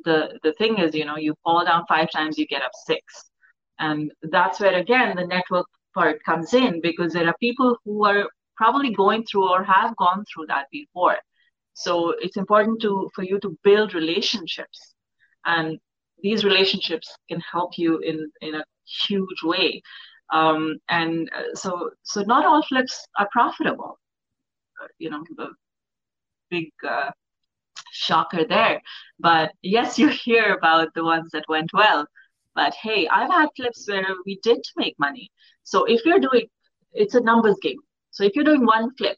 The 0.05 0.39
the 0.43 0.53
thing 0.53 0.77
is 0.77 0.95
you 0.95 1.05
know 1.05 1.17
you 1.17 1.35
fall 1.43 1.65
down 1.65 1.85
five 1.87 2.11
times 2.11 2.37
you 2.37 2.47
get 2.47 2.61
up 2.63 2.71
six. 2.85 3.03
And 3.79 4.11
that's 4.23 4.59
where 4.59 4.77
again 4.79 5.15
the 5.15 5.27
network 5.27 5.67
part 5.93 6.23
comes 6.23 6.53
in 6.53 6.81
because 6.81 7.13
there 7.13 7.27
are 7.27 7.35
people 7.39 7.77
who 7.85 8.05
are 8.05 8.27
probably 8.55 8.93
going 8.93 9.23
through 9.23 9.49
or 9.49 9.63
have 9.63 9.95
gone 9.97 10.25
through 10.25 10.47
that 10.47 10.65
before. 10.71 11.17
So 11.73 12.15
it's 12.19 12.37
important 12.37 12.81
to 12.81 13.09
for 13.13 13.23
you 13.23 13.39
to 13.41 13.57
build 13.63 13.93
relationships, 13.93 14.95
and 15.45 15.77
these 16.23 16.43
relationships 16.43 17.07
can 17.29 17.39
help 17.39 17.77
you 17.77 17.99
in 17.99 18.31
in 18.41 18.55
a 18.55 18.63
huge 19.07 19.43
way. 19.43 19.81
Um, 20.31 20.77
and 20.89 21.29
uh, 21.35 21.55
so 21.55 21.91
so 22.03 22.21
not 22.21 22.45
all 22.45 22.61
flips 22.63 23.07
are 23.17 23.29
profitable. 23.31 23.97
Uh, 24.81 24.87
you 24.99 25.09
know, 25.09 25.23
the 25.35 25.49
big 26.49 26.69
uh, 26.87 27.11
shocker 27.91 28.45
there. 28.45 28.81
But 29.19 29.51
yes, 29.61 29.97
you 29.99 30.09
hear 30.09 30.53
about 30.53 30.93
the 30.95 31.03
ones 31.03 31.29
that 31.33 31.45
went 31.47 31.71
well. 31.73 32.05
But 32.55 32.73
hey, 32.73 33.07
I've 33.07 33.29
had 33.29 33.49
flips 33.55 33.87
where 33.87 34.05
we 34.25 34.39
did 34.41 34.59
make 34.75 34.95
money. 34.99 35.29
So 35.63 35.85
if 35.85 36.05
you're 36.05 36.19
doing, 36.19 36.47
it's 36.93 37.15
a 37.15 37.21
numbers 37.21 37.57
game. 37.61 37.77
So 38.11 38.23
if 38.23 38.35
you're 38.35 38.45
doing 38.45 38.65
one 38.65 38.95
flip, 38.95 39.17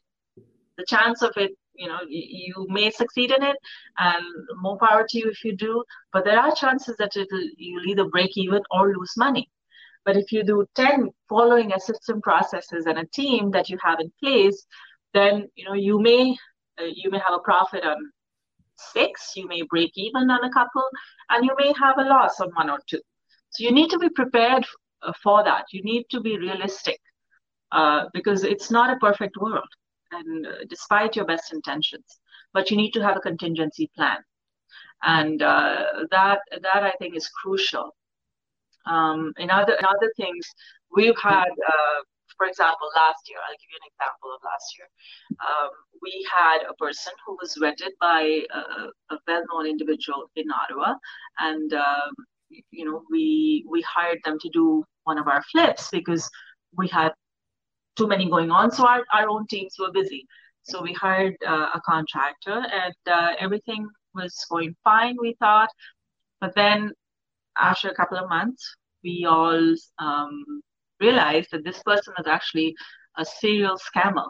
the 0.76 0.84
chance 0.86 1.22
of 1.22 1.32
it 1.36 1.52
you 1.74 1.88
know 1.88 2.00
you 2.08 2.66
may 2.68 2.90
succeed 2.90 3.30
in 3.30 3.42
it 3.42 3.56
and 3.98 4.24
more 4.60 4.78
power 4.78 5.06
to 5.08 5.18
you 5.18 5.30
if 5.30 5.44
you 5.44 5.56
do 5.56 5.82
but 6.12 6.24
there 6.24 6.38
are 6.38 6.54
chances 6.54 6.96
that 6.98 7.16
it'll, 7.16 7.48
you'll 7.56 7.86
either 7.86 8.04
break 8.08 8.36
even 8.36 8.60
or 8.70 8.92
lose 8.92 9.14
money 9.16 9.48
but 10.04 10.16
if 10.16 10.32
you 10.32 10.42
do 10.42 10.66
10 10.74 11.10
following 11.28 11.72
a 11.72 11.80
system 11.80 12.20
processes 12.20 12.86
and 12.86 12.98
a 12.98 13.06
team 13.06 13.50
that 13.50 13.68
you 13.68 13.78
have 13.82 14.00
in 14.00 14.12
place 14.22 14.66
then 15.14 15.48
you 15.54 15.64
know 15.64 15.74
you 15.74 16.00
may 16.00 16.36
uh, 16.80 16.84
you 16.84 17.10
may 17.10 17.18
have 17.18 17.34
a 17.34 17.40
profit 17.40 17.84
on 17.84 17.96
six 18.76 19.32
you 19.36 19.46
may 19.46 19.62
break 19.62 19.92
even 19.94 20.30
on 20.30 20.44
a 20.44 20.52
couple 20.52 20.84
and 21.30 21.44
you 21.44 21.54
may 21.58 21.72
have 21.78 21.98
a 21.98 22.02
loss 22.02 22.40
on 22.40 22.50
one 22.54 22.70
or 22.70 22.78
two. 22.88 23.00
So 23.50 23.64
you 23.64 23.72
need 23.72 23.90
to 23.90 23.98
be 23.98 24.08
prepared 24.08 24.64
uh, 25.02 25.12
for 25.22 25.42
that. 25.44 25.64
You 25.72 25.82
need 25.82 26.04
to 26.10 26.20
be 26.20 26.38
realistic 26.38 27.00
uh, 27.72 28.06
because 28.14 28.44
it's 28.44 28.70
not 28.70 28.90
a 28.90 28.98
perfect 28.98 29.36
world 29.36 29.68
and 30.12 30.46
uh, 30.46 30.50
despite 30.68 31.16
your 31.16 31.26
best 31.26 31.52
intentions 31.52 32.20
but 32.52 32.70
you 32.70 32.76
need 32.76 32.92
to 32.92 33.02
have 33.02 33.16
a 33.16 33.20
contingency 33.20 33.90
plan. 33.94 34.18
And 35.02 35.40
uh, 35.40 35.86
that 36.10 36.40
that 36.62 36.82
i 36.82 36.92
think 36.98 37.16
is 37.16 37.28
crucial 37.28 37.94
um, 38.86 39.32
in 39.38 39.50
other 39.50 39.74
in 39.74 39.84
other 39.84 40.12
things 40.16 40.46
we've 40.94 41.18
had 41.22 41.50
uh, 41.50 42.00
for 42.36 42.46
example 42.46 42.88
last 42.96 43.28
year 43.28 43.38
i'll 43.46 43.60
give 43.60 43.70
you 43.70 43.78
an 43.82 43.88
example 43.92 44.30
of 44.34 44.40
last 44.44 44.74
year 44.78 44.88
um, 45.48 45.70
we 46.02 46.26
had 46.38 46.58
a 46.68 46.74
person 46.74 47.12
who 47.26 47.36
was 47.40 47.54
vetted 47.60 47.92
by 48.00 48.22
a, 48.54 49.14
a 49.14 49.18
well-known 49.26 49.66
individual 49.66 50.30
in 50.36 50.46
ottawa 50.50 50.94
and 51.38 51.74
um, 51.74 52.12
you 52.70 52.84
know 52.84 53.02
we 53.10 53.64
we 53.68 53.82
hired 53.82 54.18
them 54.24 54.38
to 54.40 54.48
do 54.50 54.84
one 55.04 55.18
of 55.18 55.26
our 55.28 55.42
flips 55.52 55.88
because 55.90 56.28
we 56.76 56.88
had 56.88 57.12
too 57.96 58.06
many 58.06 58.28
going 58.28 58.50
on. 58.50 58.70
So 58.70 58.86
our, 58.86 59.02
our 59.12 59.28
own 59.28 59.46
teams 59.46 59.74
were 59.78 59.92
busy. 59.92 60.26
So 60.62 60.82
we 60.82 60.92
hired 60.92 61.36
uh, 61.46 61.70
a 61.74 61.80
contractor 61.84 62.62
and 62.72 62.94
uh, 63.06 63.32
everything 63.38 63.88
was 64.14 64.34
going 64.50 64.74
fine, 64.84 65.16
we 65.20 65.36
thought. 65.38 65.70
But 66.40 66.54
then 66.54 66.92
after 67.60 67.88
a 67.88 67.94
couple 67.94 68.18
of 68.18 68.28
months, 68.28 68.76
we 69.02 69.26
all 69.28 69.74
um, 69.98 70.62
realized 71.00 71.48
that 71.52 71.64
this 71.64 71.82
person 71.82 72.14
was 72.16 72.26
actually 72.26 72.74
a 73.18 73.24
serial 73.24 73.76
scammer. 73.78 74.28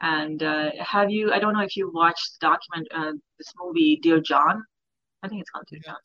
And 0.00 0.42
uh, 0.42 0.70
have 0.78 1.10
you, 1.10 1.32
I 1.32 1.38
don't 1.38 1.54
know 1.54 1.62
if 1.62 1.76
you 1.76 1.90
watched 1.92 2.38
the 2.38 2.48
document, 2.48 2.88
uh, 2.94 3.12
this 3.38 3.52
movie, 3.58 3.98
Dear 4.02 4.20
John. 4.20 4.62
I 5.22 5.28
think 5.28 5.40
it's 5.40 5.50
called 5.50 5.64
Dear 5.70 5.80
John. 5.84 5.96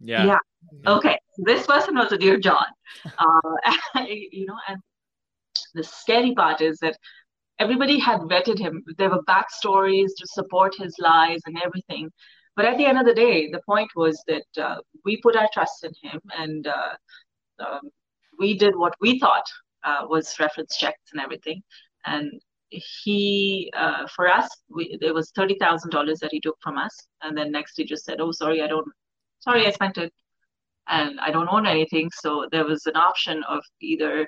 Yeah. 0.00 0.24
Yeah. 0.26 0.38
Okay. 0.86 1.18
This 1.38 1.66
person 1.66 1.94
was 1.94 2.12
a 2.12 2.18
Dear 2.18 2.38
John. 2.38 2.66
Uh, 3.18 4.00
you 4.06 4.46
know, 4.46 4.56
and 4.68 4.78
the 5.74 5.82
scary 5.84 6.34
part 6.34 6.60
is 6.60 6.78
that 6.78 6.96
everybody 7.58 7.98
had 7.98 8.20
vetted 8.20 8.58
him. 8.58 8.82
There 8.98 9.10
were 9.10 9.22
backstories 9.28 10.10
to 10.18 10.26
support 10.26 10.74
his 10.76 10.94
lies 10.98 11.40
and 11.46 11.56
everything. 11.64 12.10
But 12.56 12.64
at 12.64 12.78
the 12.78 12.86
end 12.86 12.98
of 12.98 13.04
the 13.04 13.14
day, 13.14 13.50
the 13.50 13.60
point 13.66 13.90
was 13.94 14.22
that 14.26 14.46
uh, 14.60 14.76
we 15.04 15.20
put 15.20 15.36
our 15.36 15.48
trust 15.52 15.84
in 15.84 15.92
him 16.02 16.20
and 16.38 16.66
uh, 16.66 16.94
um, 17.60 17.90
we 18.38 18.56
did 18.56 18.74
what 18.74 18.94
we 19.00 19.18
thought 19.18 19.44
uh, 19.84 20.06
was 20.08 20.34
reference 20.40 20.76
checks 20.76 21.12
and 21.12 21.20
everything. 21.20 21.62
And 22.06 22.40
he, 22.70 23.70
uh, 23.76 24.06
for 24.14 24.28
us, 24.28 24.48
we, 24.68 24.98
there 25.00 25.14
was 25.14 25.30
$30,000 25.32 26.18
that 26.18 26.32
he 26.32 26.40
took 26.40 26.56
from 26.62 26.78
us. 26.78 26.94
And 27.22 27.36
then 27.36 27.52
next 27.52 27.76
he 27.76 27.84
just 27.84 28.04
said, 28.04 28.20
oh, 28.20 28.32
sorry, 28.32 28.62
I 28.62 28.66
don't, 28.66 28.88
sorry, 29.40 29.66
I 29.66 29.70
spent 29.70 29.98
it 29.98 30.12
and 30.88 31.20
I 31.20 31.30
don't 31.30 31.48
own 31.48 31.66
anything. 31.66 32.10
So 32.10 32.48
there 32.50 32.64
was 32.64 32.86
an 32.86 32.96
option 32.96 33.42
of 33.48 33.62
either 33.80 34.26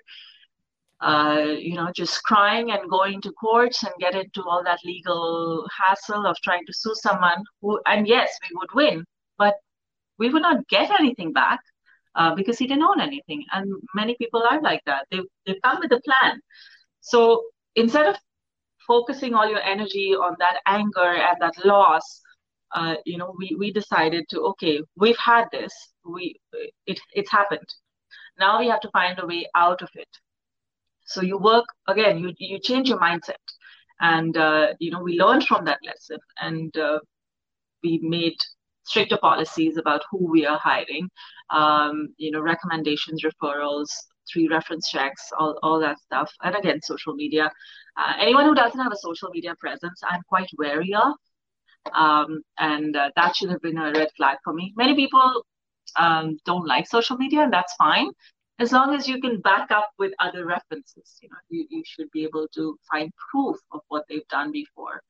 uh, 1.01 1.45
you 1.59 1.75
know, 1.75 1.91
just 1.95 2.23
crying 2.25 2.73
and 2.73 2.91
going 2.91 3.21
to 3.21 3.33
courts 3.33 3.83
and 3.85 3.93
get 4.01 4.15
into 4.15 4.43
all 4.43 4.65
that 4.65 4.81
legal 4.85 5.67
hassle 5.77 6.27
of 6.27 6.37
trying 6.43 6.67
to 6.67 6.73
sue 6.73 6.95
someone 6.95 7.45
who, 7.61 7.81
and 7.87 8.09
yes, 8.09 8.31
we 8.43 8.57
would 8.57 8.75
win, 8.75 9.05
but 9.39 9.55
we 10.19 10.29
would 10.29 10.43
not 10.43 10.67
get 10.69 10.91
anything 10.99 11.33
back 11.33 11.61
uh, 12.17 12.35
because 12.35 12.59
he 12.59 12.67
didn't 12.67 12.83
own 12.83 13.01
anything. 13.01 13.45
And 13.53 13.73
many 13.95 14.17
people 14.17 14.43
are 14.51 14.61
like 14.61 14.83
that. 14.87 15.07
They, 15.11 15.21
they 15.47 15.61
come 15.63 15.79
with 15.81 15.93
a 15.93 16.01
plan. 16.01 16.41
So 17.01 17.45
instead 17.77 18.07
of 18.07 18.17
focusing 18.87 19.35
all 19.35 19.49
your 19.49 19.63
energy 19.63 20.15
on 20.15 20.35
that 20.41 20.59
anger 20.67 21.15
and 21.15 21.37
that 21.41 21.65
loss, 21.65 22.23
uh, 22.75 22.97
you 23.07 23.19
know, 23.19 23.35
we, 23.39 23.55
we 23.57 23.73
decided 23.73 24.25
to, 24.31 24.41
okay, 24.41 24.83
we've 24.97 25.17
had 25.17 25.45
this, 25.53 25.73
we, 26.05 26.41
it, 26.87 26.99
it's 27.13 27.31
happened. 27.31 27.69
Now 28.37 28.59
we 28.59 28.69
have 28.69 28.81
to 28.81 28.91
find 28.91 29.17
a 29.21 29.27
way 29.27 29.47
out 29.55 29.81
of 29.81 29.91
it 29.95 30.09
so 31.09 31.23
you 31.23 31.39
work 31.39 31.65
again, 31.87 32.19
you 32.19 32.35
you 32.39 32.59
change 32.61 32.89
your 32.91 32.99
mindset, 32.99 33.45
and 34.01 34.37
uh, 34.37 34.69
you 34.79 34.91
know 34.91 35.03
we 35.03 35.19
learned 35.19 35.45
from 35.47 35.65
that 35.65 35.79
lesson, 35.83 36.19
and 36.39 36.77
uh, 36.77 36.99
we 37.83 37.99
made 38.03 38.37
stricter 38.85 39.17
policies 39.17 39.79
about 39.79 40.03
who 40.11 40.31
we 40.31 40.45
are 40.45 40.59
hiring. 40.59 41.09
Um, 41.51 42.09
you 42.19 42.31
know, 42.31 42.41
recommendations, 42.41 43.25
referrals, 43.25 43.89
three 44.31 44.49
reference 44.49 44.91
checks, 44.91 45.31
all, 45.39 45.59
all 45.63 45.81
that 45.81 45.99
stuff. 45.99 46.31
And 46.43 46.55
again, 46.55 46.81
social 46.83 47.15
media. 47.15 47.51
Uh, 47.97 48.13
anyone 48.21 48.45
who 48.45 48.55
doesn't 48.55 48.81
have 48.81 48.93
a 48.93 48.97
social 48.97 49.31
media 49.31 49.55
presence, 49.59 50.01
I'm 50.09 50.23
quite 50.29 50.49
wary 50.59 50.95
of. 50.95 51.15
Um, 51.95 52.43
and 52.59 52.97
uh, 52.97 53.11
that 53.17 53.35
should 53.37 53.51
have 53.51 53.63
been 53.63 53.79
a 53.79 53.93
red 53.93 54.09
flag 54.17 54.37
for 54.45 54.53
me. 54.53 54.75
Many 54.77 54.95
people 54.95 55.43
um, 55.97 56.39
don't 56.45 56.67
like 56.67 56.87
social 56.87 57.17
media, 57.17 57.43
and 57.43 57.53
that's 57.53 57.75
fine 57.77 58.11
as 58.59 58.73
long 58.73 58.95
as 58.95 59.07
you 59.07 59.21
can 59.21 59.41
back 59.41 59.71
up 59.71 59.91
with 59.99 60.13
other 60.19 60.45
references 60.47 61.19
you 61.23 61.29
know 61.29 61.37
you, 61.49 61.67
you 61.71 61.83
should 61.87 62.11
be 62.13 62.25
able 62.25 62.47
to 62.55 62.77
find 62.91 63.13
proof 63.31 63.57
of 63.73 63.81
what 63.89 64.05
they've 64.09 64.29
done 64.29 64.51
before 64.53 65.03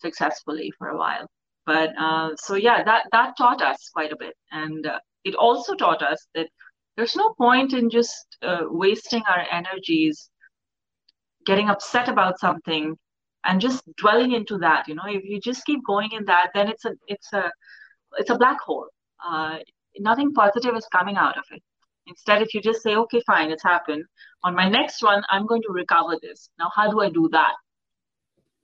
successfully 0.00 0.72
for 0.78 0.88
a 0.88 0.96
while. 0.96 1.26
But 1.66 1.90
uh, 1.98 2.30
so 2.36 2.54
yeah 2.54 2.82
that 2.84 3.04
that 3.12 3.36
taught 3.36 3.62
us 3.62 3.90
quite 3.92 4.12
a 4.12 4.16
bit. 4.16 4.34
And 4.52 4.86
uh, 4.86 5.00
it 5.24 5.34
also 5.34 5.74
taught 5.74 6.02
us 6.02 6.26
that 6.34 6.48
there's 6.96 7.16
no 7.16 7.34
point 7.34 7.74
in 7.74 7.90
just 7.90 8.36
uh, 8.42 8.64
wasting 8.68 9.22
our 9.28 9.44
energies 9.50 10.30
getting 11.46 11.68
upset 11.70 12.08
about 12.08 12.38
something 12.38 12.96
and 13.44 13.60
just 13.60 13.82
dwelling 13.96 14.32
into 14.32 14.58
that 14.58 14.88
you 14.88 14.94
know. 14.94 15.06
If 15.06 15.24
you 15.24 15.40
just 15.40 15.64
keep 15.64 15.80
going 15.86 16.10
in 16.12 16.24
that 16.24 16.50
then 16.54 16.68
it's 16.68 16.84
a 16.84 16.94
it's 17.06 17.32
a 17.32 17.50
it's 18.16 18.30
a 18.30 18.38
black 18.38 18.60
hole. 18.60 18.88
Uh, 19.24 19.58
nothing 19.98 20.32
positive 20.32 20.76
is 20.76 20.86
coming 20.92 21.16
out 21.16 21.36
of 21.36 21.44
it 21.50 21.62
instead 22.08 22.42
if 22.42 22.54
you 22.54 22.60
just 22.60 22.82
say 22.82 22.94
okay 22.96 23.22
fine 23.26 23.50
it's 23.50 23.62
happened. 23.62 24.04
On 24.44 24.54
my 24.54 24.68
next 24.68 25.02
one 25.02 25.22
i'm 25.30 25.46
going 25.46 25.62
to 25.62 25.72
recover 25.72 26.16
this. 26.22 26.50
Now 26.58 26.70
how 26.74 26.90
do 26.90 27.00
i 27.00 27.10
do 27.10 27.28
that? 27.32 27.54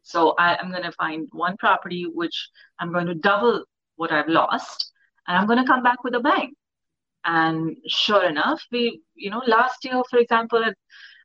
So 0.03 0.35
I, 0.39 0.57
i'm 0.57 0.71
going 0.71 0.83
to 0.83 0.93
find 0.93 1.29
one 1.33 1.57
property 1.59 2.07
which 2.13 2.49
i'm 2.79 2.93
going 2.93 3.07
to 3.07 3.15
double 3.15 3.65
what 3.97 4.13
i've 4.13 4.29
lost 4.29 4.93
and 5.27 5.37
i'm 5.37 5.47
going 5.47 5.59
to 5.59 5.73
come 5.73 5.83
back 5.83 6.05
with 6.05 6.15
a 6.15 6.21
bang. 6.21 6.53
And 7.25 7.77
sure 7.87 8.29
enough 8.29 8.63
we 8.71 9.01
you 9.15 9.31
know 9.31 9.43
last 9.47 9.85
year 9.85 10.03
for 10.11 10.19
example 10.19 10.63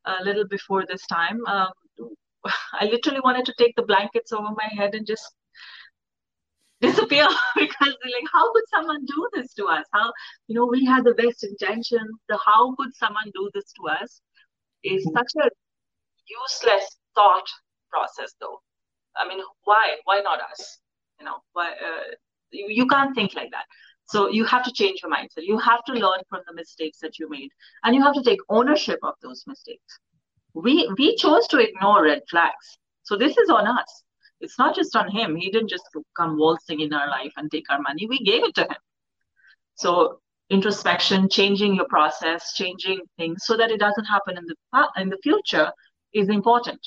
a 0.06 0.24
little 0.24 0.48
before 0.48 0.86
this 0.86 1.06
time 1.08 1.46
um, 1.46 1.72
I 2.74 2.86
literally 2.86 3.20
wanted 3.20 3.46
to 3.46 3.54
take 3.58 3.76
the 3.76 3.84
blankets 3.84 4.32
over 4.32 4.48
my 4.56 4.70
head 4.78 4.96
and 4.96 5.06
just 5.06 5.34
disappear 6.82 7.28
because 7.56 7.96
like 8.04 8.28
how 8.32 8.52
could 8.54 8.64
someone 8.70 9.06
do 9.06 9.30
this 9.34 9.54
to 9.56 9.66
us? 9.66 9.86
How 9.94 10.12
you 10.48 10.56
know 10.56 10.66
we 10.66 10.86
had 10.86 11.04
the 11.04 11.14
best 11.14 11.44
intentions 11.44 12.12
the 12.28 12.40
how 12.46 12.76
could 12.76 12.96
someone 12.96 13.32
do 13.34 13.50
this 13.54 13.72
to 13.74 13.90
us? 13.90 14.22
Is 14.84 15.06
mm-hmm. 15.06 15.18
such 15.18 15.32
a 15.44 15.50
useless 16.28 16.98
thought 17.16 17.48
process 17.90 18.34
though. 18.40 18.62
I 19.18 19.28
mean 19.28 19.40
why 19.64 19.98
why 20.06 20.22
not 20.22 20.40
us? 20.42 20.80
You 21.20 21.26
know 21.26 21.38
why 21.54 21.72
uh, 21.72 22.16
you, 22.52 22.68
you 22.70 22.88
can't 22.88 23.14
think 23.16 23.36
like 23.36 23.52
that. 23.52 23.66
So 24.06 24.28
you 24.28 24.44
have 24.46 24.64
to 24.64 24.72
change 24.72 25.02
your 25.04 25.12
mindset. 25.12 25.44
You 25.44 25.60
have 25.60 25.84
to 25.86 25.94
learn 25.94 26.22
from 26.30 26.42
the 26.48 26.54
mistakes 26.54 26.98
that 27.02 27.20
you 27.20 27.30
made. 27.30 27.52
And 27.84 27.94
you 27.94 28.02
have 28.02 28.16
to 28.16 28.24
take 28.24 28.40
ownership 28.50 28.98
of 29.04 29.14
those 29.22 29.44
mistakes. 29.46 30.00
We 30.54 30.92
we 30.98 31.16
chose 31.16 31.48
to 31.50 31.60
ignore 31.60 32.04
red 32.04 32.22
flags. 32.30 32.78
So 33.04 33.18
this 33.18 33.38
is 33.38 33.50
on 33.50 33.68
us 33.68 34.04
it's 34.42 34.58
not 34.58 34.76
just 34.76 34.96
on 34.96 35.10
him. 35.10 35.36
He 35.36 35.52
didn't 35.52 35.70
just 35.70 35.84
come 36.16 36.38
waltzing 36.38 36.80
in 36.80 36.94
our 36.94 37.10
life 37.10 37.34
and 37.38 37.52
take 37.52 37.70
our 37.70 37.82
money. 37.82 38.08
We 38.08 38.20
gave 38.20 38.44
it 38.44 38.56
to 38.56 38.64
him. 38.64 38.78
So 39.76 40.20
introspection 40.50 41.30
changing 41.30 41.76
your 41.76 41.88
process 41.88 42.54
changing 42.54 43.00
things 43.18 43.44
so 43.46 43.56
that 43.56 43.70
it 43.70 43.80
doesn't 43.80 44.06
happen 44.06 44.38
in 44.38 44.46
the 44.46 44.88
in 44.98 45.10
the 45.10 45.18
future 45.22 45.72
is 46.14 46.30
important. 46.30 46.80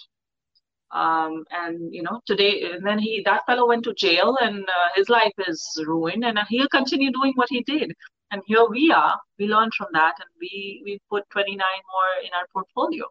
Um, 0.91 1.45
and 1.51 1.95
you 1.95 2.03
know 2.03 2.21
today 2.27 2.71
and 2.73 2.85
then 2.85 2.99
he 2.99 3.23
that 3.25 3.47
fellow 3.47 3.67
went 3.67 3.85
to 3.85 3.95
jail 3.95 4.37
and 4.41 4.63
uh, 4.65 4.89
his 4.95 5.09
life 5.09 5.33
is 5.49 5.63
ruined 5.87 6.25
and 6.25 6.39
he'll 6.49 6.69
continue 6.69 7.13
doing 7.13 7.33
what 7.37 7.49
he 7.51 7.63
did. 7.63 7.93
And 8.31 8.43
here 8.47 8.67
we 8.69 8.91
are. 8.91 9.19
We 9.39 9.47
learned 9.47 9.75
from 9.75 9.89
that 9.93 10.15
and 10.21 10.29
we 10.41 10.83
we 10.85 10.99
put 11.09 11.25
29 11.31 11.57
more 11.57 12.27
in 12.27 12.31
our 12.35 12.47
portfolio. 12.53 13.05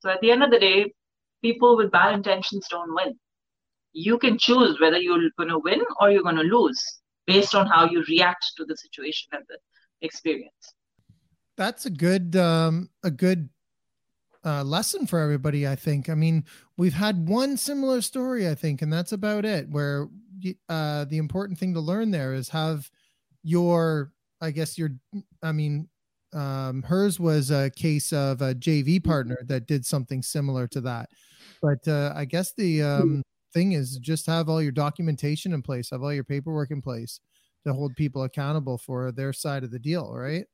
So 0.00 0.10
at 0.10 0.20
the 0.20 0.30
end 0.30 0.44
of 0.44 0.50
the 0.50 0.60
day, 0.60 0.92
people 1.42 1.76
with 1.76 1.90
bad 1.90 2.14
intentions 2.14 2.66
don't 2.70 2.94
win. 2.94 3.18
You 3.92 4.18
can 4.18 4.38
choose 4.38 4.80
whether 4.80 4.98
you're 4.98 5.30
going 5.36 5.48
to 5.48 5.58
win 5.58 5.82
or 6.00 6.10
you're 6.10 6.22
going 6.22 6.36
to 6.36 6.42
lose 6.42 6.82
based 7.26 7.54
on 7.54 7.66
how 7.66 7.88
you 7.88 8.04
react 8.08 8.52
to 8.56 8.64
the 8.64 8.76
situation 8.76 9.28
and 9.32 9.44
the 9.48 9.58
experience. 10.06 10.74
That's 11.56 11.86
a 11.86 11.90
good 11.90 12.36
um, 12.36 12.88
a 13.02 13.10
good 13.10 13.48
uh, 14.44 14.62
lesson 14.62 15.06
for 15.06 15.18
everybody. 15.18 15.66
I 15.66 15.74
think. 15.74 16.08
I 16.08 16.14
mean, 16.14 16.44
we've 16.76 16.94
had 16.94 17.28
one 17.28 17.56
similar 17.56 18.00
story, 18.00 18.48
I 18.48 18.54
think, 18.54 18.82
and 18.82 18.92
that's 18.92 19.12
about 19.12 19.44
it. 19.44 19.68
Where 19.68 20.08
uh, 20.68 21.04
the 21.04 21.18
important 21.18 21.58
thing 21.58 21.74
to 21.74 21.80
learn 21.80 22.10
there 22.10 22.34
is 22.34 22.48
have 22.50 22.90
your, 23.42 24.12
I 24.40 24.50
guess 24.50 24.78
your, 24.78 24.90
I 25.42 25.52
mean, 25.52 25.88
um, 26.32 26.82
hers 26.82 27.18
was 27.18 27.50
a 27.50 27.70
case 27.70 28.12
of 28.12 28.42
a 28.42 28.54
JV 28.54 29.02
partner 29.02 29.38
that 29.46 29.66
did 29.66 29.86
something 29.86 30.22
similar 30.22 30.66
to 30.68 30.80
that. 30.82 31.08
But 31.62 31.88
uh, 31.88 32.12
I 32.14 32.24
guess 32.24 32.52
the 32.52 32.82
um, 32.82 33.22
thing 33.52 33.72
is 33.72 33.98
just 33.98 34.26
have 34.26 34.48
all 34.48 34.62
your 34.62 34.72
documentation 34.72 35.52
in 35.52 35.62
place, 35.62 35.90
have 35.90 36.02
all 36.02 36.12
your 36.12 36.24
paperwork 36.24 36.70
in 36.70 36.82
place 36.82 37.20
to 37.66 37.72
hold 37.72 37.94
people 37.96 38.22
accountable 38.22 38.78
for 38.78 39.12
their 39.12 39.32
side 39.32 39.64
of 39.64 39.70
the 39.70 39.78
deal, 39.78 40.12
right? 40.12 40.44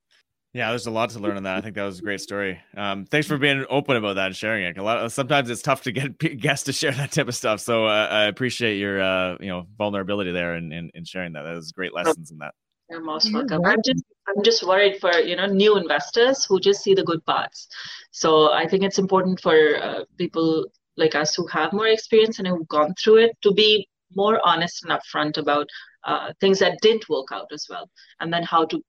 Yeah, 0.55 0.69
there's 0.69 0.87
a 0.87 0.91
lot 0.93 1.11
to 1.11 1.19
learn 1.19 1.37
on 1.37 1.43
that. 1.43 1.57
I 1.57 1.61
think 1.61 1.75
that 1.75 1.83
was 1.83 1.99
a 1.99 2.03
great 2.03 2.21
story. 2.21 2.61
Um, 2.77 3.07
thanks 3.07 3.27
for 3.27 3.37
being 3.39 3.65
open 3.69 3.97
about 3.97 4.15
that 4.15 4.27
and 4.27 4.37
sharing 4.37 4.65
it. 4.65 4.79
A 4.79 4.83
lot. 4.85 5.11
Sometimes 5.11 5.51
it's 5.51 5.63
tough 5.63 5.83
to 5.83 5.93
get 5.93 6.17
guests 6.41 6.67
to 6.67 6.73
share 6.73 6.93
that 6.93 7.11
type 7.11 7.27
of 7.27 7.35
stuff. 7.35 7.59
So 7.59 7.87
uh, 7.87 8.07
I 8.09 8.25
appreciate 8.25 8.79
your, 8.79 9.03
uh, 9.03 9.37
you 9.41 9.49
know, 9.49 9.67
vulnerability 9.77 10.31
there 10.31 10.55
and 10.55 10.73
in, 10.73 10.79
in, 10.79 10.91
in, 10.95 11.05
sharing 11.05 11.33
that. 11.33 11.43
That 11.43 11.57
was 11.57 11.73
great 11.73 11.93
lessons 11.93 12.31
in 12.31 12.39
that. 12.39 12.55
You're 12.89 13.01
most 13.01 13.33
welcome. 13.33 13.65
I'm 13.65 13.81
just 13.85 14.05
I'm 14.29 14.43
just 14.45 14.65
worried 14.65 15.01
for 15.01 15.11
you 15.13 15.37
know 15.37 15.47
new 15.47 15.77
investors 15.77 16.45
who 16.45 16.61
just 16.61 16.85
see 16.85 16.95
the 16.95 17.03
good 17.03 17.25
parts. 17.25 17.67
So 18.13 18.53
I 18.53 18.69
think 18.69 18.85
it's 18.85 18.99
important 18.99 19.41
for 19.41 19.83
uh, 19.83 20.05
people 20.19 20.67
like 20.97 21.15
us 21.15 21.35
who 21.35 21.47
have 21.49 21.73
more 21.73 21.89
experience 21.89 22.39
and 22.39 22.49
who've 22.49 22.69
gone 22.69 22.95
through 23.03 23.17
it 23.17 23.37
to 23.43 23.53
be 23.53 23.87
more 24.15 24.41
honest 24.45 24.85
and 24.85 24.93
upfront 24.93 25.39
about 25.39 25.67
uh, 26.05 26.33
things 26.41 26.59
that 26.59 26.79
didn't 26.83 27.09
work 27.09 27.29
out 27.33 27.47
as 27.53 27.67
well, 27.69 27.89
and 28.21 28.33
then 28.33 28.43
how 28.43 28.65
to 28.67 28.81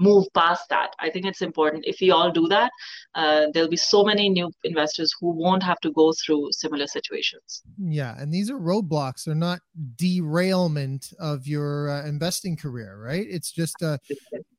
move 0.00 0.26
past 0.34 0.68
that. 0.70 0.90
I 1.00 1.10
think 1.10 1.26
it's 1.26 1.42
important. 1.42 1.84
If 1.86 1.98
we 2.00 2.10
all 2.10 2.30
do 2.30 2.46
that, 2.48 2.70
uh, 3.14 3.46
there'll 3.52 3.68
be 3.68 3.76
so 3.76 4.04
many 4.04 4.28
new 4.28 4.50
investors 4.64 5.12
who 5.20 5.30
won't 5.30 5.62
have 5.62 5.80
to 5.80 5.92
go 5.92 6.12
through 6.24 6.48
similar 6.52 6.86
situations. 6.86 7.62
Yeah, 7.78 8.14
and 8.18 8.32
these 8.32 8.50
are 8.50 8.58
roadblocks. 8.58 9.24
They're 9.24 9.34
not 9.34 9.60
derailment 9.96 11.12
of 11.18 11.46
your 11.46 11.90
uh, 11.90 12.06
investing 12.06 12.56
career, 12.56 12.96
right? 13.02 13.26
It's 13.28 13.50
just 13.50 13.82
a, 13.82 13.98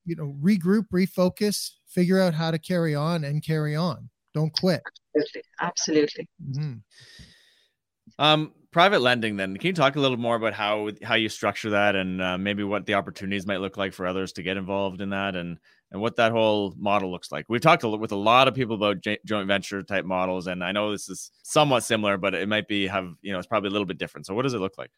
you 0.06 0.16
know, 0.16 0.36
regroup, 0.42 0.86
refocus, 0.94 1.72
figure 1.88 2.20
out 2.20 2.34
how 2.34 2.52
to 2.52 2.60
carry 2.60 2.94
on, 2.94 3.24
and 3.24 3.44
carry 3.44 3.76
on. 3.76 4.10
Don't 4.34 4.54
quit. 4.54 4.82
Absolutely, 5.16 5.42
absolutely. 5.60 6.30
Mm-hmm. 6.50 6.74
Um, 8.24 8.54
private 8.72 9.02
lending 9.02 9.36
then 9.36 9.58
can 9.58 9.68
you 9.68 9.74
talk 9.74 9.96
a 9.96 10.00
little 10.00 10.18
more 10.18 10.36
about 10.36 10.54
how 10.54 10.90
how 11.04 11.16
you 11.16 11.28
structure 11.28 11.72
that 11.72 11.96
and 11.96 12.22
uh, 12.22 12.38
maybe 12.38 12.64
what 12.64 12.86
the 12.86 12.94
opportunities 12.94 13.48
might 13.48 13.62
look 13.62 13.78
like 13.78 13.94
for 13.94 14.06
others 14.06 14.32
to 14.32 14.44
get 14.44 14.58
involved 14.58 15.02
in 15.02 15.10
that 15.10 15.36
and 15.36 15.58
and 15.92 16.00
what 16.00 16.16
that 16.18 16.32
whole 16.32 16.76
model 16.78 17.10
looks 17.10 17.32
like 17.32 17.46
we've 17.50 17.62
talked 17.62 17.84
a, 17.84 17.90
with 17.90 18.12
a 18.12 18.16
lot 18.16 18.48
of 18.48 18.54
people 18.54 18.76
about 18.76 19.02
j- 19.02 19.18
joint 19.26 19.48
venture 19.48 19.82
type 19.82 20.06
models 20.06 20.46
and 20.46 20.64
i 20.64 20.72
know 20.72 20.92
this 20.92 21.10
is 21.10 21.32
somewhat 21.42 21.84
similar 21.84 22.18
but 22.18 22.36
it 22.36 22.48
might 22.48 22.68
be 22.68 22.86
have 22.86 23.12
you 23.22 23.32
know 23.32 23.40
it's 23.40 23.48
probably 23.48 23.70
a 23.70 23.72
little 23.72 23.88
bit 23.88 23.98
different 23.98 24.28
so 24.28 24.36
what 24.36 24.44
does 24.44 24.54
it 24.54 24.60
look 24.60 24.78
like 24.78 24.92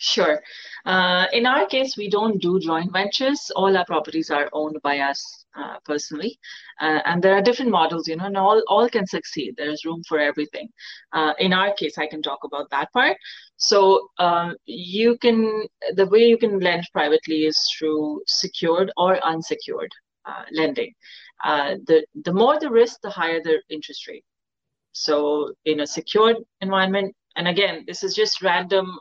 Sure. 0.00 0.40
Uh, 0.86 1.26
in 1.32 1.44
our 1.44 1.66
case, 1.66 1.96
we 1.96 2.08
don't 2.08 2.40
do 2.40 2.60
joint 2.60 2.92
ventures. 2.92 3.50
All 3.56 3.76
our 3.76 3.84
properties 3.84 4.30
are 4.30 4.48
owned 4.52 4.76
by 4.82 5.00
us 5.00 5.44
uh, 5.58 5.78
personally, 5.84 6.38
uh, 6.80 7.00
and 7.04 7.20
there 7.20 7.34
are 7.34 7.42
different 7.42 7.72
models, 7.72 8.06
you 8.06 8.14
know, 8.16 8.26
and 8.26 8.36
all 8.36 8.62
all 8.68 8.88
can 8.88 9.06
succeed. 9.08 9.54
There 9.56 9.68
is 9.70 9.84
room 9.84 10.02
for 10.08 10.20
everything. 10.20 10.68
Uh, 11.12 11.34
in 11.40 11.52
our 11.52 11.72
case, 11.74 11.98
I 11.98 12.06
can 12.06 12.22
talk 12.22 12.44
about 12.44 12.70
that 12.70 12.92
part. 12.92 13.16
So 13.56 14.08
um, 14.18 14.54
you 14.66 15.18
can 15.18 15.66
the 15.94 16.06
way 16.06 16.26
you 16.28 16.38
can 16.38 16.60
lend 16.60 16.84
privately 16.92 17.46
is 17.46 17.58
through 17.76 18.22
secured 18.28 18.92
or 18.96 19.18
unsecured 19.26 19.90
uh, 20.26 20.44
lending. 20.52 20.94
Uh, 21.42 21.74
the 21.88 22.06
the 22.24 22.32
more 22.32 22.58
the 22.60 22.70
risk, 22.70 23.00
the 23.02 23.10
higher 23.10 23.40
the 23.42 23.60
interest 23.68 24.06
rate. 24.06 24.24
So 24.92 25.54
in 25.64 25.80
a 25.80 25.86
secured 25.86 26.36
environment, 26.60 27.14
and 27.36 27.48
again, 27.48 27.84
this 27.86 28.02
is 28.04 28.14
just 28.14 28.42
random 28.42 28.98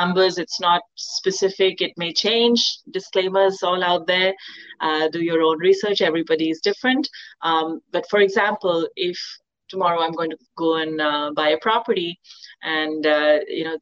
numbers. 0.00 0.36
It's 0.36 0.60
not 0.60 0.82
specific. 0.96 1.80
It 1.80 1.92
may 1.96 2.12
change. 2.12 2.60
Disclaimers 2.90 3.62
all 3.62 3.82
out 3.82 4.06
there. 4.06 4.34
Uh, 4.80 5.08
do 5.08 5.20
your 5.30 5.40
own 5.42 5.58
research. 5.58 6.02
Everybody 6.02 6.50
is 6.50 6.60
different. 6.60 7.08
Um, 7.40 7.80
but 7.92 8.04
for 8.10 8.20
example, 8.20 8.86
if 8.96 9.18
tomorrow 9.68 10.00
I'm 10.00 10.12
going 10.20 10.30
to 10.30 10.38
go 10.58 10.76
and 10.76 11.00
uh, 11.00 11.30
buy 11.34 11.48
a 11.50 11.58
property, 11.58 12.18
and 12.62 13.06
uh, 13.06 13.38
you 13.48 13.64
know 13.64 13.78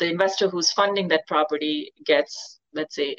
the 0.00 0.10
investor 0.10 0.48
who's 0.48 0.72
funding 0.72 1.08
that 1.08 1.26
property 1.28 1.92
gets, 2.04 2.58
let's 2.74 2.96
say, 2.96 3.16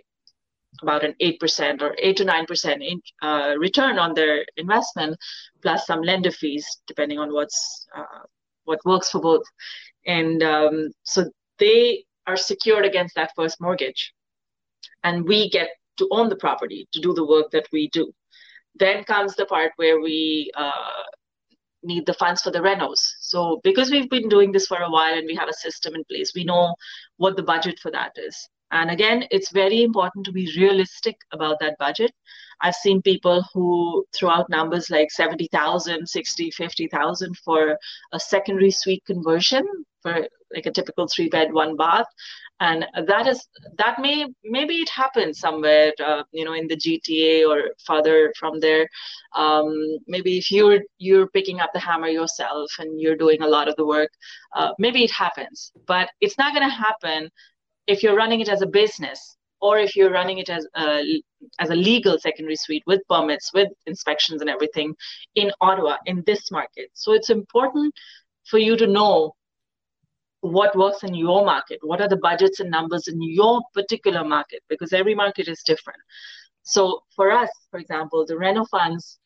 about 0.81 1.03
an 1.03 1.13
8% 1.21 1.81
or 1.81 1.95
8 1.97 2.17
to 2.17 2.25
9% 2.25 2.91
in, 2.91 3.01
uh, 3.21 3.53
return 3.57 3.99
on 3.99 4.13
their 4.13 4.45
investment, 4.57 5.17
plus 5.61 5.85
some 5.85 6.01
lender 6.01 6.31
fees, 6.31 6.65
depending 6.87 7.19
on 7.19 7.33
what's 7.33 7.87
uh, 7.95 8.23
what 8.65 8.79
works 8.85 9.11
for 9.11 9.21
both. 9.21 9.43
And 10.05 10.41
um, 10.43 10.91
so 11.03 11.29
they 11.59 12.05
are 12.27 12.37
secured 12.37 12.85
against 12.85 13.15
that 13.15 13.31
first 13.35 13.59
mortgage. 13.59 14.13
And 15.03 15.27
we 15.27 15.49
get 15.49 15.69
to 15.97 16.07
own 16.11 16.29
the 16.29 16.35
property 16.35 16.87
to 16.93 16.99
do 16.99 17.13
the 17.13 17.25
work 17.25 17.51
that 17.51 17.67
we 17.71 17.89
do. 17.89 18.11
Then 18.75 19.03
comes 19.03 19.35
the 19.35 19.45
part 19.45 19.73
where 19.75 19.99
we 19.99 20.51
uh, 20.55 21.03
need 21.83 22.05
the 22.05 22.13
funds 22.13 22.41
for 22.41 22.51
the 22.51 22.59
renos. 22.59 22.99
So 23.19 23.59
because 23.63 23.91
we've 23.91 24.09
been 24.09 24.29
doing 24.29 24.51
this 24.51 24.67
for 24.67 24.77
a 24.77 24.89
while 24.89 25.13
and 25.13 25.25
we 25.25 25.35
have 25.35 25.49
a 25.49 25.53
system 25.53 25.95
in 25.95 26.03
place, 26.05 26.33
we 26.35 26.43
know 26.43 26.75
what 27.17 27.35
the 27.35 27.43
budget 27.43 27.79
for 27.79 27.91
that 27.91 28.13
is. 28.15 28.49
And 28.71 28.89
again, 28.89 29.25
it's 29.31 29.51
very 29.51 29.83
important 29.83 30.25
to 30.25 30.31
be 30.31 30.49
realistic 30.55 31.17
about 31.33 31.59
that 31.59 31.77
budget. 31.77 32.11
I've 32.61 32.75
seen 32.75 33.01
people 33.01 33.43
who 33.53 34.05
throw 34.15 34.29
out 34.29 34.49
numbers 34.49 34.89
like 34.89 35.11
70,000, 35.11 36.07
60, 36.07 36.51
50,000 36.51 37.37
for 37.37 37.77
a 38.13 38.19
secondary 38.19 38.71
suite 38.71 39.03
conversion 39.05 39.65
for 40.01 40.25
like 40.53 40.65
a 40.65 40.71
typical 40.71 41.07
three 41.07 41.29
bed, 41.29 41.53
one 41.53 41.75
bath. 41.75 42.07
and 42.59 42.85
that 43.07 43.25
is 43.27 43.39
that 43.77 43.99
may 43.99 44.27
maybe 44.43 44.75
it 44.85 44.89
happens 44.89 45.39
somewhere 45.39 45.91
uh, 46.05 46.23
you 46.31 46.45
know 46.45 46.53
in 46.53 46.67
the 46.67 46.77
gta 46.83 47.47
or 47.49 47.59
further 47.85 48.31
from 48.39 48.59
there. 48.59 48.87
Um, 49.35 49.67
maybe 50.07 50.37
if 50.37 50.51
you're 50.51 50.81
you're 50.97 51.27
picking 51.27 51.59
up 51.59 51.71
the 51.73 51.79
hammer 51.79 52.07
yourself 52.07 52.69
and 52.79 52.99
you're 53.01 53.21
doing 53.25 53.41
a 53.41 53.47
lot 53.47 53.67
of 53.67 53.75
the 53.77 53.85
work 53.85 54.11
uh, 54.55 54.71
maybe 54.77 55.03
it 55.03 55.11
happens. 55.11 55.71
But 55.87 56.09
it's 56.19 56.37
not 56.37 56.53
going 56.53 56.67
to 56.67 56.75
happen 56.75 57.29
if 57.87 58.03
you're 58.03 58.15
running 58.15 58.41
it 58.41 58.49
as 58.49 58.61
a 58.61 58.67
business 58.67 59.37
or 59.61 59.77
if 59.77 59.95
you're 59.95 60.11
running 60.11 60.39
it 60.39 60.49
as 60.49 60.67
a 60.75 61.23
as 61.59 61.69
a 61.69 61.75
legal 61.75 62.19
secondary 62.19 62.55
suite 62.55 62.83
with 62.85 63.01
permits 63.09 63.51
with 63.53 63.69
inspections 63.85 64.41
and 64.41 64.49
everything 64.49 64.93
in 65.35 65.51
ottawa 65.61 65.97
in 66.05 66.23
this 66.25 66.51
market. 66.51 66.89
So 66.93 67.13
it's 67.13 67.29
important 67.29 67.93
for 68.45 68.57
you 68.57 68.75
to 68.77 68.87
know 68.87 69.35
what 70.41 70.75
works 70.75 71.03
in 71.03 71.13
your 71.13 71.45
market 71.45 71.79
what 71.83 72.01
are 72.01 72.09
the 72.09 72.17
budgets 72.17 72.59
and 72.59 72.69
numbers 72.69 73.07
in 73.07 73.21
your 73.21 73.61
particular 73.73 74.23
market 74.23 74.61
because 74.69 74.91
every 74.91 75.15
market 75.15 75.47
is 75.47 75.61
different. 75.63 75.99
So 76.63 77.03
for 77.15 77.31
us 77.31 77.49
for 77.69 77.79
example 77.79 78.25
the 78.25 78.37
reno 78.37 78.65
funds 78.65 79.19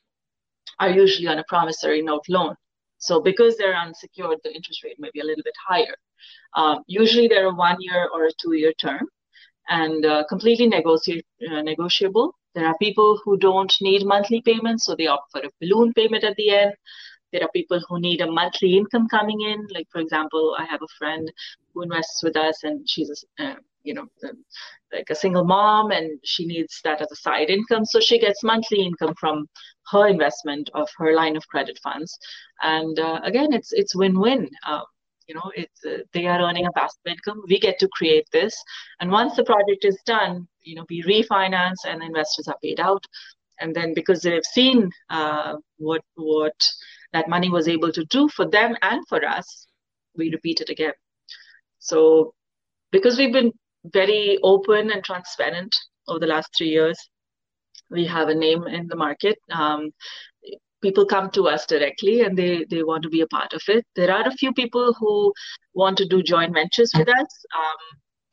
are 0.80 0.90
usually 0.90 1.28
on 1.28 1.40
a 1.40 1.44
promissory 1.48 2.02
note 2.02 2.26
loan. 2.28 2.56
So 2.98 3.22
because 3.22 3.56
they're 3.58 3.76
unsecured 3.76 4.40
the 4.44 4.54
interest 4.54 4.84
rate 4.84 4.98
may 5.00 5.10
be 5.14 5.22
a 5.22 5.26
little 5.26 5.44
bit 5.44 5.56
higher. 5.68 5.96
Um, 6.54 6.84
usually 6.88 7.28
they're 7.28 7.48
a 7.48 7.54
one 7.54 7.78
year 7.80 8.10
or 8.14 8.26
a 8.26 8.32
two 8.42 8.54
year 8.54 8.74
term 8.74 9.08
and 9.70 10.06
uh, 10.06 10.26
completely 10.28 10.70
negoci- 10.70 11.24
uh, 11.50 11.62
negotiable. 11.62 12.36
There 12.56 12.66
are 12.66 12.78
people 12.78 13.20
who 13.24 13.38
don't 13.38 13.74
need 13.82 14.06
monthly 14.06 14.42
payments 14.42 14.86
so 14.86 14.96
they 14.96 15.08
opt 15.08 15.32
for 15.32 15.42
a 15.42 15.50
balloon 15.62 15.94
payment 15.94 16.26
at 16.26 16.36
the 16.36 16.50
end 16.50 16.74
there 17.36 17.44
are 17.44 17.52
people 17.60 17.82
who 17.88 18.00
need 18.00 18.22
a 18.22 18.32
monthly 18.32 18.78
income 18.78 19.08
coming 19.10 19.42
in. 19.42 19.68
Like, 19.74 19.88
for 19.92 20.00
example, 20.00 20.56
I 20.58 20.66
have 20.66 20.82
a 20.82 20.96
friend 20.98 21.30
who 21.74 21.82
invests 21.84 22.24
with 22.24 22.38
us 22.38 22.64
and 22.64 22.90
she's 22.90 23.26
a, 23.40 23.44
uh, 23.44 23.56
you 23.84 23.94
know, 23.94 24.08
like 24.94 25.10
a 25.10 25.16
single 25.16 25.44
mom 25.44 25.92
and 25.92 26.18
she 26.24 26.46
needs 26.46 26.80
that 26.86 27.02
as 27.02 27.12
a 27.12 27.16
side 27.16 27.50
income. 27.50 27.84
So 27.84 28.00
she 28.00 28.20
gets 28.20 28.44
monthly 28.44 28.82
income 28.86 29.14
from 29.20 29.48
her 29.92 30.08
investment 30.08 30.70
of 30.74 30.88
her 30.98 31.14
line 31.14 31.36
of 31.36 31.48
credit 31.48 31.78
funds. 31.84 32.18
And 32.62 32.98
uh, 33.00 33.20
again, 33.24 33.52
it's 33.52 33.74
it's 33.74 33.96
win-win. 33.96 34.50
Uh, 34.66 34.84
you 35.28 35.36
know, 35.36 35.52
it's 35.56 35.84
uh, 35.86 36.04
they 36.14 36.26
are 36.28 36.42
earning 36.42 36.68
a 36.68 36.72
passive 36.72 37.06
income. 37.06 37.44
We 37.48 37.60
get 37.60 37.80
to 37.80 37.90
create 37.90 38.28
this, 38.32 38.56
and 39.00 39.12
once 39.12 39.36
the 39.36 39.44
project 39.44 39.84
is 39.84 40.00
done, 40.06 40.48
you 40.62 40.76
know, 40.76 40.86
we 40.90 41.04
refinance 41.04 41.82
and 41.86 42.02
investors 42.02 42.48
are 42.48 42.58
paid 42.64 42.80
out. 42.80 43.04
And 43.60 43.74
then 43.76 43.94
because 43.94 44.22
they've 44.22 44.44
seen 44.54 44.92
uh, 45.10 45.56
what 45.78 46.02
what 46.16 46.60
that 47.16 47.30
money 47.30 47.50
was 47.50 47.68
able 47.68 47.92
to 47.94 48.04
do 48.06 48.28
for 48.28 48.46
them 48.46 48.76
and 48.82 49.08
for 49.08 49.26
us, 49.26 49.68
we 50.18 50.30
repeat 50.32 50.60
it 50.62 50.70
again. 50.70 50.94
So, 51.80 52.34
because 52.92 53.18
we've 53.18 53.34
been 53.34 53.54
very 53.86 54.38
open 54.44 54.92
and 54.92 55.04
transparent 55.04 55.74
over 56.08 56.20
the 56.20 56.28
last 56.28 56.50
three 56.58 56.70
years, 56.70 56.98
we 57.90 58.06
have 58.06 58.30
a 58.30 58.36
name 58.36 58.64
in 58.68 58.88
the 58.88 58.96
market. 58.96 59.38
Um, 59.52 59.92
people 60.82 61.06
come 61.06 61.30
to 61.32 61.48
us 61.48 61.66
directly 61.66 62.22
and 62.22 62.38
they, 62.38 62.66
they 62.70 62.84
want 62.84 63.04
to 63.04 63.10
be 63.10 63.22
a 63.22 63.28
part 63.28 63.54
of 63.54 63.62
it. 63.68 63.86
There 63.96 64.12
are 64.12 64.28
a 64.28 64.38
few 64.42 64.52
people 64.54 64.94
who 65.00 65.34
want 65.74 65.98
to 66.00 66.08
do 66.08 66.22
joint 66.22 66.54
ventures 66.54 66.92
with 66.98 67.08
us. 67.08 67.32
Um, 67.62 67.82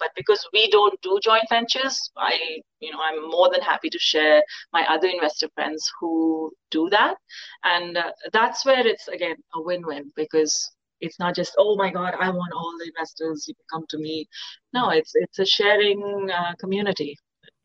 but 0.03 0.11
because 0.21 0.43
we 0.53 0.69
don't 0.77 1.01
do 1.03 1.19
joint 1.23 1.49
ventures 1.49 1.97
i 2.17 2.35
you 2.81 2.91
know 2.93 3.03
i'm 3.09 3.21
more 3.31 3.49
than 3.53 3.63
happy 3.73 3.91
to 3.97 4.01
share 4.11 4.43
my 4.73 4.85
other 4.95 5.09
investor 5.09 5.49
friends 5.55 5.91
who 6.01 6.51
do 6.71 6.89
that. 6.91 7.17
And 7.65 7.97
uh, 7.97 8.11
that's 8.33 8.65
where 8.65 8.87
it's 8.87 9.09
again 9.09 9.37
a 9.55 9.63
win-win 9.63 10.11
because 10.17 10.53
it's 11.01 11.19
not 11.19 11.35
just 11.35 11.55
oh 11.59 11.77
my 11.77 11.91
god 11.91 12.15
i 12.21 12.29
want 12.31 12.53
all 12.55 12.75
the 12.79 12.91
investors 12.95 13.47
you 13.49 13.55
come 13.73 13.85
to 13.91 13.99
me. 13.99 14.27
No 14.73 14.91
it's 14.91 15.13
it's 15.15 15.39
a 15.39 15.47
sharing 15.47 16.31
uh, 16.31 16.55
community. 16.59 17.17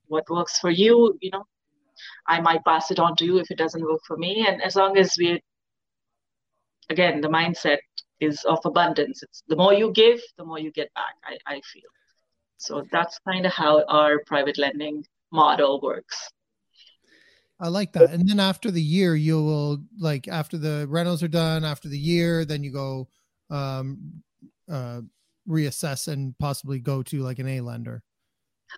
What 0.07 0.29
works 0.29 0.59
for 0.59 0.69
you 0.69 1.17
you 1.21 1.31
know 1.31 1.45
i 2.27 2.39
might 2.39 2.63
pass 2.65 2.91
it 2.91 2.99
on 2.99 3.15
to 3.17 3.25
you 3.25 3.39
if 3.39 3.49
it 3.51 3.57
doesn't 3.57 3.83
work 3.83 4.01
for 4.07 4.17
me. 4.17 4.45
And 4.47 4.61
as 4.61 4.75
long 4.75 4.97
as 4.97 5.15
we 5.17 5.41
again 6.89 7.21
the 7.21 7.29
mindset 7.29 7.79
is 8.19 8.43
of 8.45 8.59
abundance. 8.65 9.21
It's 9.23 9.43
the 9.47 9.55
more 9.55 9.73
you 9.73 9.91
give 9.91 10.19
the 10.37 10.45
more 10.45 10.59
you 10.59 10.71
get 10.71 10.93
back 10.93 11.15
i, 11.23 11.55
I 11.55 11.61
feel 11.73 11.89
so 12.57 12.85
that's 12.91 13.19
kind 13.19 13.45
of 13.45 13.53
how 13.53 13.83
our 13.85 14.19
private 14.25 14.57
lending 14.57 15.05
model 15.31 15.79
works. 15.81 16.29
I 17.59 17.69
like 17.69 17.91
that. 17.93 18.11
And 18.11 18.27
then 18.27 18.39
after 18.39 18.69
the 18.69 18.81
year, 18.81 19.15
you 19.15 19.41
will 19.43 19.79
like 19.99 20.27
after 20.27 20.57
the 20.57 20.85
rentals 20.89 21.23
are 21.23 21.27
done, 21.27 21.63
after 21.63 21.89
the 21.89 21.97
year, 21.97 22.45
then 22.45 22.63
you 22.63 22.71
go 22.71 23.07
um, 23.49 24.21
uh, 24.69 25.01
reassess 25.49 26.07
and 26.07 26.37
possibly 26.37 26.79
go 26.79 27.01
to 27.03 27.23
like 27.23 27.39
an 27.39 27.47
A 27.47 27.61
lender. 27.61 28.03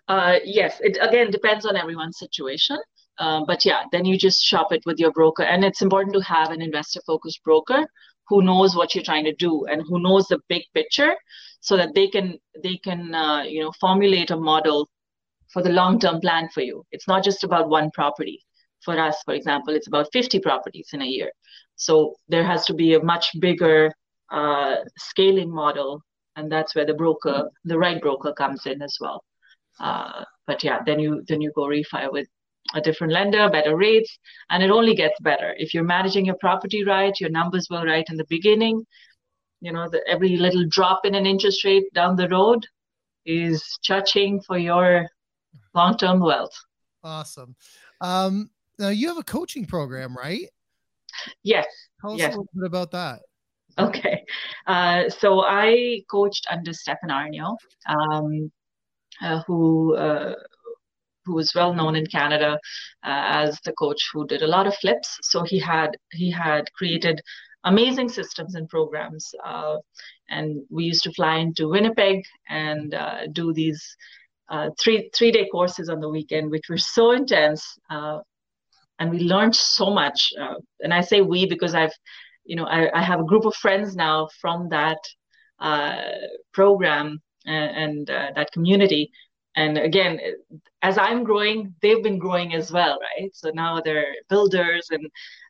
Uh, 0.08 0.36
yes, 0.46 0.78
it 0.82 0.98
again 1.02 1.32
depends 1.32 1.66
on 1.66 1.76
everyone's 1.76 2.20
situation. 2.20 2.78
Um, 3.18 3.44
but 3.46 3.66
yeah, 3.66 3.84
then 3.92 4.06
you 4.06 4.18
just 4.18 4.42
shop 4.42 4.72
it 4.72 4.82
with 4.86 4.98
your 4.98 5.12
broker, 5.12 5.44
and 5.44 5.66
it's 5.66 5.82
important 5.82 6.14
to 6.14 6.22
have 6.22 6.52
an 6.52 6.62
investor-focused 6.62 7.44
broker 7.44 7.86
who 8.30 8.42
knows 8.44 8.78
what 8.78 8.96
you're 8.96 9.04
trying 9.04 9.26
to 9.26 9.36
do 9.36 9.66
and 9.66 9.82
who 9.82 10.00
knows 10.02 10.28
the 10.28 10.40
big 10.48 10.62
picture 10.74 11.16
so 11.62 11.78
that 11.78 11.94
they 11.96 12.08
can 12.08 12.38
they 12.64 12.78
can 12.78 13.14
uh, 13.14 13.44
you 13.44 13.62
know 13.62 13.72
formulate 13.80 14.32
a 14.32 14.38
model 14.38 14.90
for 15.52 15.64
the 15.64 15.70
long 15.70 16.00
term 16.00 16.22
plan 16.22 16.50
for 16.54 16.62
you. 16.62 16.86
It's 16.92 17.08
not 17.08 17.24
just 17.24 17.44
about 17.44 17.70
one 17.70 17.90
property. 17.92 18.40
For 18.84 18.98
us 18.98 19.22
for 19.26 19.34
example 19.34 19.76
it's 19.76 19.88
about 19.88 20.08
50 20.14 20.40
properties 20.40 20.90
in 20.94 21.02
a 21.02 21.06
year. 21.06 21.32
So 21.76 22.16
there 22.28 22.46
has 22.46 22.66
to 22.66 22.74
be 22.74 22.94
a 22.94 23.04
much 23.04 23.30
bigger 23.40 23.92
uh, 24.32 24.76
scaling 24.98 25.52
model 25.52 26.02
and 26.36 26.52
that's 26.52 26.76
where 26.76 26.86
the 26.86 26.94
broker 26.94 27.50
the 27.66 27.78
right 27.78 28.02
broker 28.02 28.34
comes 28.34 28.66
in 28.66 28.82
as 28.82 28.96
well. 29.02 29.24
Uh, 29.80 30.24
but 30.48 30.64
yeah 30.64 30.80
then 30.86 31.00
you 31.00 31.24
then 31.28 31.42
you 31.42 31.52
go 31.56 31.64
refi 31.64 32.12
with 32.12 32.28
a 32.76 32.82
different 32.82 33.14
lender, 33.14 33.50
better 33.50 33.76
rates, 33.76 34.20
and 34.50 34.62
it 34.62 34.70
only 34.70 34.94
gets 34.94 35.20
better. 35.22 35.56
If 35.58 35.74
you're 35.74 35.84
managing 35.84 36.26
your 36.26 36.38
property 36.40 36.84
right, 36.84 37.14
your 37.20 37.30
numbers 37.32 37.68
were 37.70 37.86
right 37.86 38.06
in 38.10 38.18
the 38.18 38.26
beginning, 38.30 38.86
you 39.62 39.72
know, 39.72 39.90
the, 39.90 40.02
every 40.08 40.38
little 40.38 40.66
drop 40.70 41.06
in 41.06 41.16
an 41.16 41.26
interest 41.26 41.64
rate 41.64 41.94
down 41.94 42.16
the 42.16 42.30
road 42.30 42.66
is 43.26 43.78
cha-ching 43.82 44.42
for 44.42 44.58
your 44.58 45.08
long-term 45.74 46.20
wealth. 46.20 46.56
Awesome. 47.04 47.56
Um, 48.02 48.50
now 48.78 48.90
you 48.90 49.08
have 49.08 49.18
a 49.18 49.24
coaching 49.24 49.66
program, 49.66 50.16
right? 50.16 50.48
Yes. 51.44 51.68
Tell 52.02 52.14
us 52.14 52.20
yes. 52.20 52.28
a 52.28 52.38
little 52.38 52.50
bit 52.56 52.66
about 52.66 52.92
that. 52.92 53.22
Okay. 53.78 54.24
Uh, 54.68 55.10
so 55.10 55.42
I 55.42 56.02
coached 56.10 56.48
under 56.50 56.74
Stefan 56.74 57.10
Aarnio, 57.10 57.56
um, 57.88 58.52
uh, 59.22 59.42
who 59.48 59.96
uh, 59.96 60.34
who 61.26 61.36
was 61.36 61.54
well 61.54 61.74
known 61.74 61.96
in 61.96 62.06
Canada 62.08 62.54
uh, 63.06 63.24
as 63.44 63.60
the 63.62 63.74
coach 63.74 64.10
who 64.12 64.26
did 64.28 64.42
a 64.42 64.48
lot 64.48 64.68
of 64.68 64.76
flips. 64.76 65.18
So 65.22 65.44
he 65.44 65.60
had 65.60 65.92
he 66.12 66.32
had 66.32 66.72
created 66.74 67.22
amazing 67.64 68.10
systems 68.10 68.56
and 68.56 68.70
programs, 68.70 69.34
uh, 69.44 69.78
and 70.30 70.62
we 70.70 70.86
used 70.86 71.04
to 71.04 71.14
fly 71.14 71.38
into 71.38 71.70
Winnipeg 71.70 72.24
and 72.48 72.94
uh, 72.94 73.28
do 73.32 73.54
these 73.54 73.96
uh, 74.50 74.70
three 74.80 75.10
three 75.16 75.32
day 75.32 75.48
courses 75.52 75.90
on 75.90 76.00
the 76.00 76.10
weekend, 76.10 76.52
which 76.52 76.70
were 76.70 76.78
so 76.78 77.12
intense, 77.12 77.78
uh, 77.90 78.20
and 79.00 79.12
we 79.12 79.20
learned 79.20 79.56
so 79.56 79.90
much. 79.90 80.32
Uh, 80.40 80.56
and 80.82 80.94
I 80.94 81.02
say 81.02 81.22
we 81.22 81.46
because 81.46 81.76
I've 81.76 81.94
you 82.46 82.56
know 82.56 82.66
I, 82.66 82.90
I 82.98 83.04
have 83.04 83.20
a 83.20 83.26
group 83.26 83.46
of 83.46 83.56
friends 83.56 83.96
now 83.96 84.30
from 84.42 84.70
that 84.70 85.00
program 86.54 87.22
and, 87.46 88.08
and 88.08 88.36
that 88.36 88.52
community 88.54 89.12
and 89.56 89.78
again 89.78 90.20
as 90.82 90.98
i'm 90.98 91.24
growing 91.24 91.74
they've 91.82 92.04
been 92.04 92.20
growing 92.20 92.54
as 92.54 92.72
well 92.72 92.98
right 93.08 93.32
so 93.34 93.52
now 93.54 93.82
they're 93.82 94.14
builders 94.30 94.88
and 94.92 95.06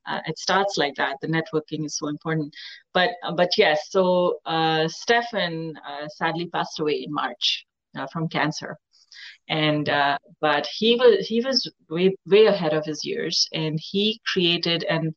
uh, 0.09 0.21
it 0.25 0.37
starts 0.39 0.77
like 0.77 0.95
that. 0.95 1.17
The 1.21 1.27
networking 1.27 1.85
is 1.85 1.97
so 1.97 2.07
important. 2.07 2.53
But 2.93 3.11
but 3.35 3.51
yes 3.57 3.79
so 3.89 4.39
uh, 4.45 4.87
stefan 4.87 5.73
uh, 5.89 6.07
sadly 6.17 6.47
passed 6.47 6.79
away 6.79 7.03
in 7.05 7.13
march 7.13 7.65
uh, 7.97 8.07
from 8.11 8.27
cancer. 8.27 8.77
And 9.47 9.89
uh, 9.89 10.17
but 10.41 10.67
he 10.67 10.95
was 10.95 11.27
he 11.27 11.41
was 11.41 11.71
way 11.89 12.15
way 12.25 12.45
ahead 12.45 12.73
of 12.73 12.85
his 12.85 13.03
years. 13.03 13.47
And 13.53 13.79
he 13.81 14.19
created 14.31 14.83
and 14.83 15.13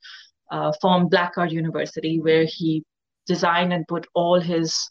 uh, 0.51 0.73
formed 0.81 1.11
black 1.11 1.35
card 1.35 1.53
university 1.53 2.21
where 2.21 2.45
he 2.47 2.83
designed 3.27 3.73
and 3.73 3.87
put 3.89 4.07
all 4.15 4.41
his 4.41 4.89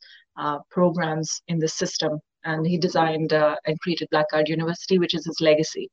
programs 0.70 1.42
in 1.48 1.60
the 1.60 1.68
system. 1.68 2.20
And 2.44 2.66
he 2.66 2.78
designed 2.78 3.34
uh, 3.34 3.56
and 3.68 3.80
created 3.82 4.08
Black 4.10 4.26
University, 4.48 4.98
which 4.98 5.14
is 5.14 5.26
his 5.26 5.40
legacy. 5.42 5.90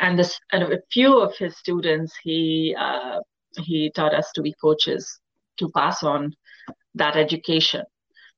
And 0.00 0.18
this, 0.18 0.38
and 0.52 0.62
a 0.64 0.78
few 0.92 1.20
of 1.20 1.36
his 1.36 1.56
students, 1.56 2.14
he 2.22 2.74
uh, 2.78 3.20
he 3.56 3.90
taught 3.94 4.14
us 4.14 4.30
to 4.34 4.42
be 4.42 4.54
coaches 4.60 5.20
to 5.58 5.70
pass 5.70 6.02
on 6.02 6.34
that 6.94 7.16
education. 7.16 7.84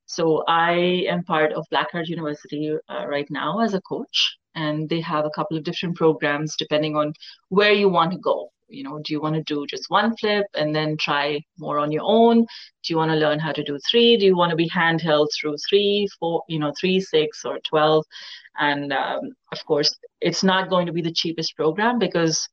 So 0.07 0.45
I 0.47 1.05
am 1.09 1.25
part 1.25 1.53
of 1.53 1.67
Black 1.71 1.91
Card 1.91 2.09
University 2.09 2.73
uh, 2.89 3.07
right 3.07 3.27
now 3.31 3.61
as 3.61 3.75
a 3.75 3.81
coach, 3.81 4.37
and 4.55 4.89
they 4.89 5.01
have 5.01 5.25
a 5.25 5.31
couple 5.31 5.57
of 5.57 5.65
different 5.65 5.97
programs 5.97 6.55
depending 6.57 6.97
on 6.97 7.13
where 7.49 7.73
you 7.73 7.89
want 7.89 8.13
to 8.13 8.19
go. 8.19 8.51
You 8.69 8.83
know 8.83 9.01
do 9.05 9.13
you 9.13 9.21
want 9.21 9.35
to 9.35 9.43
do 9.43 9.67
just 9.67 9.85
one 9.89 10.17
flip 10.17 10.47
and 10.55 10.75
then 10.75 10.97
try 10.97 11.41
more 11.59 11.79
on 11.79 11.93
your 11.93 12.03
own? 12.05 12.39
Do 12.41 12.93
you 12.93 12.97
want 12.97 13.11
to 13.11 13.17
learn 13.17 13.39
how 13.39 13.53
to 13.53 13.63
do 13.65 13.79
three? 13.91 14.17
Do 14.17 14.25
you 14.25 14.37
want 14.37 14.51
to 14.51 14.57
be 14.57 14.69
handheld 14.69 15.29
through 15.39 15.57
three 15.69 16.09
four 16.19 16.43
you 16.49 16.59
know 16.59 16.73
three 16.79 17.01
six 17.01 17.45
or 17.45 17.59
12 17.69 18.05
and 18.59 18.93
um, 18.93 19.21
of 19.53 19.65
course 19.67 19.95
it's 20.21 20.43
not 20.43 20.71
going 20.71 20.87
to 20.87 20.93
be 20.93 21.03
the 21.03 21.13
cheapest 21.13 21.57
program 21.57 21.99
because 21.99 22.49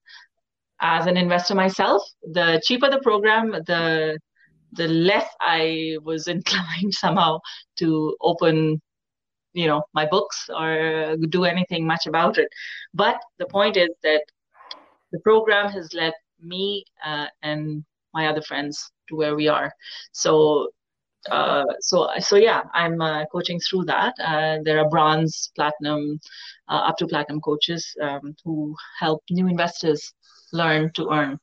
as 0.82 1.06
an 1.08 1.18
investor 1.18 1.56
myself 1.56 2.02
the 2.34 2.62
cheaper 2.66 2.90
the 2.90 3.00
program 3.02 3.52
the 3.68 4.20
the 4.74 4.88
less 4.88 5.28
i 5.40 5.96
was 6.04 6.28
inclined 6.36 6.94
somehow 6.94 7.40
to 7.78 8.16
open 8.22 8.82
you 9.54 9.68
know 9.68 9.84
my 9.94 10.06
books 10.06 10.50
or 10.50 11.16
do 11.30 11.46
anything 11.46 11.86
much 11.88 12.06
about 12.08 12.38
it. 12.38 12.48
But 12.94 13.20
the 13.38 13.46
point 13.46 13.78
is 13.78 13.90
that 14.04 14.24
the 15.14 15.20
program 15.20 15.70
has 15.72 15.94
led 15.94 16.14
me 16.42 16.84
uh, 17.06 17.28
and 17.42 17.86
my 18.14 18.28
other 18.28 18.42
friends 18.42 18.92
to 19.08 19.16
where 19.16 19.36
we 19.36 19.48
are. 19.48 19.72
So 20.12 20.70
uh, 21.32 21.64
so 21.80 22.10
so 22.20 22.36
yeah 22.36 22.64
i'm 22.74 23.02
uh, 23.02 23.26
coaching 23.32 23.60
through 23.60 23.86
that. 23.86 24.14
Uh, 24.20 24.58
there 24.66 24.80
are 24.80 24.90
bronze 24.90 25.52
platinum 25.56 26.20
uh, 26.68 26.82
up 26.90 26.98
to 26.98 27.08
platinum 27.08 27.40
coaches 27.40 27.96
um, 28.02 28.36
who 28.44 28.76
help 29.00 29.22
new 29.30 29.48
investors 29.48 30.14
learn 30.52 30.92
to 30.94 31.10
earn. 31.12 31.40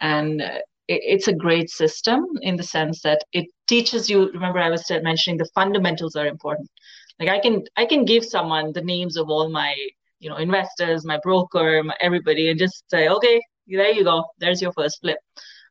And 0.00 0.42
uh, 0.42 0.58
it, 0.88 1.00
it's 1.14 1.28
a 1.28 1.34
great 1.34 1.70
system 1.70 2.24
in 2.42 2.56
the 2.56 2.62
sense 2.62 3.02
that 3.02 3.24
it 3.32 3.46
teaches 3.66 4.08
you 4.08 4.30
remember 4.30 4.60
i 4.60 4.70
was 4.70 4.88
mentioning 5.02 5.38
the 5.38 5.50
fundamentals 5.54 6.14
are 6.14 6.26
important. 6.26 6.70
Like 7.18 7.28
i 7.28 7.40
can 7.40 7.64
i 7.76 7.84
can 7.84 8.04
give 8.04 8.24
someone 8.24 8.72
the 8.72 8.82
names 8.94 9.16
of 9.16 9.28
all 9.28 9.48
my 9.48 9.74
you 10.20 10.30
know 10.30 10.36
investors 10.36 11.04
my 11.04 11.18
broker 11.22 11.82
my, 11.82 11.94
everybody 12.00 12.50
and 12.50 12.58
just 12.58 12.84
say 12.90 13.08
okay 13.08 13.40
there 13.68 13.92
you 13.92 14.04
go. 14.04 14.24
There's 14.38 14.62
your 14.62 14.72
first 14.72 15.00
flip. 15.00 15.18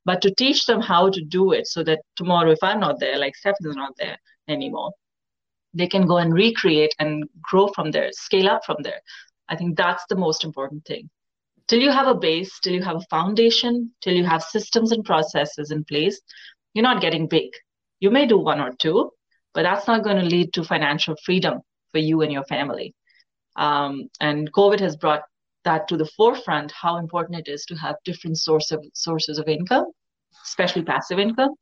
But 0.04 0.22
to 0.22 0.34
teach 0.36 0.66
them 0.66 0.82
how 0.82 1.10
to 1.10 1.22
do 1.24 1.54
it 1.54 1.68
so 1.68 1.84
that 1.84 2.02
tomorrow 2.16 2.52
if 2.52 2.60
i'm 2.62 2.80
not 2.80 3.00
there 3.00 3.18
like 3.18 3.36
Stefan's 3.36 3.76
not 3.76 3.94
there 3.98 4.18
anymore 4.48 4.92
they 5.74 5.88
can 5.88 6.06
go 6.06 6.18
and 6.18 6.34
recreate 6.34 6.94
and 7.00 7.26
grow 7.42 7.68
from 7.70 7.92
there 7.92 8.10
scale 8.12 8.50
up 8.50 8.64
from 8.66 8.78
there. 8.84 9.02
I 9.50 9.56
think 9.56 9.78
that's 9.78 10.04
the 10.10 10.16
most 10.16 10.44
important 10.44 10.86
thing. 10.86 11.10
Till 11.68 11.80
you 11.80 11.92
have 11.92 12.08
a 12.08 12.16
base 12.16 12.60
till 12.60 12.74
you 12.74 12.84
have 12.84 12.98
a 12.98 13.08
foundation 13.10 13.92
till 14.02 14.14
you 14.14 14.26
have 14.26 14.44
systems 14.44 14.92
and 14.92 15.04
processes 15.04 15.72
in 15.72 15.84
place 15.86 16.22
you're 16.74 16.84
not 16.84 17.02
getting 17.02 17.28
big. 17.28 17.50
You 18.00 18.12
may 18.12 18.28
do 18.28 18.38
one 18.38 18.60
or 18.60 18.74
two 18.78 19.12
but 19.56 19.64
that's 19.64 19.88
not 19.88 20.04
going 20.04 20.18
to 20.18 20.36
lead 20.36 20.54
to 20.54 20.64
financial 20.64 21.16
freedom 21.26 21.62
for 21.92 22.00
you 22.00 22.22
and 22.22 22.32
your 22.32 22.44
family 22.44 22.94
um, 23.56 24.10
and 24.20 24.52
COVID 24.54 24.80
has 24.80 24.96
brought 24.96 25.24
that 25.64 25.88
to 25.88 25.98
the 25.98 26.10
forefront 26.18 26.72
how 26.72 26.98
important 26.98 27.40
it 27.40 27.52
is 27.52 27.66
to 27.66 27.76
have 27.76 27.96
different 28.06 28.38
source 28.38 28.72
of 28.72 28.86
sources 28.94 29.38
of 29.40 29.48
income, 29.48 29.86
especially 30.44 30.84
passive 30.84 31.20
income. 31.20 31.54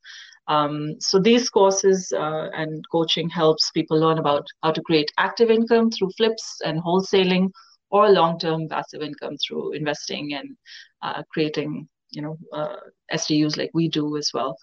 Um, 0.48 0.96
so 1.00 1.20
these 1.20 1.50
courses 1.50 2.12
uh, 2.12 2.50
and 2.54 2.84
coaching 2.92 3.30
helps 3.30 3.72
people 3.72 3.98
learn 3.98 4.18
about 4.18 4.46
how 4.62 4.72
to 4.72 4.82
create 4.82 5.12
active 5.18 5.50
income 5.50 5.90
through 5.90 6.12
flips 6.18 6.60
and 6.66 6.82
wholesaling, 6.82 7.50
or 7.92 8.10
long-term 8.10 8.68
passive 8.70 9.02
income 9.02 9.38
through 9.38 9.74
investing 9.74 10.34
and 10.34 10.58
uh, 11.04 11.22
creating, 11.32 11.88
you 12.10 12.24
know, 12.24 12.38
uh, 12.52 12.76
STUs 13.16 13.56
like 13.56 13.70
we 13.74 13.88
do 13.88 14.18
as 14.18 14.32
well. 14.34 14.58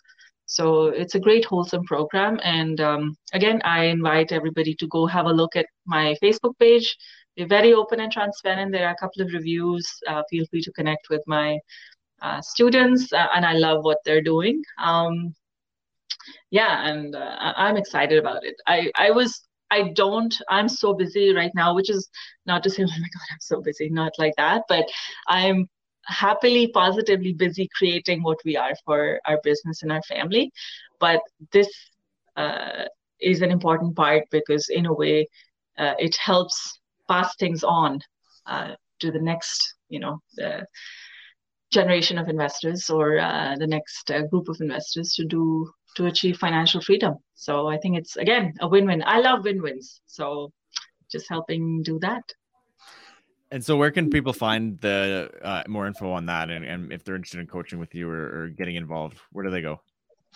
So 0.46 0.86
it's 0.86 1.14
a 1.14 1.20
great 1.20 1.44
wholesome 1.44 1.84
program. 1.84 2.40
And 2.42 2.80
um, 2.80 3.16
again, 3.32 3.62
I 3.64 3.84
invite 3.84 4.32
everybody 4.32 4.74
to 4.80 4.86
go 4.88 5.06
have 5.06 5.26
a 5.26 5.32
look 5.32 5.54
at 5.54 5.66
my 5.86 6.16
Facebook 6.20 6.58
page 6.58 6.96
we're 7.36 7.46
very 7.46 7.72
open 7.72 8.00
and 8.00 8.12
transparent. 8.12 8.72
There 8.72 8.86
are 8.86 8.92
a 8.92 8.96
couple 8.96 9.22
of 9.22 9.32
reviews. 9.32 9.86
Uh, 10.06 10.22
feel 10.30 10.44
free 10.50 10.62
to 10.62 10.72
connect 10.72 11.08
with 11.10 11.22
my 11.26 11.58
uh, 12.22 12.40
students, 12.42 13.12
uh, 13.12 13.28
and 13.34 13.46
I 13.46 13.54
love 13.54 13.84
what 13.84 13.98
they're 14.04 14.22
doing. 14.22 14.62
Um, 14.78 15.34
yeah, 16.50 16.86
and 16.88 17.14
uh, 17.14 17.52
I'm 17.56 17.76
excited 17.76 18.18
about 18.18 18.44
it. 18.44 18.54
I 18.66 18.90
I 18.96 19.10
was 19.10 19.46
I 19.70 19.92
don't 19.94 20.34
I'm 20.48 20.68
so 20.68 20.94
busy 20.94 21.34
right 21.34 21.52
now, 21.54 21.74
which 21.74 21.90
is 21.90 22.08
not 22.46 22.62
to 22.64 22.70
say 22.70 22.82
oh 22.84 22.86
my 22.86 23.08
god 23.14 23.28
I'm 23.32 23.40
so 23.40 23.60
busy, 23.62 23.88
not 23.88 24.12
like 24.18 24.34
that, 24.36 24.62
but 24.68 24.86
I'm 25.28 25.68
happily 26.06 26.68
positively 26.68 27.32
busy 27.34 27.68
creating 27.76 28.22
what 28.22 28.38
we 28.44 28.56
are 28.56 28.74
for 28.84 29.20
our 29.26 29.38
business 29.44 29.82
and 29.82 29.92
our 29.92 30.02
family. 30.02 30.50
But 30.98 31.20
this 31.52 31.68
uh, 32.36 32.84
is 33.20 33.42
an 33.42 33.50
important 33.50 33.96
part 33.96 34.24
because 34.30 34.68
in 34.68 34.86
a 34.86 34.92
way 34.92 35.28
uh, 35.78 35.94
it 35.98 36.16
helps 36.16 36.79
pass 37.10 37.34
things 37.36 37.64
on 37.64 38.00
uh, 38.46 38.74
to 39.00 39.10
the 39.10 39.22
next, 39.30 39.74
you 39.88 40.00
know, 40.00 40.14
the 40.36 40.64
generation 41.72 42.18
of 42.18 42.28
investors 42.28 42.90
or 42.90 43.18
uh, 43.18 43.54
the 43.58 43.66
next 43.66 44.10
uh, 44.10 44.22
group 44.30 44.48
of 44.48 44.60
investors 44.60 45.14
to 45.14 45.24
do 45.24 45.70
to 45.96 46.06
achieve 46.06 46.36
financial 46.36 46.80
freedom. 46.80 47.14
So 47.34 47.52
I 47.66 47.76
think 47.78 47.98
it's 47.98 48.16
again 48.16 48.54
a 48.60 48.68
win-win. 48.68 49.02
I 49.04 49.18
love 49.20 49.44
win-wins. 49.44 50.00
So 50.06 50.52
just 51.10 51.28
helping 51.28 51.82
do 51.82 51.98
that. 52.00 52.22
And 53.52 53.64
so, 53.64 53.76
where 53.76 53.90
can 53.90 54.10
people 54.10 54.32
find 54.32 54.78
the 54.80 55.28
uh, 55.42 55.64
more 55.66 55.88
info 55.88 56.12
on 56.12 56.26
that, 56.26 56.50
and, 56.50 56.64
and 56.64 56.92
if 56.92 57.02
they're 57.02 57.16
interested 57.16 57.40
in 57.40 57.48
coaching 57.48 57.80
with 57.80 57.92
you 57.96 58.08
or, 58.08 58.22
or 58.36 58.48
getting 58.48 58.76
involved, 58.76 59.18
where 59.32 59.44
do 59.44 59.50
they 59.50 59.60
go? 59.60 59.80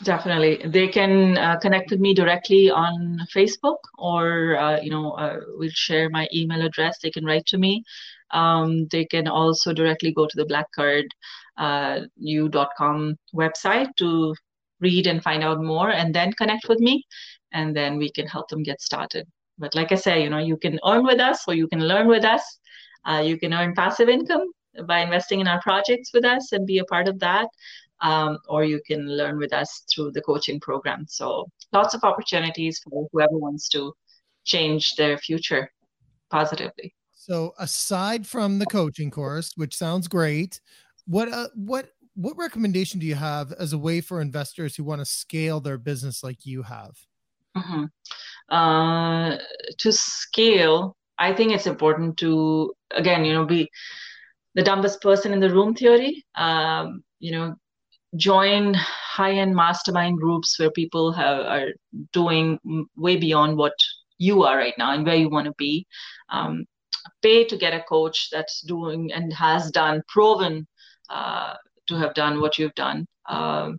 Definitely, 0.03 0.61
they 0.67 0.89
can 0.89 1.39
uh, 1.39 1.57
connect 1.61 1.93
with 1.93 2.01
me 2.01 2.15
directly 2.15 2.69
on 2.69 3.21
Facebook, 3.33 3.77
or 3.97 4.57
uh, 4.57 4.81
you 4.81 4.91
know, 4.91 5.13
uh, 5.13 5.39
we'll 5.57 5.71
share 5.71 6.11
my 6.11 6.27
email 6.35 6.63
address. 6.67 6.99
They 7.01 7.13
can 7.13 7.25
write 7.25 7.47
to 7.47 7.59
me. 7.59 7.85
Um, 8.33 8.89
they 8.89 9.05
can 9.05 9.29
also 9.29 9.73
directly 9.73 10.13
go 10.13 10.27
to 10.27 10.37
the 10.37 10.47
blackcard.u.com 10.47 11.09
uh, 11.59 13.15
website 13.39 13.95
to 13.99 14.35
read 14.81 15.07
and 15.07 15.23
find 15.23 15.45
out 15.45 15.63
more, 15.63 15.91
and 15.91 16.13
then 16.13 16.33
connect 16.33 16.69
with 16.69 16.81
me, 16.81 17.05
and 17.53 17.77
then 17.77 17.97
we 17.97 18.11
can 18.11 18.27
help 18.27 18.49
them 18.49 18.65
get 18.65 18.81
started. 18.81 19.29
But 19.59 19.77
like 19.77 19.93
I 19.93 19.95
say, 19.95 20.25
you 20.25 20.29
know, 20.29 20.39
you 20.39 20.57
can 20.57 20.81
earn 20.85 21.05
with 21.05 21.21
us, 21.21 21.45
or 21.47 21.55
you 21.55 21.69
can 21.69 21.87
learn 21.87 22.09
with 22.09 22.25
us. 22.25 22.43
Uh, 23.05 23.23
you 23.25 23.39
can 23.39 23.55
earn 23.55 23.77
passive 23.77 24.09
income 24.09 24.51
by 24.89 25.03
investing 25.03 25.39
in 25.39 25.47
our 25.47 25.61
projects 25.63 26.11
with 26.13 26.25
us 26.25 26.51
and 26.51 26.67
be 26.67 26.79
a 26.79 26.85
part 26.87 27.07
of 27.07 27.21
that 27.21 27.47
um, 28.01 28.39
or 28.49 28.65
you 28.65 28.81
can 28.87 29.09
learn 29.09 29.39
with 29.39 29.53
us 29.53 29.85
through 29.93 30.13
the 30.13 30.23
coaching 30.23 30.61
program. 30.61 31.07
So 31.09 31.49
lots 31.73 31.95
of 31.95 32.05
opportunities 32.05 32.81
for 32.81 33.09
whoever 33.13 33.39
wants 33.39 33.69
to 33.71 33.93
change 34.45 34.95
their 34.97 35.17
future 35.19 35.71
positively. 36.31 36.95
So 37.13 37.55
aside 37.59 38.27
from 38.27 38.59
the 38.59 38.67
coaching 38.67 39.11
course, 39.11 39.53
which 39.57 39.77
sounds 39.77 40.09
great, 40.09 40.61
what 41.07 41.29
uh, 41.33 41.49
what 41.55 41.89
what 42.15 42.37
recommendation 42.37 43.01
do 43.01 43.07
you 43.07 43.15
have 43.15 43.53
as 43.53 43.73
a 43.73 43.79
way 43.79 44.01
for 44.01 44.21
investors 44.21 44.77
who 44.77 44.85
want 44.85 45.01
to 45.01 45.07
scale 45.07 45.61
their 45.61 45.79
business 45.79 46.23
like 46.23 46.45
you 46.45 46.63
have? 46.63 46.97
Mm-hmm. 47.57 47.85
Uh, 48.55 49.39
to 49.79 49.93
scale, 49.93 50.97
I 51.19 51.33
think 51.33 51.53
it's 51.53 51.67
important 51.67 52.19
to 52.19 52.75
again, 52.91 53.25
you 53.25 53.33
know, 53.33 53.47
be 53.47 53.71
the 54.55 54.63
dumbest 54.63 55.01
person 55.01 55.33
in 55.33 55.41
the 55.41 55.51
room 55.51 55.75
theory. 55.75 56.25
Um, 56.35 57.03
you 57.21 57.33
know, 57.33 57.55
join 58.17 58.75
high-end 58.75 59.55
mastermind 59.55 60.19
groups 60.19 60.59
where 60.59 60.71
people 60.71 61.13
have, 61.13 61.41
are 61.41 61.69
doing 62.13 62.59
way 62.97 63.17
beyond 63.17 63.57
what 63.57 63.73
you 64.19 64.45
are 64.45 64.57
right 64.57 64.75
now 64.79 64.93
and 64.93 65.05
where 65.05 65.17
you 65.17 65.29
want 65.29 65.47
to 65.47 65.55
be. 65.59 65.87
Um, 66.31 66.65
pay 67.23 67.45
to 67.45 67.57
get 67.57 67.75
a 67.75 67.83
coach 67.83 68.29
that's 68.31 68.63
doing 68.63 69.13
and 69.13 69.33
has 69.33 69.71
done 69.71 70.03
proven 70.09 70.67
uh, 71.11 71.55
to 71.89 71.97
have 71.97 72.15
done 72.15 72.41
what 72.41 72.59
you've 72.59 72.75
done. 72.75 73.07
Um, 73.29 73.79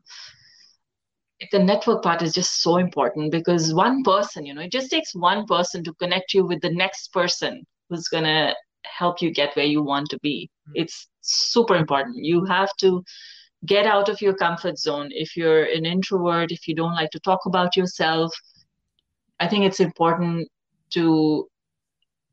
the 1.51 1.59
network 1.59 2.03
part 2.03 2.21
is 2.21 2.33
just 2.33 2.61
so 2.61 2.77
important 2.77 3.31
because 3.31 3.73
one 3.73 4.03
person 4.03 4.45
you 4.45 4.53
know 4.53 4.61
it 4.61 4.71
just 4.71 4.89
takes 4.89 5.13
one 5.13 5.45
person 5.45 5.83
to 5.83 5.93
connect 5.95 6.33
you 6.33 6.45
with 6.45 6.61
the 6.61 6.69
next 6.69 7.11
person 7.11 7.65
who's 7.89 8.07
going 8.07 8.23
to 8.23 8.55
help 8.85 9.21
you 9.21 9.31
get 9.31 9.55
where 9.55 9.65
you 9.65 9.83
want 9.83 10.09
to 10.09 10.19
be. 10.19 10.49
Mm-hmm. 10.69 10.81
it's 10.83 11.07
super 11.21 11.75
important. 11.75 12.17
You 12.17 12.45
have 12.45 12.69
to 12.77 13.03
get 13.65 13.85
out 13.85 14.09
of 14.09 14.21
your 14.21 14.35
comfort 14.35 14.77
zone. 14.77 15.09
If 15.11 15.35
you're 15.35 15.63
an 15.63 15.85
introvert 15.85 16.51
if 16.51 16.67
you 16.67 16.75
don't 16.75 16.95
like 16.95 17.11
to 17.11 17.19
talk 17.19 17.45
about 17.45 17.75
yourself 17.75 18.33
i 19.39 19.47
think 19.47 19.65
it's 19.65 19.79
important 19.79 20.47
to 20.91 21.47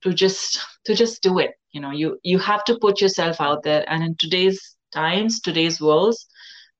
to 0.03 0.13
just 0.13 0.61
to 0.85 0.95
just 0.95 1.23
do 1.23 1.39
it. 1.39 1.53
You 1.73 1.81
know 1.81 1.91
you 1.91 2.19
you 2.23 2.39
have 2.39 2.65
to 2.65 2.79
put 2.79 3.01
yourself 3.01 3.41
out 3.41 3.63
there. 3.63 3.85
And 3.89 4.03
in 4.05 4.17
today's 4.17 4.77
times 4.93 5.41
today's 5.41 5.81
worlds 5.81 6.27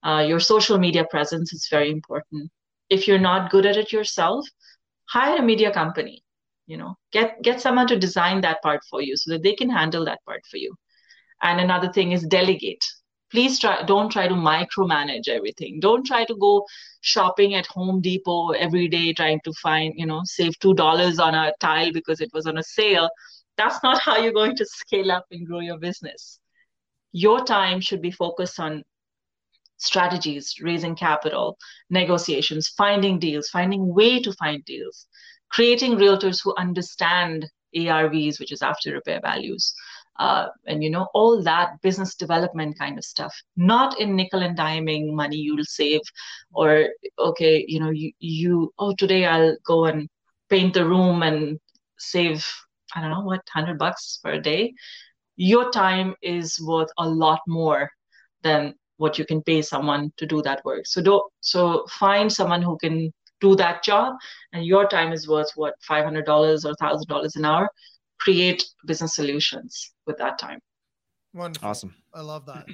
uh, 0.05 0.25
your 0.27 0.41
social 0.41 0.79
media 0.79 1.05
presence 1.11 1.53
is 1.53 1.69
very 1.71 1.91
important. 1.91 2.51
If 2.91 3.09
you're 3.09 3.19
not 3.19 3.51
good 3.51 3.67
at 3.67 3.77
it 3.77 3.93
yourself 3.93 4.47
hire 5.09 5.39
a 5.39 5.43
media 5.43 5.73
company 5.73 6.23
you 6.67 6.77
know 6.77 6.95
get 7.13 7.43
get 7.43 7.61
someone 7.61 7.87
to 7.89 7.99
design 7.99 8.41
that 8.41 8.63
part 8.63 8.81
for 8.89 9.03
you 9.03 9.17
so 9.17 9.33
that 9.33 9.43
they 9.43 9.55
can 9.55 9.71
handle 9.71 10.05
that 10.05 10.21
part 10.27 10.43
for 10.51 10.59
you. 10.59 10.75
And 11.43 11.61
another 11.61 11.93
thing 11.93 12.13
is 12.13 12.23
delegate 12.27 12.85
please 13.33 13.59
try 13.59 13.83
don't 13.83 14.11
try 14.13 14.29
to 14.29 14.35
micromanage 14.35 15.29
everything. 15.29 15.81
Don't 15.81 16.07
try 16.07 16.25
to 16.27 16.37
go 16.37 16.65
shopping 17.01 17.55
at 17.55 17.67
home 17.67 18.01
depot 18.01 18.51
every 18.51 18.87
day 18.87 19.13
trying 19.13 19.41
to 19.45 19.53
find 19.55 19.95
you 19.97 20.07
know 20.07 20.21
save 20.25 20.59
two 20.61 20.75
dollars 20.75 21.19
on 21.19 21.35
a 21.35 21.53
tile 21.59 21.93
because 21.93 22.21
it 22.21 22.31
was 22.33 22.47
on 22.47 22.59
a 22.59 22.63
sale. 22.63 23.11
That's 23.57 23.83
not 23.83 24.01
how 24.01 24.19
you're 24.19 24.33
going 24.41 24.57
to 24.57 24.67
scale 24.67 25.11
up 25.11 25.27
and 25.31 25.47
grow 25.47 25.61
your 25.61 25.79
business. 25.79 26.39
Your 27.13 27.45
time 27.45 27.81
should 27.81 28.03
be 28.03 28.11
focused 28.11 28.61
on 28.61 28.85
strategies 29.79 30.55
raising 30.61 30.95
capital 30.95 31.59
negotiations 31.91 32.69
finding 32.69 33.19
deals 33.19 33.49
finding 33.49 33.93
way 33.93 34.21
to 34.23 34.33
find 34.35 34.65
deals 34.65 35.07
creating 35.51 35.97
realtors 35.97 36.41
who 36.43 36.55
understand 36.57 37.49
arvs 37.77 38.39
which 38.39 38.53
is 38.53 38.63
after 38.63 38.93
repair 38.93 39.21
values 39.21 39.75
uh, 40.19 40.49
and 40.67 40.83
you 40.83 40.91
know 40.91 41.09
all 41.15 41.43
that 41.43 41.81
business 41.83 42.15
development 42.15 42.79
kind 42.79 42.99
of 42.99 43.05
stuff. 43.05 43.35
Not 43.57 43.99
in 44.01 44.17
nickel 44.17 44.43
and 44.43 44.57
diming 44.57 45.13
money 45.13 45.37
you'll 45.37 45.65
save 45.65 46.01
or 46.53 46.89
okay 47.19 47.65
you 47.67 47.81
know 47.81 47.91
you, 47.91 48.13
you 48.19 48.73
oh 48.79 48.95
today 48.95 49.25
i'll 49.25 49.57
go 49.65 49.87
and 49.87 50.09
paint 50.51 50.75
the 50.75 50.85
room 50.85 51.23
and 51.23 51.59
save 51.99 52.47
i 52.95 53.01
don't 53.01 53.11
know 53.11 53.21
what 53.21 53.41
100 53.55 53.79
bucks 53.79 54.19
for 54.23 54.33
a 54.33 54.41
day? 54.41 54.75
Your 55.37 55.71
time 55.71 56.15
is 56.23 56.61
worth 56.61 56.91
a 56.99 57.09
lot 57.09 57.41
more 57.49 57.91
than 58.43 58.75
what 58.99 59.19
you 59.19 59.25
can 59.25 59.43
pay 59.43 59.63
someone 59.63 60.13
to 60.19 60.27
do 60.27 60.43
that 60.43 60.65
work. 60.65 60.87
So 60.87 61.03
don't 61.03 61.25
so 61.41 61.87
find 61.89 62.31
someone 62.31 62.63
who 62.63 62.77
can 62.79 63.13
do 63.41 63.57
that 63.57 63.83
job 63.83 64.15
and 64.53 64.65
your 64.65 64.87
time 64.89 65.13
is 65.13 65.29
worth 65.29 65.51
what 65.57 65.75
$500 65.89 66.65
or 66.65 66.75
$1000 66.81 67.37
an 67.37 67.45
hour 67.45 67.69
create 68.23 68.65
business 68.87 69.15
solutions 69.17 69.93
with 70.07 70.17
that 70.19 70.39
time. 70.39 70.61
Wonderful. 71.35 71.69
Awesome. 71.69 71.95
I 72.15 72.21
love 72.21 72.47
that. 72.47 72.67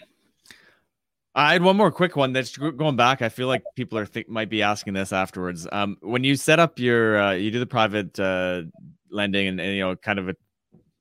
I 1.34 1.52
had 1.52 1.62
one 1.62 1.76
more 1.76 1.92
quick 1.92 2.16
one 2.16 2.32
that's 2.32 2.56
going 2.56 2.96
back. 2.96 3.22
I 3.22 3.28
feel 3.28 3.46
like 3.46 3.62
people 3.76 3.96
are 3.98 4.06
think 4.06 4.28
might 4.28 4.50
be 4.50 4.62
asking 4.62 4.94
this 4.94 5.12
afterwards. 5.12 5.68
Um, 5.70 5.96
when 6.00 6.24
you 6.24 6.34
set 6.34 6.58
up 6.58 6.78
your, 6.78 7.20
uh, 7.20 7.32
you 7.32 7.50
do 7.50 7.60
the 7.60 7.66
private 7.66 8.18
uh, 8.18 8.62
lending 9.10 9.46
and, 9.46 9.60
and, 9.60 9.72
you 9.74 9.80
know, 9.80 9.94
kind 9.94 10.18
of 10.18 10.28
a 10.28 10.34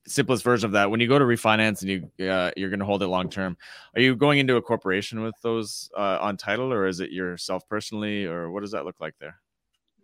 simplest 0.06 0.44
version 0.44 0.68
of 0.68 0.74
that. 0.74 0.92
When 0.92 1.00
you 1.00 1.08
go 1.08 1.18
to 1.18 1.26
refinance 1.26 1.82
and 1.82 1.90
you 1.90 2.30
uh, 2.30 2.52
you're 2.56 2.70
going 2.70 2.80
to 2.80 2.86
hold 2.86 3.02
it 3.02 3.08
long 3.08 3.30
term, 3.30 3.58
are 3.96 4.02
you 4.02 4.16
going 4.16 4.38
into 4.40 4.56
a 4.58 4.62
corporation 4.62 5.22
with 5.22 5.36
those 5.42 5.90
uh, 5.98 6.20
on 6.22 6.38
title, 6.38 6.72
or 6.72 6.88
is 6.88 7.00
it 7.00 7.12
yourself 7.12 7.68
personally, 7.68 8.26
or 8.26 8.52
what 8.52 8.62
does 8.62 8.72
that 8.72 8.86
look 8.86 9.00
like 9.00 9.16
there? 9.20 9.40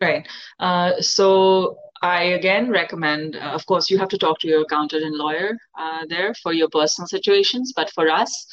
Right. 0.02 0.28
Uh, 0.60 1.00
so 1.00 1.78
I 2.02 2.24
again 2.40 2.70
recommend, 2.70 3.38
uh, 3.38 3.52
of 3.58 3.66
course, 3.66 3.90
you 3.90 3.98
have 4.00 4.10
to 4.10 4.18
talk 4.18 4.40
to 4.40 4.48
your 4.48 4.62
accountant 4.62 5.04
and 5.04 5.16
lawyer 5.16 5.58
uh, 5.80 6.06
there 6.10 6.34
for 6.44 6.52
your 6.52 6.68
personal 6.68 7.08
situations. 7.08 7.72
But 7.74 7.90
for 7.92 8.10
us, 8.10 8.46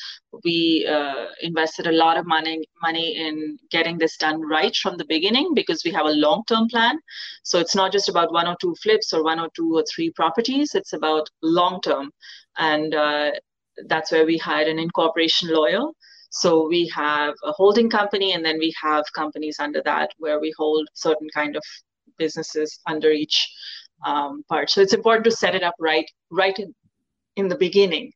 we 0.45 0.87
uh, 0.89 1.27
invested 1.43 1.89
a 1.89 1.93
lot 1.93 2.17
of 2.17 2.27
money 2.27 2.63
money 2.83 3.17
in 3.17 3.59
getting 3.71 3.99
this 3.99 4.17
done 4.17 4.41
right 4.41 4.75
from 4.77 4.97
the 4.97 5.05
beginning 5.07 5.53
because 5.55 5.83
we 5.85 5.91
have 5.91 6.07
a 6.07 6.11
long 6.27 6.45
term 6.47 6.69
plan. 6.69 6.99
So 7.43 7.59
it's 7.59 7.75
not 7.75 7.91
just 7.91 8.09
about 8.09 8.33
one 8.33 8.47
or 8.47 8.57
two 8.61 8.77
flips 8.83 9.13
or 9.13 9.25
one 9.25 9.41
or 9.41 9.49
two 9.57 9.75
or 9.77 9.85
three 9.93 10.11
properties. 10.13 10.75
It's 10.77 10.93
about 10.93 11.29
long 11.43 11.81
term, 11.81 12.13
and 12.59 12.95
uh, 12.95 13.31
that's 13.89 14.13
where 14.13 14.27
we 14.27 14.39
hired 14.39 14.69
an 14.69 14.79
incorporation 14.79 15.49
lawyer 15.53 15.83
so 16.31 16.67
we 16.69 16.89
have 16.95 17.35
a 17.45 17.53
holding 17.53 17.91
company, 17.91 18.33
and 18.33 18.45
then 18.45 18.59
we 18.59 18.73
have 18.83 19.05
companies 19.15 19.59
under 19.61 19.83
that 19.85 20.11
where 20.19 20.41
we 20.41 20.53
hold 20.57 20.89
certain 20.95 21.29
kind 21.35 21.57
of 21.57 21.63
businesses 22.19 22.81
under 22.87 23.11
each 23.11 23.49
um, 24.07 24.43
part. 24.49 24.71
So 24.71 24.81
it's 24.81 24.95
important 24.95 25.25
to 25.25 25.31
set 25.31 25.55
it 25.55 25.63
up 25.63 25.75
right, 25.79 26.09
right 26.31 26.59
in, 26.59 26.75
in 27.37 27.49
the 27.49 27.57
beginning, 27.57 28.13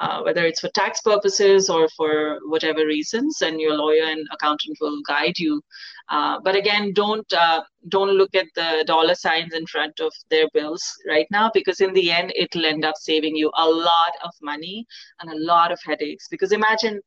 uh, 0.00 0.22
whether 0.22 0.46
it's 0.46 0.60
for 0.60 0.70
tax 0.70 1.00
purposes 1.00 1.68
or 1.68 1.88
for 1.96 2.38
whatever 2.46 2.86
reasons, 2.86 3.42
and 3.42 3.60
your 3.60 3.74
lawyer 3.74 4.04
and 4.04 4.26
accountant 4.32 4.76
will 4.80 5.00
guide 5.06 5.38
you. 5.38 5.60
Uh, 6.08 6.38
but 6.42 6.54
again, 6.56 6.92
don't 6.94 7.30
uh, 7.32 7.60
don't 7.88 8.10
look 8.10 8.34
at 8.34 8.46
the 8.54 8.82
dollar 8.86 9.14
signs 9.14 9.52
in 9.52 9.66
front 9.66 10.00
of 10.00 10.12
their 10.30 10.46
bills 10.54 10.82
right 11.06 11.26
now, 11.30 11.50
because 11.52 11.80
in 11.80 11.92
the 11.92 12.10
end, 12.10 12.32
it'll 12.34 12.64
end 12.64 12.84
up 12.84 12.94
saving 12.96 13.36
you 13.36 13.50
a 13.58 13.68
lot 13.68 14.12
of 14.24 14.30
money 14.40 14.86
and 15.20 15.30
a 15.30 15.38
lot 15.52 15.70
of 15.70 15.78
headaches. 15.84 16.26
Because 16.30 16.52
imagine 16.52 17.00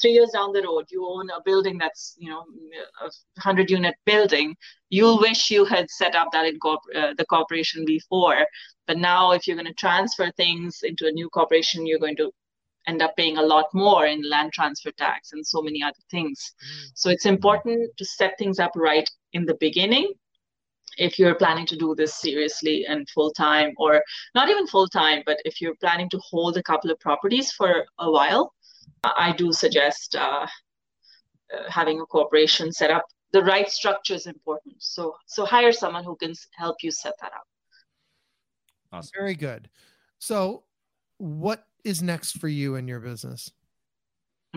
three 0.00 0.12
years 0.12 0.30
down 0.30 0.52
the 0.52 0.62
road 0.62 0.84
you 0.90 1.06
own 1.06 1.28
a 1.30 1.40
building 1.44 1.78
that's 1.78 2.14
you 2.18 2.28
know 2.28 2.44
a 3.00 3.04
100 3.04 3.70
unit 3.70 3.94
building 4.04 4.56
you'll 4.90 5.20
wish 5.20 5.50
you 5.50 5.64
had 5.64 5.90
set 5.90 6.14
up 6.14 6.28
that 6.32 6.46
in 6.46 6.58
corp- 6.58 6.94
uh, 6.94 7.12
the 7.16 7.26
corporation 7.26 7.84
before 7.84 8.46
but 8.86 8.98
now 8.98 9.32
if 9.32 9.46
you're 9.46 9.56
going 9.56 9.66
to 9.66 9.74
transfer 9.74 10.30
things 10.36 10.80
into 10.82 11.06
a 11.06 11.12
new 11.12 11.28
corporation 11.30 11.86
you're 11.86 11.98
going 11.98 12.16
to 12.16 12.30
end 12.86 13.00
up 13.00 13.16
paying 13.16 13.38
a 13.38 13.42
lot 13.42 13.66
more 13.72 14.06
in 14.06 14.28
land 14.28 14.52
transfer 14.52 14.90
tax 14.92 15.32
and 15.32 15.46
so 15.46 15.62
many 15.62 15.82
other 15.82 16.04
things 16.10 16.52
mm. 16.64 16.90
so 16.94 17.10
it's 17.10 17.26
important 17.26 17.90
to 17.96 18.04
set 18.04 18.34
things 18.38 18.58
up 18.58 18.72
right 18.76 19.08
in 19.32 19.44
the 19.46 19.56
beginning 19.60 20.12
if 20.96 21.18
you're 21.18 21.34
planning 21.34 21.66
to 21.66 21.76
do 21.76 21.94
this 21.94 22.14
seriously 22.14 22.84
and 22.86 23.08
full 23.10 23.32
time 23.32 23.72
or 23.78 24.02
not 24.34 24.48
even 24.48 24.66
full 24.66 24.88
time 24.88 25.22
but 25.26 25.38
if 25.44 25.60
you're 25.60 25.74
planning 25.76 26.08
to 26.08 26.18
hold 26.18 26.56
a 26.56 26.62
couple 26.62 26.90
of 26.90 26.98
properties 27.00 27.52
for 27.52 27.84
a 27.98 28.10
while 28.10 28.52
I 29.04 29.32
do 29.32 29.52
suggest 29.52 30.16
uh, 30.16 30.46
uh, 31.52 31.68
having 31.68 32.00
a 32.00 32.06
corporation 32.06 32.72
set 32.72 32.90
up. 32.90 33.04
The 33.32 33.42
right 33.42 33.68
structure 33.70 34.14
is 34.14 34.26
important. 34.26 34.76
So, 34.78 35.14
so 35.26 35.44
hire 35.44 35.72
someone 35.72 36.04
who 36.04 36.16
can 36.16 36.34
help 36.56 36.76
you 36.82 36.90
set 36.90 37.14
that 37.20 37.32
up. 37.32 37.44
Awesome. 38.92 39.10
Very 39.14 39.34
good. 39.34 39.68
So, 40.18 40.64
what 41.18 41.66
is 41.84 42.02
next 42.02 42.38
for 42.38 42.48
you 42.48 42.76
in 42.76 42.88
your 42.88 43.00
business? 43.00 43.50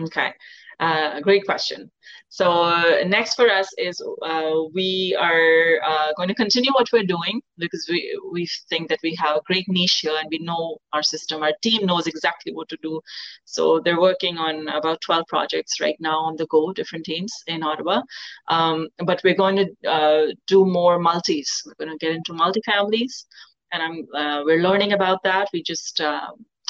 Okay, 0.00 0.32
uh, 0.78 1.20
great 1.20 1.44
question. 1.44 1.90
So 2.28 3.02
next 3.04 3.34
for 3.34 3.50
us 3.50 3.68
is 3.78 4.00
uh, 4.22 4.52
we 4.72 5.16
are 5.18 5.80
uh, 5.84 6.12
going 6.16 6.28
to 6.28 6.34
continue 6.34 6.70
what 6.72 6.86
we're 6.92 7.06
doing 7.16 7.40
because 7.56 7.86
we 7.90 8.16
we 8.32 8.46
think 8.68 8.88
that 8.90 9.00
we 9.02 9.16
have 9.16 9.36
a 9.36 9.42
great 9.46 9.64
niche 9.68 10.00
here 10.02 10.16
and 10.16 10.28
we 10.30 10.38
know 10.38 10.78
our 10.92 11.02
system. 11.02 11.42
Our 11.42 11.54
team 11.62 11.86
knows 11.86 12.06
exactly 12.06 12.52
what 12.52 12.68
to 12.68 12.76
do. 12.80 13.00
So 13.44 13.80
they're 13.80 14.00
working 14.00 14.38
on 14.38 14.68
about 14.68 15.00
12 15.00 15.24
projects 15.26 15.80
right 15.80 15.96
now 15.98 16.18
on 16.20 16.36
the 16.36 16.46
go, 16.46 16.72
different 16.72 17.06
teams 17.06 17.32
in 17.48 17.64
Ottawa. 17.64 18.02
Um, 18.48 18.88
but 19.04 19.20
we're 19.24 19.42
going 19.42 19.56
to 19.56 19.90
uh, 19.90 20.26
do 20.46 20.64
more 20.64 21.00
multis. 21.00 21.62
We're 21.66 21.86
going 21.86 21.98
to 21.98 22.06
get 22.06 22.14
into 22.14 22.34
multifamilies, 22.34 23.24
and 23.72 23.82
I'm 23.82 24.06
uh, 24.14 24.44
we're 24.44 24.62
learning 24.62 24.92
about 24.92 25.24
that. 25.24 25.48
We 25.52 25.62
just 25.64 26.00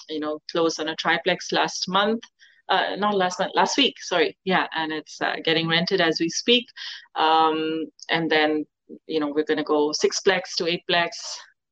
you 0.08 0.20
know 0.20 0.38
closed 0.50 0.80
on 0.80 0.88
a 0.88 0.96
triplex 0.96 1.52
last 1.52 1.88
month 1.88 2.22
uh, 2.68 2.96
not 2.96 3.16
last 3.16 3.38
month, 3.38 3.52
last 3.54 3.76
week. 3.76 3.94
Sorry, 4.00 4.36
yeah, 4.44 4.66
and 4.74 4.92
it's 4.92 5.20
uh, 5.20 5.36
getting 5.44 5.68
rented 5.68 6.00
as 6.00 6.20
we 6.20 6.28
speak. 6.28 6.66
Um, 7.14 7.86
and 8.10 8.30
then 8.30 8.66
you 9.06 9.20
know 9.20 9.28
we're 9.28 9.44
going 9.44 9.58
to 9.58 9.64
go 9.64 9.92
sixplex 9.92 10.54
to 10.58 10.64
eightplex 10.64 11.10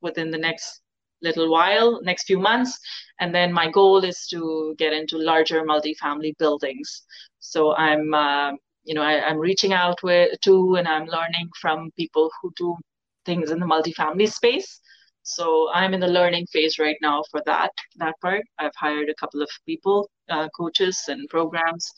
within 0.03 0.31
the 0.31 0.39
next 0.39 0.81
little 1.23 1.51
while, 1.51 2.01
next 2.03 2.25
few 2.25 2.39
months. 2.39 2.79
And 3.21 3.35
then 3.35 3.53
my 3.53 3.71
goal 3.71 4.05
is 4.05 4.27
to 4.29 4.75
get 4.79 4.93
into 4.93 5.19
larger 5.19 5.63
multifamily 5.63 6.37
buildings. 6.39 7.03
So 7.41 7.75
I'm, 7.75 8.13
uh, 8.13 8.53
you 8.85 8.95
know, 8.95 9.03
I, 9.03 9.31
am 9.31 9.39
reaching 9.39 9.73
out 9.73 10.03
with 10.03 10.39
to, 10.43 10.77
and 10.77 10.87
I'm 10.87 11.07
learning 11.07 11.49
from 11.61 11.91
people 11.97 12.31
who 12.41 12.53
do 12.57 12.77
things 13.25 13.51
in 13.51 13.59
the 13.61 13.67
multifamily 13.67 14.31
space. 14.33 14.81
So 15.27 15.69
I'm 15.73 15.93
in 15.93 16.01
the 16.01 16.09
learning 16.09 16.47
phase 16.47 16.79
right 16.79 16.97
now 17.03 17.25
for 17.31 17.43
that 17.47 17.73
that 17.97 18.15
part. 18.21 18.45
I've 18.59 18.77
hired 18.77 19.09
a 19.09 19.15
couple 19.15 19.43
of 19.43 19.51
people, 19.67 20.09
uh, 20.31 20.49
coaches 20.57 21.05
and 21.09 21.29
programs, 21.29 21.93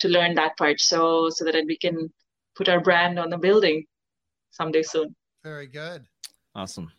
to 0.00 0.08
learn 0.08 0.34
that 0.34 0.56
part. 0.56 0.80
So 0.80 1.30
so 1.30 1.44
that 1.44 1.54
we 1.66 1.78
can 1.78 2.12
put 2.56 2.68
our 2.68 2.80
brand 2.80 3.18
on 3.18 3.30
the 3.30 3.38
building 3.38 3.84
someday 4.50 4.82
soon. 4.82 5.14
Very 5.44 5.68
good. 5.68 6.04
Awesome. 6.54 6.90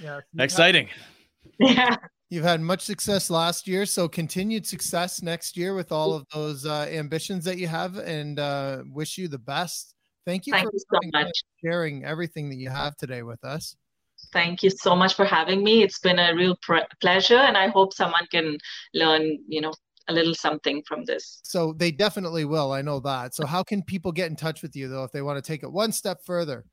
Yeah. 0.00 0.20
Exciting. 0.38 0.88
yeah. 1.58 1.96
You've 2.30 2.44
had 2.44 2.60
much 2.60 2.80
success 2.82 3.28
last 3.28 3.66
year, 3.66 3.84
so 3.84 4.08
continued 4.08 4.66
success 4.66 5.20
next 5.20 5.56
year 5.56 5.74
with 5.74 5.92
all 5.92 6.14
of 6.14 6.24
those 6.32 6.64
uh, 6.64 6.88
ambitions 6.90 7.44
that 7.44 7.58
you 7.58 7.66
have, 7.66 7.98
and 7.98 8.38
uh, 8.38 8.84
wish 8.86 9.18
you 9.18 9.28
the 9.28 9.38
best. 9.38 9.94
Thank 10.24 10.46
you 10.46 10.52
Thank 10.52 10.70
for 10.70 10.72
you 10.72 11.10
so 11.12 11.30
sharing 11.62 12.04
everything 12.04 12.48
that 12.50 12.56
you 12.56 12.70
have 12.70 12.96
today 12.96 13.22
with 13.22 13.44
us. 13.44 13.76
Thank 14.32 14.62
you 14.62 14.70
so 14.70 14.96
much 14.96 15.14
for 15.14 15.24
having 15.24 15.62
me. 15.62 15.82
It's 15.82 15.98
been 15.98 16.18
a 16.18 16.34
real 16.34 16.56
pleasure, 17.00 17.36
and 17.36 17.56
I 17.56 17.68
hope 17.68 17.92
someone 17.92 18.26
can 18.30 18.58
learn, 18.94 19.38
you 19.46 19.60
know, 19.60 19.72
a 20.08 20.12
little 20.12 20.34
something 20.34 20.82
from 20.86 21.04
this. 21.04 21.40
So 21.44 21.74
they 21.76 21.90
definitely 21.90 22.44
will. 22.44 22.72
I 22.72 22.82
know 22.82 23.00
that. 23.00 23.34
So 23.34 23.46
how 23.46 23.62
can 23.62 23.82
people 23.82 24.12
get 24.12 24.30
in 24.30 24.36
touch 24.36 24.62
with 24.62 24.74
you 24.74 24.88
though 24.88 25.04
if 25.04 25.12
they 25.12 25.22
want 25.22 25.42
to 25.42 25.46
take 25.46 25.62
it 25.62 25.70
one 25.70 25.92
step 25.92 26.24
further? 26.24 26.64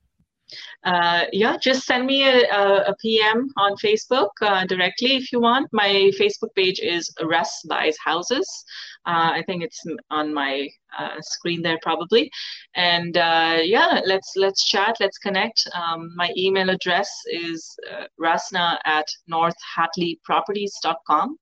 Uh, 0.84 1.26
yeah, 1.32 1.58
just 1.58 1.86
send 1.86 2.06
me 2.06 2.24
a, 2.24 2.50
a, 2.50 2.90
a 2.90 2.96
PM 3.02 3.50
on 3.58 3.76
Facebook 3.78 4.30
uh, 4.42 4.66
directly 4.66 5.16
if 5.16 5.32
you 5.32 5.40
want. 5.40 5.68
My 5.72 6.12
Facebook 6.20 6.54
page 6.56 6.80
is 6.80 7.14
Russ 7.22 7.62
Buys 7.68 7.98
Houses. 8.04 8.48
Uh, 9.06 9.32
I 9.34 9.44
think 9.46 9.64
it's 9.64 9.82
on 10.12 10.34
my 10.34 10.68
uh, 10.98 11.22
screen 11.22 11.62
there 11.62 11.80
probably. 11.82 12.30
And 12.76 13.16
uh, 13.18 13.60
yeah, 13.64 14.02
let's 14.06 14.34
let's 14.36 14.66
chat, 14.66 14.98
let's 15.00 15.18
connect. 15.18 15.66
Um, 15.74 16.14
my 16.16 16.32
email 16.38 16.70
address 16.70 17.10
is 17.32 17.76
uh, 17.92 18.06
rasna 18.20 18.78
at 18.86 19.08
northhatleyproperties.com. 19.32 21.38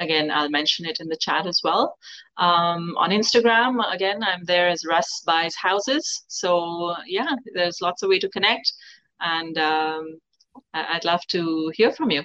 Again, 0.00 0.30
I'll 0.30 0.48
mention 0.48 0.86
it 0.86 0.98
in 1.00 1.08
the 1.08 1.16
chat 1.16 1.46
as 1.46 1.60
well. 1.62 1.96
Um, 2.38 2.96
on 2.96 3.10
Instagram, 3.10 3.80
again, 3.94 4.22
I'm 4.22 4.44
there 4.44 4.68
as 4.68 4.84
Russ 4.86 5.22
Buys 5.26 5.54
Houses. 5.54 6.24
So 6.26 6.94
yeah, 7.06 7.34
there's 7.54 7.80
lots 7.80 8.02
of 8.02 8.08
way 8.08 8.18
to 8.18 8.28
connect. 8.30 8.72
And 9.20 9.58
um, 9.58 10.18
I'd 10.72 11.04
love 11.04 11.20
to 11.28 11.70
hear 11.74 11.92
from 11.92 12.10
you. 12.10 12.22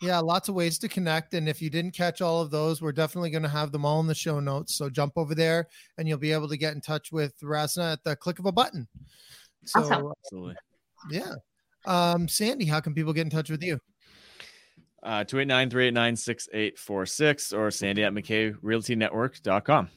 Yeah, 0.00 0.20
lots 0.20 0.48
of 0.48 0.54
ways 0.54 0.78
to 0.80 0.88
connect. 0.88 1.34
And 1.34 1.48
if 1.48 1.62
you 1.62 1.70
didn't 1.70 1.92
catch 1.92 2.20
all 2.20 2.40
of 2.40 2.50
those, 2.50 2.82
we're 2.82 2.92
definitely 2.92 3.30
going 3.30 3.42
to 3.42 3.48
have 3.48 3.72
them 3.72 3.84
all 3.84 4.00
in 4.00 4.06
the 4.06 4.14
show 4.14 4.38
notes. 4.38 4.74
So 4.76 4.90
jump 4.90 5.14
over 5.16 5.34
there 5.34 5.66
and 5.98 6.06
you'll 6.06 6.18
be 6.18 6.32
able 6.32 6.48
to 6.48 6.56
get 6.56 6.74
in 6.74 6.80
touch 6.80 7.10
with 7.10 7.34
Rasna 7.42 7.94
at 7.94 8.04
the 8.04 8.14
click 8.14 8.38
of 8.38 8.46
a 8.46 8.52
button. 8.52 8.86
So, 9.64 9.80
Awesome. 9.80 10.12
Absolutely. 10.24 10.54
yeah. 11.10 11.32
Um, 11.86 12.28
Sandy, 12.28 12.66
how 12.66 12.80
can 12.80 12.94
people 12.94 13.12
get 13.12 13.22
in 13.22 13.30
touch 13.30 13.50
with 13.50 13.62
you? 13.62 13.78
Uh, 15.04 15.22
289 15.22 15.68
389 15.68 16.16
6846 16.16 17.52
or 17.52 17.70
sandy 17.70 18.04
at 18.04 18.12
McKayRealtyNetwork.com. 18.14 19.90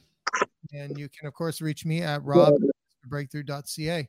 And 0.74 0.98
you 0.98 1.08
can, 1.08 1.26
of 1.26 1.32
course, 1.32 1.62
reach 1.62 1.86
me 1.86 2.02
at 2.02 2.22
rob 2.22 2.54
breakthrough.ca. 3.08 4.06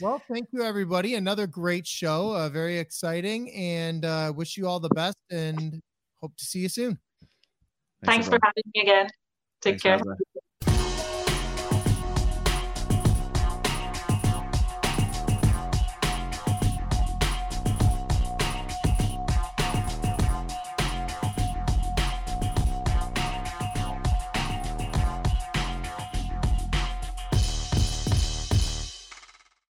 Well, 0.00 0.22
thank 0.30 0.48
you, 0.52 0.62
everybody. 0.62 1.16
Another 1.16 1.46
great 1.46 1.86
show, 1.86 2.34
uh, 2.34 2.48
very 2.48 2.78
exciting, 2.78 3.52
and 3.52 4.04
uh, 4.06 4.32
wish 4.34 4.56
you 4.56 4.66
all 4.66 4.80
the 4.80 4.88
best 4.90 5.18
and 5.30 5.82
hope 6.22 6.34
to 6.36 6.44
see 6.44 6.60
you 6.60 6.68
soon. 6.68 6.98
Thanks 8.04 8.26
for 8.26 8.38
having 8.42 8.62
me 8.74 8.82
again. 8.82 9.08
Take 9.60 9.80
Thanks, 9.80 9.82
care. 9.82 9.98
Rasna. 9.98 10.16